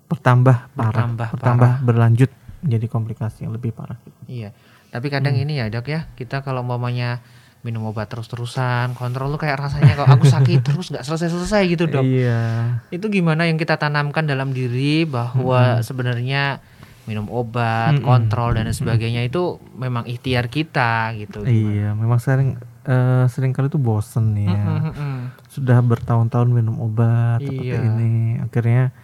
bertambah 0.06 0.68
parah 0.70 0.90
Bertambah 1.06 1.28
bertambah 1.32 1.70
berlanjut 1.80 2.30
menjadi 2.60 2.86
komplikasi 2.86 3.46
yang 3.46 3.54
lebih 3.54 3.70
parah 3.70 3.96
Iya. 4.26 4.50
Tapi 4.90 5.06
kadang 5.06 5.32
Hmm. 5.32 5.42
ini 5.44 5.52
ya 5.56 5.66
dok 5.66 5.86
ya, 5.86 6.10
kita 6.10 6.42
kalau 6.42 6.60
umpamanya 6.60 7.22
minum 7.60 7.84
obat 7.84 8.08
terus-terusan, 8.08 8.92
kontrol 8.92 9.30
tuh 9.30 9.40
kayak 9.40 9.60
rasanya 9.60 9.94
kalau 9.94 10.10
aku 10.10 10.26
sakit 10.26 10.58
terus 10.66 10.88
nggak 10.88 11.04
selesai-selesai 11.04 11.62
gitu 11.68 11.86
dok. 11.86 12.02
iya 12.02 12.40
Itu 12.88 13.06
gimana 13.06 13.44
yang 13.44 13.54
kita 13.54 13.76
tanamkan 13.76 14.24
dalam 14.24 14.50
diri 14.50 15.04
bahwa 15.04 15.78
sebenarnya 15.80 16.58
minum 17.02 17.26
obat, 17.28 17.96
Mm-mm. 17.96 18.02
kontrol 18.02 18.50
dan 18.52 18.66
sebagainya 18.68 19.22
itu 19.22 19.42
memang 19.72 20.04
ikhtiar 20.04 20.46
kita 20.46 21.14
gitu. 21.16 21.42
iya 21.42 21.90
memang 21.92 22.18
sering 22.18 22.58
eh, 22.82 23.24
sering 23.26 23.50
kali 23.50 23.66
itu 23.66 23.76
bosen 23.76 24.32
ya 24.34 24.50
Mm-mm-mm. 24.50 25.34
sudah 25.46 25.78
bertahun-tahun 25.80 26.48
minum 26.48 26.76
obat 26.78 27.40
seperti 27.40 27.70
Iya. 27.70 27.84
ini 27.86 28.10
akhirnya 28.38 28.94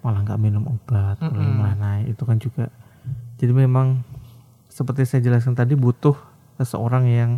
malah 0.00 0.22
nggak 0.22 0.40
minum 0.40 0.64
obat 0.66 1.18
mulai 1.18 1.34
Mm-mm. 1.36 1.54
mulai 1.54 1.74
naik 1.74 2.06
itu 2.08 2.22
kan 2.22 2.36
juga 2.36 2.64
jadi 3.36 3.52
memang 3.52 4.00
seperti 4.66 5.04
saya 5.04 5.20
jelaskan 5.20 5.52
tadi 5.52 5.74
butuh 5.74 6.16
seseorang 6.56 7.04
yang 7.04 7.30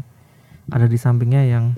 ada 0.69 0.85
di 0.85 0.95
sampingnya 0.95 1.43
yang 1.43 1.75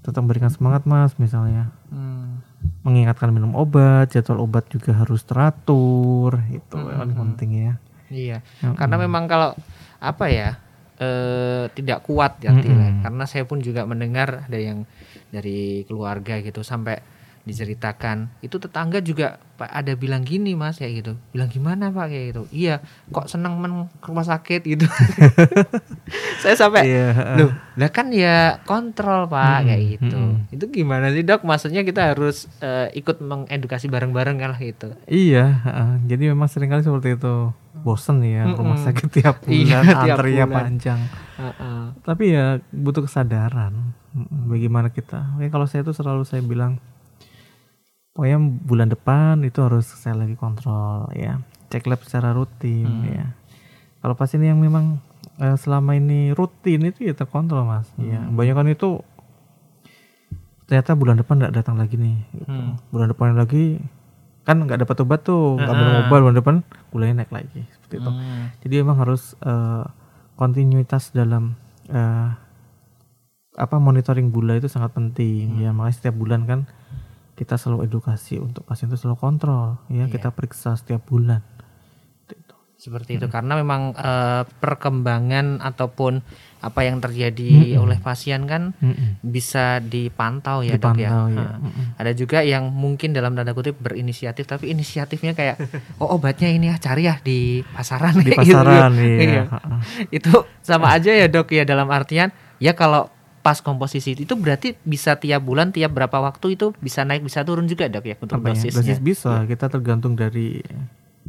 tetap 0.00 0.20
memberikan 0.20 0.48
semangat 0.48 0.84
mas 0.84 1.16
misalnya 1.16 1.68
Hmm. 1.86 2.42
mengingatkan 2.82 3.30
minum 3.30 3.54
obat 3.54 4.10
jadwal 4.10 4.42
obat 4.42 4.66
juga 4.66 4.90
harus 4.92 5.22
teratur 5.22 6.42
itu 6.48 6.74
yang 6.74 6.98
paling 6.98 7.12
Mm-mm. 7.12 7.22
penting 7.34 7.50
ya 7.54 7.74
Iya. 8.06 8.38
Mm-mm. 8.60 8.74
Karena 8.74 8.96
memang 8.96 9.26
kalau 9.26 9.50
apa 9.98 10.24
ya 10.26 10.58
eh 10.96 11.64
tidak 11.76 12.04
kuat 12.08 12.40
ya 12.40 12.52
Mm-mm. 12.52 12.62
Tila. 12.64 12.88
Karena 13.04 13.24
saya 13.28 13.44
pun 13.44 13.60
juga 13.60 13.84
mendengar 13.84 14.48
ada 14.48 14.58
yang 14.58 14.88
dari 15.28 15.84
keluarga 15.84 16.40
gitu 16.40 16.64
sampai 16.64 17.15
diceritakan 17.46 18.26
itu 18.42 18.58
tetangga 18.58 18.98
juga 18.98 19.38
pak 19.56 19.70
ada 19.70 19.94
bilang 19.94 20.20
gini 20.20 20.52
mas 20.52 20.76
kayak 20.76 20.94
gitu 21.00 21.12
bilang 21.30 21.46
gimana 21.46 21.88
pak 21.88 22.10
kayak 22.10 22.24
gitu 22.34 22.42
iya 22.50 22.82
kok 23.08 23.30
seneng 23.30 23.56
men 23.56 23.86
ke 24.02 24.06
rumah 24.10 24.26
sakit 24.26 24.60
gitu 24.66 24.84
saya 26.42 26.54
sampai 26.54 26.82
iya 26.84 27.08
loh 27.38 27.50
lah 27.76 27.88
kan 27.88 28.08
ya 28.10 28.60
kontrol 28.64 29.28
pak 29.28 29.62
Mm-mm, 29.62 29.68
kayak 29.68 29.84
gitu 29.96 30.18
mm-mm. 30.18 30.54
itu 30.54 30.64
gimana 30.72 31.12
sih 31.12 31.22
dok 31.22 31.44
maksudnya 31.44 31.82
kita 31.82 32.12
harus 32.12 32.48
eh, 32.58 32.88
ikut 32.96 33.20
mengedukasi 33.20 33.86
bareng-bareng 33.86 34.36
kan 34.36 34.50
lah 34.52 34.60
gitu 34.60 34.88
Iya, 35.06 35.44
heeh. 35.62 35.90
jadi 36.08 36.22
memang 36.32 36.48
sering 36.48 36.68
kali 36.68 36.82
seperti 36.82 37.16
itu. 37.16 37.52
Bosen 37.76 38.24
ya 38.24 38.48
rumah 38.48 38.74
Mm-mm. 38.74 38.86
sakit 38.88 39.06
tiap 39.12 39.36
Iya, 39.46 39.84
bulan, 39.84 39.84
tiap 39.84 40.16
antrinya 40.18 40.46
panjang. 40.48 41.00
Heeh. 41.36 41.80
Tapi 42.02 42.24
ya 42.32 42.44
butuh 42.72 43.04
kesadaran 43.04 43.72
mm, 44.10 44.48
bagaimana 44.48 44.88
kita. 44.90 45.36
Oke, 45.36 45.52
kalau 45.52 45.68
saya 45.68 45.84
itu 45.84 45.92
selalu 45.92 46.24
saya 46.24 46.40
bilang, 46.40 46.80
pokoknya 48.16 48.38
bulan 48.40 48.88
depan 48.88 49.44
itu 49.44 49.60
harus 49.60 49.84
saya 49.86 50.16
lagi 50.16 50.34
kontrol 50.34 51.12
ya, 51.12 51.36
cek 51.68 51.84
lab 51.84 52.00
secara 52.00 52.32
rutin 52.32 52.88
Hmm. 52.88 53.04
ya. 53.06 53.26
Kalau 54.00 54.14
pasien 54.14 54.40
yang 54.40 54.56
memang 54.56 55.04
eh, 55.36 55.52
selama 55.54 55.92
ini 55.92 56.32
rutin 56.32 56.80
itu 56.82 57.04
ya 57.04 57.12
terkontrol 57.12 57.62
mas. 57.62 57.92
Ya, 57.96 58.16
Hmm. 58.18 58.32
banyak 58.32 58.56
kan 58.56 58.66
itu 58.66 59.04
ternyata 60.66 60.92
bulan 60.92 61.16
depan 61.16 61.38
nggak 61.38 61.54
datang 61.54 61.76
lagi 61.76 61.94
nih. 61.94 62.16
gitu. 62.32 62.48
Hmm. 62.48 62.80
Bulan 62.88 63.12
depan 63.12 63.36
lagi 63.36 63.78
kan 64.42 64.56
nggak 64.58 64.80
dapat 64.80 64.96
obat 65.00 65.20
tuh, 65.22 65.58
nggak 65.58 65.74
minum 65.74 65.92
Ah. 65.92 66.00
obat 66.02 66.18
bulan 66.22 66.36
depan 66.36 66.54
gulanya 66.88 67.14
naik 67.20 67.30
lagi 67.30 67.62
seperti 67.68 67.94
itu. 67.98 68.10
Hmm. 68.10 68.44
Jadi 68.62 68.74
emang 68.76 68.96
harus 68.96 69.36
eh, 69.38 69.84
kontinuitas 70.34 71.12
dalam 71.12 71.52
eh, 71.86 72.28
apa 73.56 73.76
monitoring 73.76 74.28
gula 74.28 74.52
itu 74.54 74.66
sangat 74.66 74.92
penting 74.92 75.56
ya 75.58 75.70
makanya 75.70 75.96
setiap 75.96 76.14
bulan 76.14 76.44
kan 76.44 76.60
kita 77.36 77.54
selalu 77.54 77.84
edukasi 77.84 78.36
untuk 78.36 78.64
pasien 78.64 78.88
itu 78.88 78.96
selalu 78.96 79.18
kontrol 79.18 79.76
ya 79.86 80.02
Iya. 80.02 80.04
kita 80.10 80.28
periksa 80.30 80.72
setiap 80.72 81.04
bulan. 81.04 81.44
Gitu. 82.26 82.54
seperti 82.78 83.16
itu 83.16 83.26
karena 83.26 83.54
memang 83.54 83.92
eh, 83.92 84.42
perkembangan 84.56 85.60
ataupun 85.60 86.20
apa 86.58 86.80
yang 86.82 86.98
terjadi 86.98 87.76
oleh 87.76 87.96
pasien 87.98 88.44
kan 88.44 88.76
Mm-mm. 88.76 89.20
bisa 89.22 89.78
dipantau 89.78 90.60
ya 90.60 90.74
dok 90.74 90.94
ya. 90.94 91.08
Dipantau 91.08 91.26
ya. 91.30 91.48
Mm-mm. 91.56 91.86
Ada 91.94 92.12
juga 92.12 92.38
yang 92.40 92.68
mungkin 92.68 93.12
dalam 93.12 93.32
tanda 93.32 93.52
kutip 93.52 93.76
berinisiatif 93.76 94.44
tapi 94.44 94.70
inisiatifnya 94.70 95.32
kayak 95.32 95.56
oh 96.00 96.08
obatnya 96.10 96.48
ini 96.48 96.68
ya 96.68 96.76
cari 96.76 97.04
ya 97.04 97.16
di 97.18 97.60
pasaran 97.66 98.12
Di 98.16 98.28
gitu. 98.28 98.40
pasaran 98.54 98.92
Iya. 98.92 99.16
iya. 99.18 99.42
Ha-ha. 99.46 99.76
Itu 100.08 100.32
sama 100.60 100.92
aja 100.92 101.10
ya 101.10 101.26
dok 101.26 101.48
ya 101.50 101.64
dalam 101.64 101.88
artian 101.88 102.28
ya 102.58 102.72
kalau 102.72 103.08
pas 103.46 103.62
komposisi 103.62 104.18
itu 104.18 104.34
berarti 104.34 104.74
bisa 104.82 105.14
tiap 105.22 105.38
bulan 105.46 105.70
tiap 105.70 105.94
berapa 105.94 106.18
waktu 106.18 106.58
itu 106.58 106.74
bisa 106.82 107.06
naik 107.06 107.22
bisa 107.22 107.46
turun 107.46 107.70
juga 107.70 107.86
dok 107.86 108.02
ya 108.02 108.18
untuk 108.18 108.42
Apa 108.42 108.50
ya, 108.50 108.58
dosisnya. 108.58 108.82
dosis 108.82 108.98
bisa 108.98 109.46
kita 109.46 109.70
tergantung 109.70 110.18
dari 110.18 110.58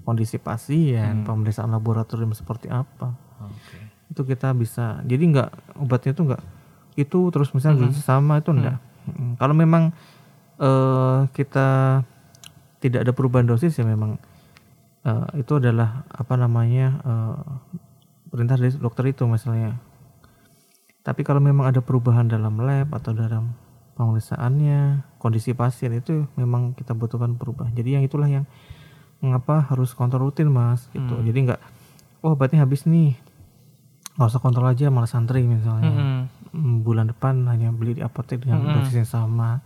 kondisi 0.02 0.42
pasien, 0.42 1.22
Hmm. 1.22 1.26
pemeriksaan 1.30 1.70
laboratorium 1.70 2.34
seperti 2.34 2.74
apa. 2.74 3.14
Oke. 3.44 3.78
Itu 4.10 4.26
kita 4.26 4.50
bisa. 4.58 5.04
Jadi 5.06 5.24
nggak 5.30 5.78
obatnya 5.78 6.18
itu 6.18 6.22
nggak 6.26 6.44
itu 6.98 7.20
terus 7.30 7.54
misalnya 7.54 7.86
gizi 7.86 8.02
sama 8.02 8.42
itu 8.42 8.50
enggak. 8.50 8.82
Mm. 9.06 9.38
Kalau 9.38 9.54
memang 9.54 9.94
eh, 10.58 11.20
kita 11.38 12.02
tidak 12.82 13.00
ada 13.06 13.14
perubahan 13.14 13.46
dosis 13.46 13.78
ya 13.78 13.86
memang 13.86 14.18
eh, 15.06 15.28
itu 15.38 15.62
adalah 15.62 16.02
apa 16.10 16.34
namanya 16.34 16.98
eh, 17.06 17.38
perintah 18.34 18.58
dari 18.58 18.74
dokter 18.74 19.14
itu 19.14 19.30
misalnya. 19.30 19.78
Tapi 21.08 21.24
kalau 21.24 21.40
memang 21.40 21.72
ada 21.72 21.80
perubahan 21.80 22.28
dalam 22.28 22.60
lab 22.60 22.92
atau 22.92 23.16
dalam 23.16 23.56
pemeriksaannya, 23.96 25.08
kondisi 25.24 25.56
pasien 25.56 25.96
itu 25.96 26.28
memang 26.36 26.76
kita 26.76 26.92
butuhkan 26.92 27.40
perubahan. 27.40 27.72
Jadi 27.72 27.96
yang 27.96 28.04
itulah 28.04 28.28
yang 28.28 28.44
mengapa 29.24 29.64
harus 29.72 29.96
kontrol 29.96 30.28
rutin 30.28 30.52
mas 30.52 30.92
gitu. 30.92 31.16
Hmm. 31.16 31.24
Jadi 31.24 31.48
nggak, 31.48 31.62
oh 32.28 32.36
obatnya 32.36 32.68
habis 32.68 32.84
nih, 32.84 33.16
nggak 34.20 34.28
usah 34.28 34.44
kontrol 34.44 34.68
aja 34.68 34.92
malah 34.92 35.08
santri 35.08 35.48
misalnya. 35.48 35.88
Mm-mm. 35.88 36.20
Hmm, 36.52 36.76
Bulan 36.84 37.08
depan 37.08 37.48
hanya 37.48 37.72
beli 37.72 37.96
di 37.98 38.04
apotek 38.04 38.44
dengan 38.44 38.68
Mm-mm. 38.68 38.84
dosis 38.84 39.00
yang 39.00 39.08
sama. 39.08 39.64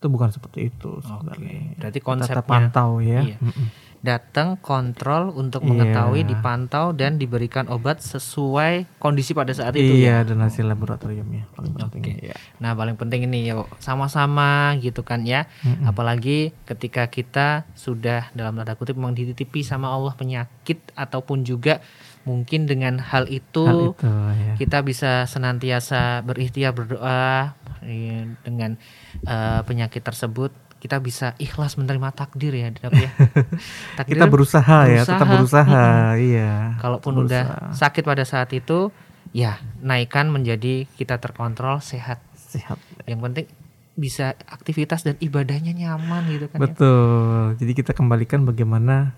Itu 0.00 0.08
bukan 0.08 0.32
seperti 0.32 0.72
itu 0.72 1.04
sebenarnya. 1.04 1.76
Berarti 1.76 1.98
Kita 2.00 2.08
konsepnya 2.08 2.40
tetap 2.40 2.48
pantau 2.48 3.04
ya. 3.04 3.20
Iya. 3.20 3.36
Mm-mm. 3.36 3.68
Datang 4.04 4.60
kontrol 4.60 5.32
untuk 5.32 5.64
Iya. 5.64 5.68
mengetahui 5.72 6.28
dipantau 6.28 6.92
dan 6.92 7.16
diberikan 7.16 7.64
obat 7.72 8.04
sesuai 8.04 8.84
kondisi 9.00 9.32
pada 9.32 9.48
saat 9.56 9.72
itu 9.72 9.96
ya. 9.96 10.20
Iya 10.20 10.28
dan 10.28 10.44
hasil 10.44 10.68
laboratoriumnya 10.68 11.48
paling 11.56 11.72
penting. 11.72 12.20
Iya. 12.20 12.36
Nah, 12.60 12.76
paling 12.76 13.00
penting 13.00 13.24
ini 13.24 13.48
yuk 13.48 13.64
sama-sama 13.80 14.76
gitu 14.76 15.00
kan 15.00 15.24
ya. 15.24 15.48
Mm-mm. 15.64 15.88
Apalagi 15.88 16.52
ketika 16.68 17.08
kita 17.08 17.64
sudah 17.72 18.28
dalam 18.36 18.60
tanda 18.60 18.76
kutip 18.76 18.92
memang 18.92 19.16
dititipi 19.16 19.64
sama 19.64 19.88
Allah 19.88 20.12
penyakit 20.12 20.84
ataupun 20.92 21.48
juga 21.48 21.80
mungkin 22.24 22.64
dengan 22.64 23.00
hal 23.00 23.28
itu, 23.28 23.64
Hal 23.64 23.80
itu 23.92 24.08
ya. 24.08 24.52
kita 24.56 24.80
bisa 24.80 25.24
senantiasa 25.24 26.20
berikhtiar 26.20 26.72
berdoa 26.72 27.52
eh, 27.80 28.24
dengan 28.40 28.76
eh, 29.24 29.60
penyakit 29.64 30.00
tersebut 30.00 30.52
kita 30.84 31.00
bisa 31.00 31.32
ikhlas 31.38 31.74
menerima 31.74 32.12
takdir 32.12 32.52
ya 32.52 32.68
dok 32.68 32.92
ya. 32.92 33.08
Takdir 33.96 34.20
Kita 34.20 34.26
berusaha, 34.28 34.78
ya, 34.84 35.00
tetap 35.02 35.24
berusaha. 35.24 35.64
berusaha. 35.64 36.20
Iya. 36.20 36.52
Kalaupun 36.76 37.24
udah 37.24 37.42
Berusaha. 37.48 37.72
sakit 37.72 38.04
pada 38.04 38.22
saat 38.22 38.52
itu, 38.52 38.92
ya 39.32 39.56
naikkan 39.80 40.28
menjadi 40.28 40.84
kita 40.90 41.16
terkontrol 41.16 41.80
sehat. 41.80 42.20
sehat. 42.36 42.76
Yang 43.02 43.20
penting 43.22 43.46
bisa 43.94 44.36
aktivitas 44.44 45.02
dan 45.02 45.16
ibadahnya 45.18 45.72
nyaman 45.72 46.28
gitu 46.28 46.46
kan 46.46 46.58
ya. 46.58 46.62
Betul. 46.62 47.56
Jadi 47.56 47.72
kita 47.74 47.90
kembalikan 47.90 48.44
bagaimana 48.44 49.16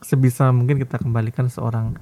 sebisa 0.00 0.50
mungkin 0.50 0.76
kita 0.76 0.98
kembalikan 0.98 1.46
seorang 1.46 1.94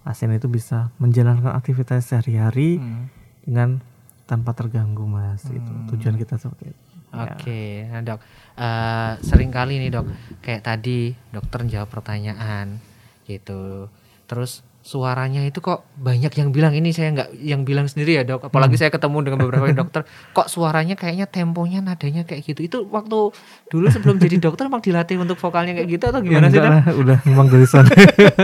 pasien 0.00 0.30
itu 0.30 0.46
bisa 0.46 0.92
menjalankan 0.96 1.50
aktivitas 1.50 2.06
sehari-hari 2.06 2.76
Hmm. 2.76 3.08
dengan 3.40 3.80
tanpa 4.24 4.52
terganggu 4.52 5.02
mas 5.04 5.42
itu 5.44 5.72
tujuan 5.88 6.14
kita 6.14 6.36
seperti 6.36 6.70
itu 6.70 6.82
Oke, 7.12 7.60
nah 7.86 8.00
dok, 8.00 8.20
eh 8.54 9.12
sering 9.20 9.50
kali 9.50 9.76
nih 9.76 9.90
dok, 9.90 10.06
kayak 10.40 10.62
tadi 10.62 11.10
dokter 11.28 11.66
jawab 11.66 11.88
pertanyaan 11.88 12.78
gitu, 13.24 13.90
terus 14.24 14.52
suaranya 14.80 15.42
itu 15.42 15.60
kok 15.60 15.84
banyak 15.94 16.32
yang 16.32 16.50
bilang 16.50 16.72
ini 16.72 16.88
saya 16.88 17.12
nggak 17.12 17.30
yang 17.36 17.62
bilang 17.62 17.84
sendiri 17.84 18.14
ya 18.14 18.24
dok, 18.24 18.46
apalagi 18.46 18.74
saya 18.74 18.88
ketemu 18.88 19.18
dengan 19.22 19.38
beberapa 19.40 19.68
dokter, 19.76 20.02
kok 20.30 20.46
suaranya 20.46 20.94
kayaknya 20.94 21.26
temponya 21.26 21.80
nadanya 21.80 22.22
kayak 22.22 22.46
gitu, 22.46 22.60
itu 22.60 22.78
waktu 22.86 23.34
dulu 23.66 23.86
sebelum 23.88 24.16
jadi 24.16 24.38
dokter 24.38 24.64
emang 24.64 24.80
dilatih 24.80 25.18
untuk 25.18 25.36
vokalnya 25.36 25.74
kayak 25.74 25.88
gitu 25.90 26.04
atau 26.06 26.20
gimana 26.20 26.46
Ya, 26.46 26.50
sih 26.50 26.58
dok? 26.58 26.70
lah, 26.70 26.84
udah 26.94 27.18
memang 27.24 27.46
dari 27.46 27.66
sana. 27.66 27.90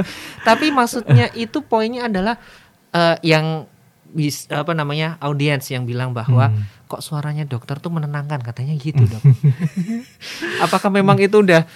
Tapi 0.48 0.66
maksudnya 0.70 1.30
itu 1.32 1.62
poinnya 1.62 2.06
adalah 2.06 2.34
eh, 2.90 3.16
yang 3.22 3.64
bis, 4.06 4.46
apa 4.48 4.72
namanya 4.72 5.16
audiens 5.18 5.66
yang 5.66 5.84
bilang 5.84 6.10
bahwa 6.10 6.48
Hmm. 6.48 6.62
Kok 6.86 7.00
suaranya 7.00 7.42
dokter 7.42 7.76
tuh 7.76 7.90
menenangkan 7.90 8.38
katanya 8.40 8.74
gitu 8.74 9.02
dok. 9.02 9.22
Apakah 10.64 10.88
memang 10.88 11.18
itu 11.18 11.38
udah 11.38 11.66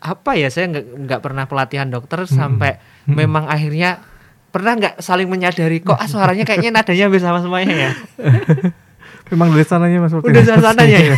apa 0.00 0.32
ya 0.32 0.48
saya 0.48 0.64
nggak 0.66 0.86
nggak 1.04 1.20
pernah 1.20 1.44
pelatihan 1.44 1.84
dokter 1.84 2.24
sampai 2.24 2.80
memang 3.04 3.44
akhirnya 3.44 4.00
pernah 4.48 4.72
nggak 4.72 4.98
saling 4.98 5.26
menyadari 5.26 5.78
kok 5.78 5.94
ah 5.94 6.04
suaranya 6.04 6.42
kayaknya 6.42 6.72
nadanya 6.72 7.04
hampir 7.06 7.20
sama 7.20 7.38
semuanya 7.38 7.74
ya. 7.76 7.90
memang 9.30 9.52
dari 9.52 9.62
sananya 9.62 10.00
mas 10.00 10.10
Udah 10.10 10.42
sananya 10.42 10.98
ya? 10.98 11.16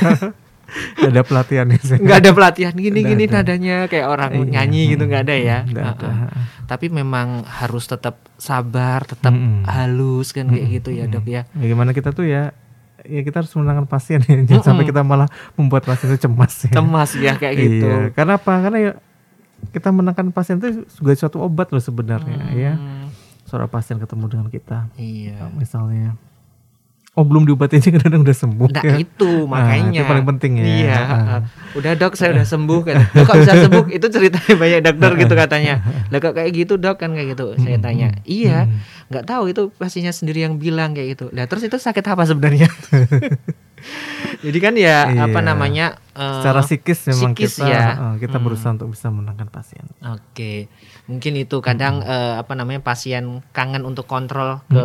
Ada 0.99 1.23
sih 1.79 1.97
nggak 2.05 2.19
ada 2.19 2.31
pelatihan 2.33 2.75
gini 2.75 3.01
Nggak 3.01 3.11
gini 3.13 3.25
ada. 3.25 3.35
nadanya 3.39 3.77
kayak 3.87 4.07
orang 4.09 4.31
Iya. 4.33 4.45
nyanyi 4.51 4.83
gitu 4.91 5.03
nggak 5.05 5.23
ada 5.25 5.35
ya. 5.35 5.59
nggak 5.63 5.87
ada 5.95 6.09
Heeh. 6.11 6.31
Tapi 6.65 6.87
memang 6.89 7.45
harus 7.45 7.85
tetap 7.85 8.17
sabar, 8.35 9.05
tetap 9.05 9.31
Mm-mm. 9.31 9.63
halus 9.65 10.33
kan 10.33 10.49
kayak 10.49 10.81
gitu 10.81 10.91
ya 10.91 11.05
dok 11.07 11.25
ya. 11.25 11.45
bagaimana 11.53 11.93
kita 11.93 12.11
tuh 12.11 12.25
ya 12.25 12.51
ya 13.05 13.21
kita 13.21 13.43
harus 13.43 13.53
menenangkan 13.53 13.87
pasien 13.87 14.21
ya 14.23 14.37
jangan 14.45 14.65
sampai 14.73 14.85
kita 14.85 15.03
malah 15.03 15.29
membuat 15.55 15.83
pasien 15.83 16.09
itu 16.09 16.23
cemas 16.23 16.55
ya 16.67 16.71
Cemas 16.73 17.11
ya 17.15 17.33
kayak 17.35 17.55
gitu. 17.57 17.87
Iya, 17.87 17.99
karena 18.13 18.33
apa? 18.37 18.53
Karena 18.61 18.79
ya 18.79 18.93
kita 19.71 19.89
menangkan 19.89 20.27
pasien 20.31 20.59
itu 20.59 20.83
juga 20.89 21.13
suatu 21.15 21.39
obat 21.39 21.71
loh 21.71 21.79
sebenarnya 21.79 22.51
ya. 22.53 22.75
Hmm, 22.75 23.07
Seorang 23.47 23.69
pasien 23.69 23.97
ketemu 23.97 24.25
dengan 24.27 24.49
kita, 24.49 24.89
Iya. 24.97 25.53
misalnya, 25.53 26.17
oh 27.13 27.23
belum 27.23 27.45
diobatin 27.45 27.77
aja 27.77 27.93
kadang 27.99 28.23
udah 28.23 28.33
sembuh. 28.35 28.69
Nah 28.71 28.83
ya. 28.83 28.95
itu 28.99 29.31
makanya 29.45 30.01
itu 30.01 30.09
paling 30.09 30.27
penting 30.27 30.53
ya. 30.57 30.65
Iya. 30.65 30.97
Ah. 30.97 31.41
Udah 31.73 31.93
dok 31.95 32.15
saya 32.15 32.33
udah 32.33 32.47
sembuh 32.47 32.81
kan. 32.83 32.97
Dok 33.11 33.23
kok 33.23 33.37
bisa 33.39 33.55
sembuh? 33.59 33.85
Itu 33.91 34.07
ceritanya 34.09 34.55
banyak 34.55 34.81
dokter 34.83 35.11
gitu 35.19 35.35
katanya. 35.35 35.75
Lah 36.09 36.19
kok 36.19 36.33
kayak 36.33 36.51
gitu 36.53 36.75
dok 36.77 36.97
kan 36.97 37.13
kayak 37.13 37.33
gitu. 37.33 37.53
Saya 37.59 37.77
Hmm, 37.77 37.85
tanya. 37.85 38.09
Iya. 38.25 38.65
nggak 39.07 39.25
tahu 39.27 39.45
itu 39.47 39.69
pastinya 39.71 40.09
sendiri 40.09 40.41
yang 40.41 40.57
bilang 40.57 40.93
kayak 40.93 41.09
gitu. 41.13 41.27
Lah 41.31 41.45
terus 41.45 41.61
itu 41.63 41.77
sakit 41.77 42.01
apa 42.07 42.25
sebenarnya? 42.25 42.73
Jadi 44.43 44.59
kan 44.59 44.75
ya 44.75 45.07
Iya. 45.07 45.27
apa 45.27 45.41
namanya? 45.41 45.99
eh, 46.13 46.35
Secara 46.39 46.63
psikis 46.63 46.99
memang 47.09 47.33
psikis 47.33 47.53
kita 47.57 47.67
ya. 47.69 47.83
eh, 47.93 48.15
kita 48.19 48.37
berusaha 48.39 48.73
untuk 48.73 48.91
bisa 48.91 49.07
menangkan 49.09 49.49
pasien. 49.49 49.85
Oke, 50.01 50.67
mungkin 51.07 51.33
itu 51.37 51.57
kadang 51.61 52.01
eh, 52.01 52.35
apa 52.37 52.53
namanya 52.53 52.81
pasien 52.81 53.25
kangen 53.51 53.83
untuk 53.83 54.07
kontrol 54.07 54.63
ke 54.67 54.83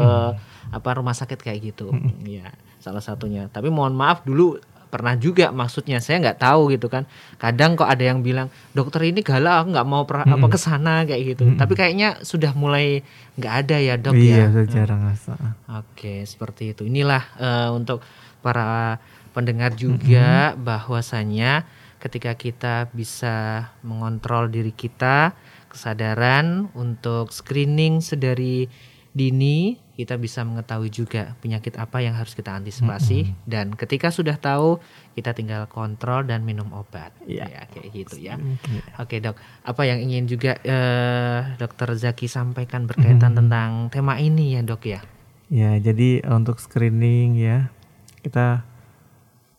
apa 0.74 0.90
rumah 0.98 1.16
sakit 1.16 1.40
kayak 1.40 1.60
gitu, 1.74 1.92
ya 2.24 2.52
salah 2.80 3.04
satunya. 3.04 3.52
Tapi 3.52 3.68
mohon 3.68 3.94
maaf 3.96 4.24
dulu 4.24 4.60
pernah 4.88 5.20
juga 5.20 5.52
maksudnya 5.52 6.00
saya 6.00 6.24
nggak 6.24 6.40
tahu 6.40 6.72
gitu 6.72 6.88
kan. 6.88 7.04
Kadang 7.36 7.76
kok 7.76 7.92
ada 7.92 8.02
yang 8.02 8.24
bilang 8.24 8.48
dokter 8.72 9.04
ini 9.04 9.20
galak 9.20 9.64
aku 9.64 9.76
nggak 9.76 9.88
mau 9.88 10.08
pra- 10.08 10.24
apa 10.28 10.48
ke 10.48 10.60
sana 10.60 11.04
kayak 11.04 11.36
gitu. 11.36 11.44
Tapi 11.60 11.74
kayaknya 11.76 12.24
sudah 12.24 12.56
mulai 12.56 13.04
nggak 13.36 13.54
ada 13.68 13.78
ya 13.78 13.96
dok 14.00 14.16
iya, 14.16 14.48
ya. 14.48 14.56
sudah 14.56 14.68
jarang 14.72 15.02
rasa. 15.04 15.36
Oke, 15.84 16.24
seperti 16.24 16.72
itu. 16.72 16.88
Inilah 16.88 17.24
eh, 17.38 17.70
untuk 17.76 18.00
para 18.40 18.98
pendengar 19.36 19.76
juga 19.76 20.56
bahwasannya 20.56 21.68
ketika 22.00 22.34
kita 22.38 22.88
bisa 22.94 23.70
mengontrol 23.84 24.48
diri 24.48 24.72
kita, 24.72 25.36
kesadaran 25.68 26.72
untuk 26.78 27.34
screening 27.34 28.00
sedari 28.00 28.70
dini, 29.12 29.78
kita 29.98 30.14
bisa 30.22 30.46
mengetahui 30.46 30.94
juga 30.94 31.34
penyakit 31.42 31.74
apa 31.74 32.06
yang 32.06 32.14
harus 32.14 32.38
kita 32.38 32.54
antisipasi 32.54 33.34
dan 33.50 33.74
ketika 33.74 34.14
sudah 34.14 34.38
tahu, 34.38 34.78
kita 35.18 35.34
tinggal 35.34 35.66
kontrol 35.66 36.22
dan 36.22 36.46
minum 36.46 36.70
obat. 36.70 37.10
Iya. 37.26 37.50
Ya, 37.50 37.62
kayak 37.66 37.90
gitu 37.98 38.16
ya. 38.22 38.38
Ya. 38.70 38.86
Oke 39.02 39.18
dok, 39.18 39.42
apa 39.66 39.82
yang 39.90 39.98
ingin 39.98 40.30
juga 40.30 40.62
eh, 40.62 41.58
dokter 41.58 41.98
Zaki 41.98 42.30
sampaikan 42.30 42.86
berkaitan 42.86 43.34
tentang 43.34 43.90
tema 43.90 44.22
ini 44.22 44.54
ya 44.54 44.62
dok 44.62 44.86
ya? 44.86 45.02
Ya, 45.50 45.74
jadi 45.82 46.22
untuk 46.30 46.62
screening 46.62 47.42
ya, 47.42 47.74
kita 48.22 48.62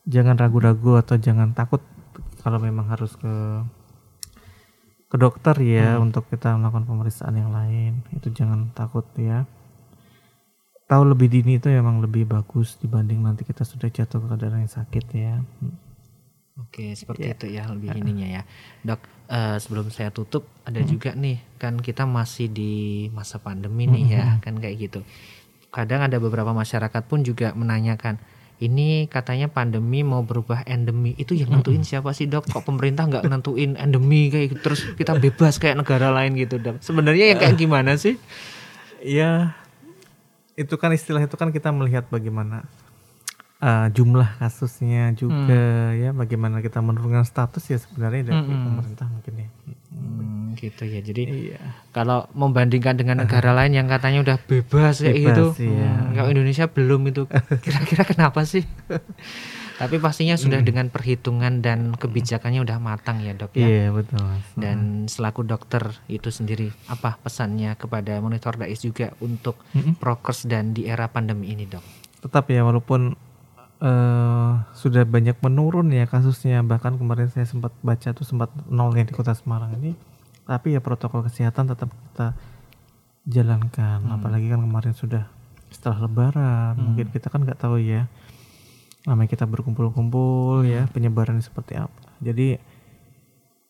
jangan 0.07 0.39
ragu-ragu 0.39 1.03
atau 1.03 1.19
jangan 1.19 1.51
takut 1.51 1.83
kalau 2.47 2.63
memang 2.63 2.87
harus 2.95 3.19
ke 3.19 3.35
ke 5.09 5.17
dokter 5.17 5.57
ya 5.65 5.97
untuk 5.97 6.29
kita 6.31 6.55
melakukan 6.55 6.87
pemeriksaan 6.87 7.35
yang 7.35 7.51
lain. 7.51 8.07
Itu 8.15 8.31
jangan 8.31 8.71
takut 8.77 9.09
ya. 9.19 9.49
Tahu 10.89 11.03
lebih 11.05 11.29
dini 11.29 11.61
itu 11.61 11.69
memang 11.69 12.01
lebih 12.01 12.25
bagus 12.25 12.81
dibanding 12.81 13.21
nanti 13.21 13.45
kita 13.45 13.61
sudah 13.61 13.93
jatuh 13.93 14.25
ke 14.25 14.27
keadaan 14.33 14.65
yang 14.65 14.73
sakit 14.73 15.05
ya. 15.13 15.37
Oke, 16.59 16.97
seperti 16.97 17.29
itu 17.29 17.47
ya 17.55 17.69
lebih 17.69 17.93
ininya 17.93 18.41
ya. 18.41 18.43
Dok, 18.83 19.01
eh, 19.29 19.57
sebelum 19.61 19.93
saya 19.93 20.09
tutup 20.09 20.49
ada 20.65 20.81
juga 20.83 21.13
nih 21.13 21.39
kan 21.61 21.77
kita 21.77 22.09
masih 22.09 22.49
di 22.49 23.07
masa 23.13 23.37
pandemi 23.37 23.85
nih 23.85 24.05
ya, 24.17 24.25
kan 24.41 24.57
kayak 24.57 24.77
gitu. 24.91 25.01
Kadang 25.69 26.09
ada 26.09 26.17
beberapa 26.17 26.57
masyarakat 26.57 27.05
pun 27.05 27.21
juga 27.21 27.53
menanyakan, 27.53 28.17
ini 28.59 29.07
katanya 29.07 29.47
pandemi 29.47 30.01
mau 30.01 30.25
berubah 30.25 30.65
endemi. 30.67 31.13
Itu 31.15 31.37
yang 31.37 31.53
nentuin 31.53 31.85
siapa 31.85 32.11
sih, 32.17 32.27
Dok? 32.27 32.49
Kok 32.51 32.65
pemerintah 32.65 33.07
nggak 33.07 33.29
nentuin 33.29 33.77
endemi 33.77 34.33
kayak 34.33 34.57
gitu 34.57 34.61
terus 34.73 34.81
kita 34.97 35.15
bebas 35.21 35.61
kayak 35.61 35.85
negara 35.85 36.11
lain 36.11 36.35
gitu, 36.35 36.59
Dok. 36.59 36.81
Sebenarnya 36.83 37.37
yang 37.37 37.39
kayak 37.39 37.55
gimana 37.61 37.95
sih? 38.01 38.17
Ya, 38.99 39.58
itu 40.59 40.75
kan 40.75 40.91
istilah 40.91 41.23
itu 41.23 41.39
kan 41.39 41.55
kita 41.55 41.71
melihat 41.71 42.11
bagaimana 42.11 42.67
uh, 43.63 43.87
jumlah 43.95 44.27
kasusnya 44.43 45.15
juga 45.15 45.95
ya, 45.95 46.11
bagaimana 46.11 46.59
kita 46.59 46.83
menurunkan 46.83 47.23
status 47.23 47.63
ya 47.71 47.79
sebenarnya 47.79 48.35
dari 48.35 48.43
pemerintah 48.43 49.07
mungkin 49.07 49.35
ya. 49.47 49.49
Hmm, 50.59 50.65
gitu 50.65 50.83
ya. 50.85 51.01
Jadi 51.01 51.23
Iya. 51.49 51.61
kalau 51.91 52.27
membandingkan 52.33 52.95
dengan 52.95 53.21
negara 53.21 53.55
lain 53.55 53.73
yang 53.73 53.87
katanya 53.87 54.21
udah 54.21 54.37
bebas 54.41 54.99
kayak 54.99 55.15
Bebas, 55.15 55.25
gitu, 55.55 55.71
iya. 55.71 55.89
hmm, 55.89 56.13
kalau 56.13 56.29
Indonesia 56.29 56.67
belum 56.67 57.01
itu. 57.07 57.23
Kira-kira 57.65 58.03
kenapa 58.03 58.43
sih? 58.43 58.67
Tapi 59.79 59.97
pastinya 59.97 60.35
sudah 60.35 60.59
Hmm. 60.59 60.67
dengan 60.67 60.87
perhitungan 60.89 61.63
dan 61.63 61.95
kebijakannya 61.95 62.59
udah 62.61 62.79
matang 62.79 63.23
ya 63.23 63.31
dok 63.31 63.55
ya. 63.55 63.63
Iya 63.63 63.87
betul. 63.93 64.19
Mas. 64.19 64.43
Dan 64.53 64.79
selaku 65.07 65.47
dokter 65.47 65.95
itu 66.07 66.29
sendiri 66.29 66.75
apa 66.87 67.15
pesannya 67.17 67.73
kepada 67.73 68.19
monitor 68.19 68.59
dais 68.59 68.79
juga 68.79 69.15
untuk 69.19 69.55
prokes 69.97 70.45
dan 70.45 70.75
di 70.75 70.85
era 70.85 71.07
pandemi 71.07 71.55
ini 71.55 71.65
dok? 71.65 71.87
Tetap 72.19 72.51
ya 72.51 72.67
walaupun 72.67 73.15
eh, 73.79 74.51
sudah 74.75 75.07
banyak 75.07 75.39
menurun 75.39 75.87
ya 75.89 76.03
kasusnya 76.05 76.67
bahkan 76.67 76.99
kemarin 76.99 77.31
saya 77.31 77.47
sempat 77.47 77.71
baca 77.79 78.11
tuh 78.11 78.27
sempat 78.27 78.51
nol 78.67 78.91
ya 78.91 79.07
di 79.07 79.15
kota 79.15 79.31
Semarang 79.31 79.79
ini. 79.79 79.95
Tapi 80.49 80.73
ya 80.73 80.81
protokol 80.81 81.21
kesehatan 81.23 81.69
tetap 81.69 81.93
kita 81.93 82.33
jalankan. 83.25 84.01
Apalagi 84.09 84.49
kan 84.49 84.61
kemarin 84.61 84.97
sudah 84.97 85.29
setelah 85.69 86.09
Lebaran 86.09 86.75
mungkin 86.75 87.13
kita 87.13 87.29
kan 87.29 87.45
nggak 87.45 87.61
tahu 87.61 87.77
ya 87.77 88.09
namanya 89.05 89.29
kita 89.29 89.45
berkumpul-kumpul 89.45 90.65
ya 90.65 90.89
penyebarannya 90.89 91.45
seperti 91.45 91.77
apa. 91.77 91.93
Jadi 92.19 92.57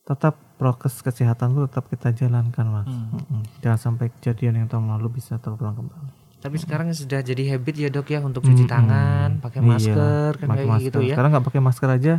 tetap 0.03 0.39
prokes 0.57 1.03
kesehatan 1.03 1.53
itu 1.53 1.67
tetap 1.67 1.85
kita 1.87 2.09
jalankan 2.13 2.67
mas. 2.71 2.87
Mm-mm. 2.89 3.43
Jangan 3.61 3.79
sampai 3.79 4.15
kejadian 4.15 4.63
yang 4.63 4.67
tahun 4.67 4.89
lalu 4.89 5.19
bisa 5.19 5.37
terulang 5.37 5.75
kembali. 5.75 6.11
Tapi 6.39 6.55
sekarang 6.55 6.95
sudah 6.95 7.19
jadi 7.19 7.43
habit 7.55 7.75
ya 7.77 7.89
dok 7.91 8.09
ya 8.09 8.23
untuk 8.23 8.47
cuci 8.47 8.63
Mm-mm. 8.63 8.71
tangan, 8.71 9.31
pakai 9.43 9.59
Iya, 9.59 9.69
masker 9.69 10.31
kan 10.39 10.47
pakai 10.49 10.65
kayak 10.65 10.81
gitu 10.81 10.99
masker. 10.99 11.03
ya. 11.03 11.15
Sekarang 11.19 11.31
nggak 11.35 11.47
pakai 11.51 11.61
masker 11.61 11.89
aja 11.93 12.15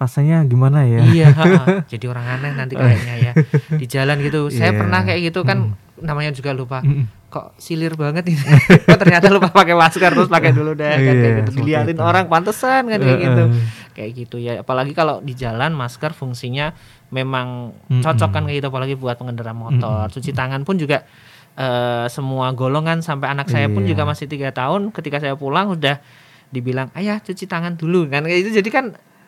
rasanya 0.00 0.40
gimana 0.42 0.82
ya? 0.82 1.04
Iya, 1.04 1.28
jadi 1.92 2.04
orang 2.08 2.24
aneh 2.24 2.52
nanti 2.56 2.72
kayaknya 2.74 3.14
ya 3.20 3.32
di 3.70 3.84
jalan 3.84 4.16
gitu. 4.18 4.48
Saya 4.48 4.72
Iya. 4.72 4.78
pernah 4.80 5.00
kayak 5.04 5.20
gitu 5.28 5.44
kan, 5.44 5.76
namanya 6.00 6.32
juga 6.32 6.50
lupa. 6.50 6.80
Kok 7.28 7.54
silir 7.54 7.94
banget 7.94 8.26
ini? 8.26 8.40
Kok 8.88 8.96
ternyata 8.98 9.28
lupa 9.28 9.52
pakai 9.52 9.76
masker 9.76 10.10
terus 10.10 10.26
pakai 10.26 10.50
dulu 10.50 10.72
deh 10.72 10.88
kan 10.88 10.98
Iya, 10.98 11.12
kayak 11.12 11.20
gitu. 11.36 11.50
seperti 11.52 11.60
Diliatin 11.62 11.98
orang 12.00 12.26
pantesan 12.26 12.82
kan 12.88 12.98
kayak 12.98 13.18
gitu. 13.20 13.44
Kayak 13.92 14.10
gitu 14.16 14.36
ya. 14.40 14.52
Apalagi 14.58 14.92
kalau 14.92 15.20
di 15.20 15.36
jalan 15.36 15.70
masker 15.70 16.10
fungsinya 16.10 16.72
memang 17.10 17.70
cocok 17.86 18.30
kan 18.30 18.42
kayak 18.42 18.64
gitu 18.64 18.68
apalagi 18.68 18.96
buat 18.96 19.14
pengendara 19.14 19.52
motor. 19.52 20.08
Cuci 20.08 20.32
tangan 20.32 20.64
pun 20.64 20.74
juga 20.74 21.04
eh, 21.52 22.06
semua 22.08 22.50
golongan 22.50 22.98
sampai 22.98 23.28
anak 23.28 23.46
saya 23.46 23.68
pun 23.68 23.84
Iya. 23.84 23.92
juga 23.92 24.02
masih 24.06 24.24
tiga 24.24 24.48
tahun 24.48 24.90
ketika 24.90 25.20
saya 25.20 25.36
pulang 25.36 25.70
udah 25.70 26.00
dibilang 26.48 26.88
ayah 26.94 27.20
cuci 27.20 27.44
tangan 27.44 27.74
dulu 27.74 28.06
kan 28.06 28.24
kayak 28.24 28.42
itu 28.42 28.50
jadi 28.56 28.70
kan 28.70 28.84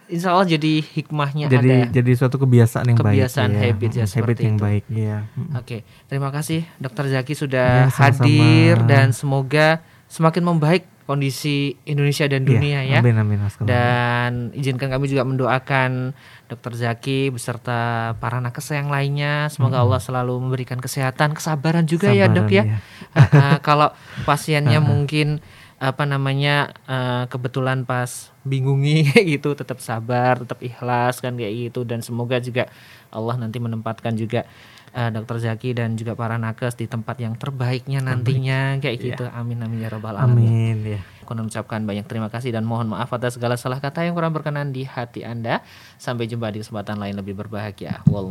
insya 0.07 0.31
Allah 0.31 0.49
jadi 0.49 0.81
hikmahnya 0.81 1.47
jadi 1.49 1.71
ada. 1.83 1.93
jadi 1.93 2.11
suatu 2.13 2.37
kebiasaan 2.37 2.85
yang 2.85 2.97
Kebiasaan 2.97 3.51
baik 3.51 3.63
habit 3.63 3.91
ya, 3.91 4.01
habit 4.01 4.09
seperti 4.09 4.43
yang 4.43 4.57
itu. 4.57 4.65
baik 4.65 4.85
ya 4.89 5.17
Oke, 5.55 5.77
terima 6.07 6.29
kasih 6.29 6.65
Dokter 6.77 7.07
Zaki 7.09 7.35
sudah 7.35 7.87
Ya, 7.87 7.89
sama-sama. 7.89 8.25
hadir 8.25 8.77
dan 8.85 9.11
semoga 9.11 9.81
semakin 10.07 10.43
membaik 10.45 10.83
kondisi 11.03 11.77
Indonesia 11.83 12.25
dan 12.25 12.43
dunia 12.43 12.81
ya. 12.81 12.99
amin 12.99 13.19
amin 13.19 13.39
Kamal. 13.43 13.67
Dan 13.67 14.31
izinkan 14.53 14.89
kami 14.89 15.07
juga 15.07 15.23
mendoakan 15.23 16.15
Dokter 16.47 16.73
Zaki 16.75 17.29
beserta 17.29 17.81
para 18.17 18.39
nakes 18.39 18.71
yang 18.71 18.87
lainnya. 18.87 19.49
Semoga 19.49 19.81
Allah 19.81 19.99
selalu 19.99 20.37
memberikan 20.39 20.79
kesehatan, 20.79 21.33
kesabaran 21.33 21.85
juga 21.85 22.11
ya 22.11 22.27
dok 22.27 22.49
ya. 22.49 22.65
Ah, 23.13 23.61
kalau 23.61 23.93
pasiennya 24.25 24.81
mungkin 24.85 25.45
apa 25.77 26.07
namanya 26.07 26.73
eh, 26.87 27.25
kebetulan 27.27 27.85
pas 27.85 28.32
bingungi 28.43 29.07
gitu 29.35 29.55
tetap 29.55 29.79
sabar, 29.79 30.43
tetap 30.43 30.59
ikhlas 30.63 31.23
kan 31.23 31.35
kayak 31.39 31.71
gitu 31.71 31.87
dan 31.87 32.03
semoga 32.03 32.39
juga 32.43 32.67
Allah 33.13 33.37
nanti 33.39 33.63
menempatkan 33.63 34.17
juga 34.19 34.45
eh, 34.93 35.11
Dokter 35.15 35.39
Zaki 35.39 35.77
dan 35.77 35.95
juga 35.95 36.19
para 36.19 36.37
nakes 36.37 36.75
di 36.75 36.87
tempat 36.91 37.17
yang 37.23 37.39
terbaiknya 37.39 38.03
nantinya 38.03 38.79
kayak 38.83 38.97
gitu. 38.99 39.25
Amin 39.31 39.63
amin 39.63 39.85
ya 39.85 39.89
robbal 39.93 40.19
alamin. 40.19 40.77
amin 40.77 40.79
ya 40.99 41.01
Aku 41.23 41.39
mengucapkan 41.39 41.81
banyak 41.87 42.05
terima 42.11 42.29
kasih 42.29 42.51
dan 42.51 42.67
mohon 42.67 42.93
maaf 42.93 43.09
atas 43.15 43.39
segala 43.39 43.55
salah 43.55 43.79
kata 43.79 44.05
yang 44.05 44.19
kurang 44.19 44.35
berkenan 44.35 44.75
di 44.75 44.83
hati 44.85 45.23
Anda. 45.23 45.63
Sampai 45.97 46.27
jumpa 46.27 46.51
di 46.51 46.61
kesempatan 46.61 46.99
lain 46.99 47.15
lebih 47.15 47.39
berbahagia. 47.39 48.03
Wal. 48.11 48.27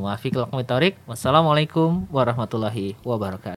Wassalamualaikum 1.07 2.12
warahmatullahi 2.12 2.99
wabarakatuh. 3.01 3.49